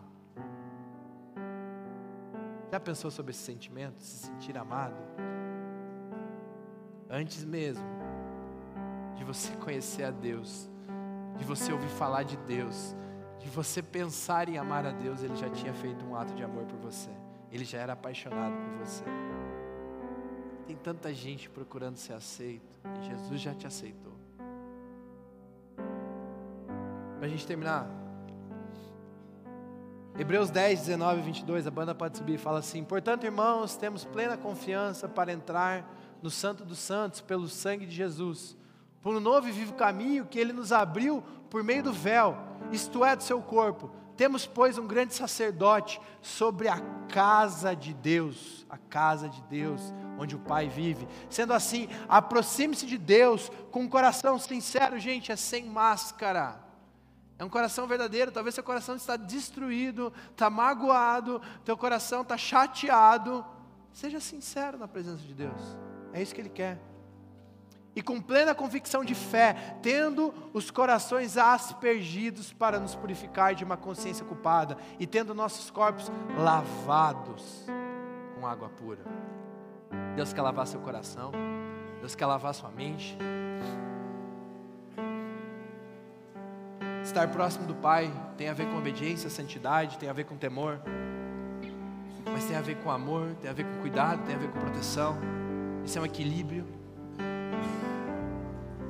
Já 2.71 2.79
pensou 2.79 3.11
sobre 3.11 3.31
esse 3.31 3.41
sentimento, 3.41 4.01
se 4.01 4.27
sentir 4.27 4.57
amado? 4.57 4.95
Antes 7.13 7.43
mesmo 7.43 7.83
de 9.17 9.25
você 9.25 9.51
conhecer 9.57 10.05
a 10.05 10.11
Deus, 10.11 10.69
de 11.37 11.43
você 11.43 11.73
ouvir 11.73 11.89
falar 11.89 12.23
de 12.23 12.37
Deus, 12.37 12.95
de 13.37 13.49
você 13.49 13.81
pensar 13.81 14.47
em 14.47 14.57
amar 14.57 14.85
a 14.85 14.91
Deus, 14.91 15.21
Ele 15.21 15.35
já 15.35 15.49
tinha 15.49 15.73
feito 15.73 16.05
um 16.05 16.15
ato 16.15 16.33
de 16.33 16.41
amor 16.41 16.63
por 16.63 16.79
você. 16.79 17.09
Ele 17.51 17.65
já 17.65 17.79
era 17.79 17.91
apaixonado 17.91 18.53
por 18.55 18.85
você. 18.85 19.03
Tem 20.65 20.77
tanta 20.77 21.13
gente 21.13 21.49
procurando 21.49 21.97
ser 21.97 22.13
aceito, 22.13 22.73
e 23.01 23.05
Jesus 23.05 23.41
já 23.41 23.53
te 23.53 23.67
aceitou. 23.67 24.13
Para 27.17 27.25
a 27.25 27.27
gente 27.27 27.45
terminar, 27.45 27.89
Hebreus 30.17 30.49
10, 30.49 30.79
19 30.79 31.19
e 31.19 31.23
22, 31.23 31.67
a 31.67 31.71
banda 31.71 31.93
pode 31.93 32.17
subir 32.17 32.35
e 32.35 32.37
fala 32.37 32.59
assim: 32.59 32.85
Portanto, 32.85 33.25
irmãos, 33.25 33.75
temos 33.75 34.05
plena 34.05 34.37
confiança 34.37 35.09
para 35.09 35.33
entrar 35.33 35.85
no 36.21 36.29
Santo 36.29 36.63
dos 36.63 36.79
Santos 36.79 37.21
pelo 37.21 37.47
sangue 37.47 37.85
de 37.85 37.95
Jesus, 37.95 38.55
por 39.01 39.15
um 39.15 39.19
novo 39.19 39.47
e 39.47 39.51
vivo 39.51 39.73
caminho 39.73 40.25
que 40.25 40.39
Ele 40.39 40.53
nos 40.53 40.71
abriu 40.71 41.23
por 41.49 41.63
meio 41.63 41.83
do 41.83 41.93
véu 41.93 42.37
isto 42.71 43.03
é, 43.03 43.15
do 43.15 43.23
seu 43.23 43.41
corpo. 43.41 43.91
Temos, 44.15 44.45
pois, 44.45 44.77
um 44.77 44.85
grande 44.85 45.15
sacerdote 45.15 45.99
sobre 46.21 46.67
a 46.67 46.79
casa 47.09 47.75
de 47.75 47.93
Deus, 47.93 48.65
a 48.69 48.77
casa 48.77 49.27
de 49.27 49.41
Deus, 49.43 49.81
onde 50.19 50.35
o 50.35 50.39
Pai 50.39 50.69
vive. 50.69 51.07
Sendo 51.29 51.53
assim, 51.53 51.87
aproxime-se 52.07 52.85
de 52.85 52.97
Deus 52.97 53.51
com 53.71 53.81
um 53.81 53.89
coração 53.89 54.37
sincero, 54.37 54.99
gente, 54.99 55.31
é 55.31 55.35
sem 55.35 55.65
máscara. 55.65 56.59
É 57.39 57.43
um 57.43 57.49
coração 57.49 57.87
verdadeiro. 57.87 58.31
Talvez 58.31 58.53
seu 58.53 58.63
coração 58.63 58.95
está 58.95 59.15
destruído, 59.15 60.13
está 60.31 60.49
magoado, 60.49 61.41
teu 61.65 61.75
coração 61.75 62.21
está 62.21 62.37
chateado. 62.37 63.43
Seja 63.91 64.19
sincero 64.19 64.77
na 64.77 64.87
presença 64.87 65.23
de 65.23 65.33
Deus. 65.33 65.59
É 66.13 66.21
isso 66.21 66.33
que 66.33 66.41
Ele 66.41 66.49
quer. 66.49 66.77
e 67.95 68.01
com 68.01 68.21
plena 68.21 68.55
convicção 68.55 69.03
de 69.03 69.13
fé, 69.13 69.75
tendo 69.81 70.33
os 70.53 70.71
corações 70.71 71.37
aspergidos 71.37 72.53
para 72.53 72.79
nos 72.79 72.95
purificar 72.95 73.53
de 73.53 73.63
uma 73.63 73.75
consciência 73.75 74.25
culpada 74.25 74.77
e 74.99 75.05
tendo 75.05 75.33
nossos 75.33 75.69
corpos 75.69 76.09
lavados 76.37 77.65
com 78.35 78.47
água 78.47 78.69
pura. 78.69 79.03
Deus 80.15 80.31
quer 80.31 80.41
lavar 80.41 80.67
seu 80.67 80.79
coração, 80.79 81.31
Deus 81.99 82.15
quer 82.15 82.25
lavar 82.25 82.53
sua 82.53 82.69
mente. 82.69 83.17
Estar 87.03 87.27
próximo 87.29 87.67
do 87.67 87.75
Pai 87.75 88.11
tem 88.37 88.47
a 88.47 88.53
ver 88.53 88.67
com 88.69 88.77
obediência, 88.77 89.29
santidade, 89.29 89.97
tem 89.97 90.07
a 90.07 90.13
ver 90.13 90.23
com 90.23 90.37
temor, 90.37 90.79
mas 92.31 92.45
tem 92.45 92.55
a 92.55 92.61
ver 92.61 92.77
com 92.77 92.89
amor, 92.89 93.35
tem 93.41 93.49
a 93.49 93.53
ver 93.53 93.65
com 93.65 93.81
cuidado, 93.81 94.23
tem 94.25 94.35
a 94.35 94.37
ver 94.37 94.49
com 94.49 94.59
proteção. 94.59 95.17
Isso 95.85 95.97
é 95.97 96.01
um 96.01 96.05
equilíbrio. 96.05 96.65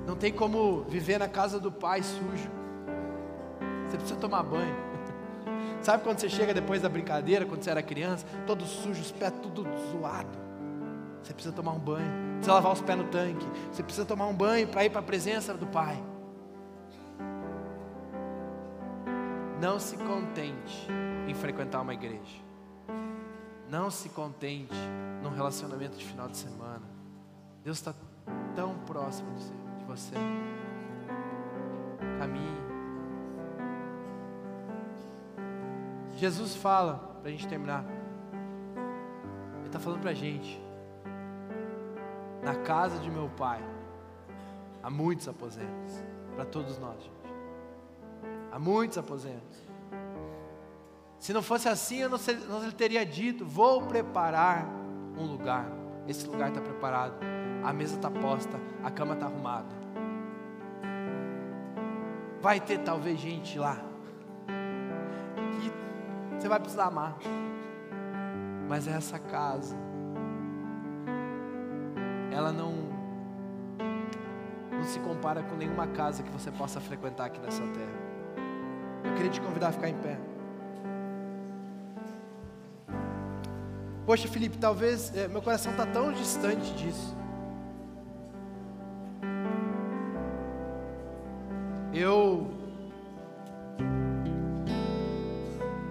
Não 0.05 0.15
tem 0.15 0.31
como 0.31 0.83
viver 0.83 1.17
na 1.17 1.27
casa 1.27 1.59
do 1.59 1.71
pai 1.71 2.03
sujo. 2.03 2.49
Você 3.87 3.97
precisa 3.97 4.19
tomar 4.19 4.43
banho. 4.43 4.75
Sabe 5.81 6.03
quando 6.03 6.19
você 6.19 6.29
chega 6.29 6.53
depois 6.53 6.81
da 6.81 6.89
brincadeira, 6.89 7.45
quando 7.45 7.63
você 7.63 7.69
era 7.69 7.81
criança, 7.81 8.25
todo 8.45 8.65
sujo, 8.65 9.01
os 9.01 9.11
pés 9.11 9.33
tudo 9.41 9.65
zoado. 9.91 10.37
Você 11.23 11.33
precisa 11.33 11.53
tomar 11.53 11.73
um 11.73 11.79
banho, 11.79 12.11
precisa 12.33 12.53
lavar 12.53 12.73
os 12.73 12.81
pés 12.81 12.97
no 12.97 13.05
tanque. 13.05 13.45
Você 13.71 13.83
precisa 13.83 14.05
tomar 14.05 14.27
um 14.27 14.33
banho 14.33 14.67
para 14.67 14.83
ir 14.85 14.89
para 14.89 14.99
a 14.99 15.03
presença 15.03 15.53
do 15.53 15.67
pai. 15.67 16.01
Não 19.61 19.79
se 19.79 19.95
contente 19.95 20.87
em 21.27 21.33
frequentar 21.35 21.81
uma 21.81 21.93
igreja. 21.93 22.41
Não 23.71 23.89
se 23.89 24.09
contente 24.09 24.75
num 25.23 25.29
relacionamento 25.29 25.95
de 25.95 26.03
final 26.03 26.27
de 26.27 26.35
semana. 26.35 26.81
Deus 27.63 27.77
está 27.77 27.95
tão 28.53 28.77
próximo 28.79 29.33
de 29.77 29.85
você. 29.85 30.13
Caminhe. 32.19 32.61
Jesus 36.17 36.53
fala, 36.53 36.95
para 37.21 37.29
a 37.29 37.31
gente 37.31 37.47
terminar. 37.47 37.85
Ele 39.59 39.67
está 39.67 39.79
falando 39.79 40.01
para 40.01 40.11
a 40.11 40.15
gente. 40.15 40.61
Na 42.43 42.55
casa 42.55 42.99
de 42.99 43.09
meu 43.09 43.29
pai, 43.37 43.63
há 44.83 44.89
muitos 44.89 45.29
aposentos. 45.29 46.03
Para 46.35 46.43
todos 46.43 46.77
nós, 46.77 47.01
gente. 47.01 47.33
Há 48.51 48.59
muitos 48.59 48.97
aposentos. 48.97 49.70
Se 51.21 51.31
não 51.33 51.43
fosse 51.43 51.69
assim, 51.69 51.97
eu 51.97 52.09
não, 52.09 52.17
sei, 52.17 52.35
não 52.49 52.71
teria 52.71 53.05
dito: 53.05 53.45
Vou 53.45 53.83
preparar 53.83 54.65
um 55.15 55.23
lugar. 55.23 55.71
Esse 56.07 56.25
lugar 56.25 56.49
está 56.49 56.59
preparado. 56.59 57.13
A 57.63 57.71
mesa 57.71 57.95
está 57.95 58.09
posta. 58.09 58.59
A 58.83 58.89
cama 58.89 59.13
está 59.13 59.27
arrumada. 59.27 59.69
Vai 62.41 62.59
ter 62.59 62.79
talvez 62.79 63.19
gente 63.19 63.59
lá. 63.59 63.77
Que 65.61 66.41
você 66.41 66.49
vai 66.49 66.59
precisar 66.59 66.85
amar. 66.85 67.15
Mas 68.67 68.87
é 68.87 68.93
essa 68.93 69.19
casa. 69.19 69.77
Ela 72.31 72.51
não. 72.51 72.73
Não 74.71 74.83
se 74.85 74.99
compara 75.01 75.43
com 75.43 75.55
nenhuma 75.55 75.85
casa 75.85 76.23
que 76.23 76.31
você 76.31 76.49
possa 76.49 76.81
frequentar 76.81 77.25
aqui 77.25 77.39
nessa 77.39 77.61
terra. 77.61 78.01
Eu 79.03 79.13
queria 79.13 79.29
te 79.29 79.39
convidar 79.39 79.67
a 79.67 79.71
ficar 79.71 79.87
em 79.87 79.97
pé. 79.99 80.30
Poxa, 84.05 84.27
Felipe, 84.27 84.57
talvez 84.57 85.15
é, 85.15 85.27
meu 85.27 85.41
coração 85.41 85.71
está 85.71 85.85
tão 85.85 86.11
distante 86.11 86.73
disso. 86.73 87.15
Eu 91.93 92.49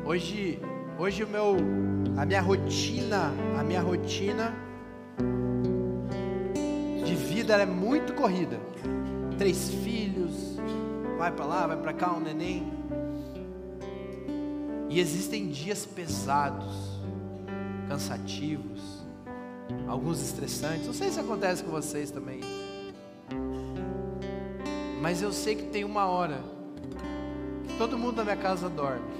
hoje, 0.05 0.61
hoje 0.99 1.23
o 1.23 1.29
meu, 1.29 1.57
a 2.17 2.27
minha 2.27 2.41
rotina, 2.41 3.33
a 3.57 3.63
minha 3.63 3.81
rotina 3.81 4.53
de 7.05 7.15
vida 7.15 7.55
é 7.55 7.67
muito 7.67 8.13
corrida. 8.15 8.59
Três 9.39 9.71
filhos, 9.71 10.57
vai 11.17 11.31
para 11.31 11.45
lá, 11.45 11.67
vai 11.69 11.77
para 11.77 11.93
cá, 11.93 12.13
um 12.13 12.21
neném. 12.21 12.73
E 14.89 14.99
existem 14.99 15.49
dias 15.49 15.87
pesados 15.87 16.90
cansativos, 17.91 19.05
alguns 19.89 20.23
estressantes. 20.23 20.87
Não 20.87 20.95
sei 20.95 21.11
se 21.11 21.19
acontece 21.19 21.65
com 21.65 21.73
vocês 21.73 22.13
também. 22.13 22.39
Mas 25.03 25.21
eu 25.21 25.33
sei 25.33 25.57
que 25.57 25.65
tem 25.65 25.83
uma 25.83 26.07
hora 26.07 26.41
que 27.67 27.77
todo 27.77 27.99
mundo 27.99 28.19
na 28.19 28.23
minha 28.23 28.37
casa 28.37 28.69
dorme. 28.69 29.11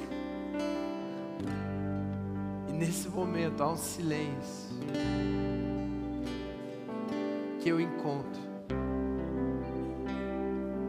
E 2.69 2.73
nesse 2.73 3.09
momento 3.09 3.61
há 3.61 3.73
um 3.73 3.77
silêncio 3.77 4.71
que 7.59 7.69
eu 7.71 7.81
encontro 7.81 8.41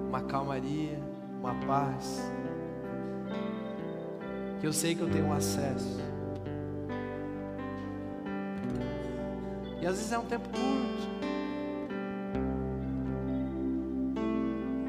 uma 0.07 0.21
calmaria, 0.21 0.99
uma 1.39 1.55
paz, 1.65 2.32
que 4.59 4.67
eu 4.67 4.73
sei 4.73 4.93
que 4.93 5.01
eu 5.01 5.09
tenho 5.09 5.34
acesso. 5.34 6.11
E 9.82 9.88
às 9.88 9.97
vezes 9.97 10.11
é 10.11 10.19
um 10.19 10.25
tempo 10.25 10.47
curto. 10.47 11.11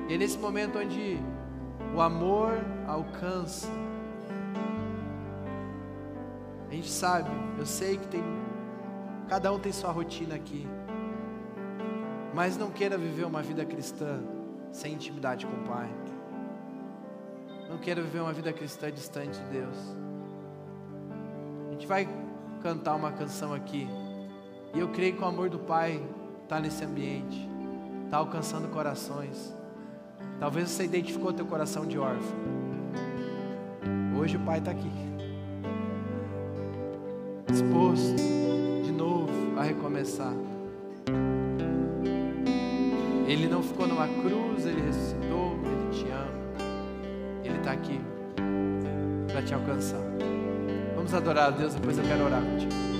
E 0.09 0.15
é 0.15 0.19
nesse 0.19 0.39
momento 0.39 0.79
onde 0.79 1.19
o 1.97 2.01
amor 2.01 2.53
alcança. 2.87 3.67
A 6.69 6.75
gente 6.75 6.91
sabe, 6.91 7.31
eu 7.59 7.65
sei 7.65 7.97
que 7.97 8.07
tem 8.07 8.23
cada 9.29 9.51
um 9.51 9.59
tem 9.59 9.73
sua 9.73 9.91
rotina 9.91 10.35
aqui. 10.35 10.69
Mas 12.35 12.59
não 12.59 12.71
queira 12.71 12.99
viver 12.99 13.25
uma 13.25 13.43
vida 13.43 13.65
cristã 13.65 14.21
sem 14.71 14.93
intimidade 14.93 15.47
com 15.47 15.53
o 15.55 15.65
Pai. 15.65 15.89
Não 17.71 17.79
queira 17.79 18.03
viver 18.03 18.21
uma 18.21 18.33
vida 18.35 18.53
cristã 18.53 18.93
distante 18.93 19.39
de 19.39 19.47
Deus. 19.47 19.77
A 21.69 21.73
gente 21.73 21.87
vai 21.87 22.07
cantar 22.63 22.95
uma 22.95 23.13
canção 23.13 23.55
aqui. 23.55 23.89
E 24.75 24.81
eu 24.81 24.89
creio 24.89 25.15
que 25.15 25.23
o 25.23 25.27
amor 25.27 25.51
do 25.51 25.59
Pai 25.59 26.03
está 26.43 26.59
nesse 26.59 26.85
ambiente, 26.85 27.49
está 28.05 28.17
alcançando 28.17 28.69
corações. 28.69 29.55
Talvez 30.41 30.71
você 30.71 30.85
identificou 30.85 31.33
teu 31.33 31.45
coração 31.45 31.87
de 31.87 31.99
órfão. 31.99 32.39
Hoje 34.19 34.37
o 34.37 34.41
Pai 34.41 34.59
está 34.59 34.71
aqui, 34.71 34.91
disposto 37.47 38.17
de 38.83 38.93
novo 38.93 39.59
a 39.59 39.63
recomeçar. 39.63 40.33
Ele 43.27 43.47
não 43.49 43.63
ficou 43.63 43.87
numa 43.87 44.07
cruz, 44.07 44.67
ele 44.67 44.81
ressuscitou, 44.81 45.59
ele 45.65 45.91
te 45.91 46.11
ama. 46.11 46.43
Ele 47.45 47.59
está 47.59 47.73
aqui 47.73 48.01
para 49.31 49.43
te 49.43 49.55
alcançar. 49.55 50.01
Vamos 50.95 51.13
adorar 51.15 51.47
a 51.47 51.51
Deus, 51.51 51.75
depois 51.75 51.99
eu 51.99 52.05
quero 52.05 52.25
orar 52.25 52.43
contigo. 52.43 52.92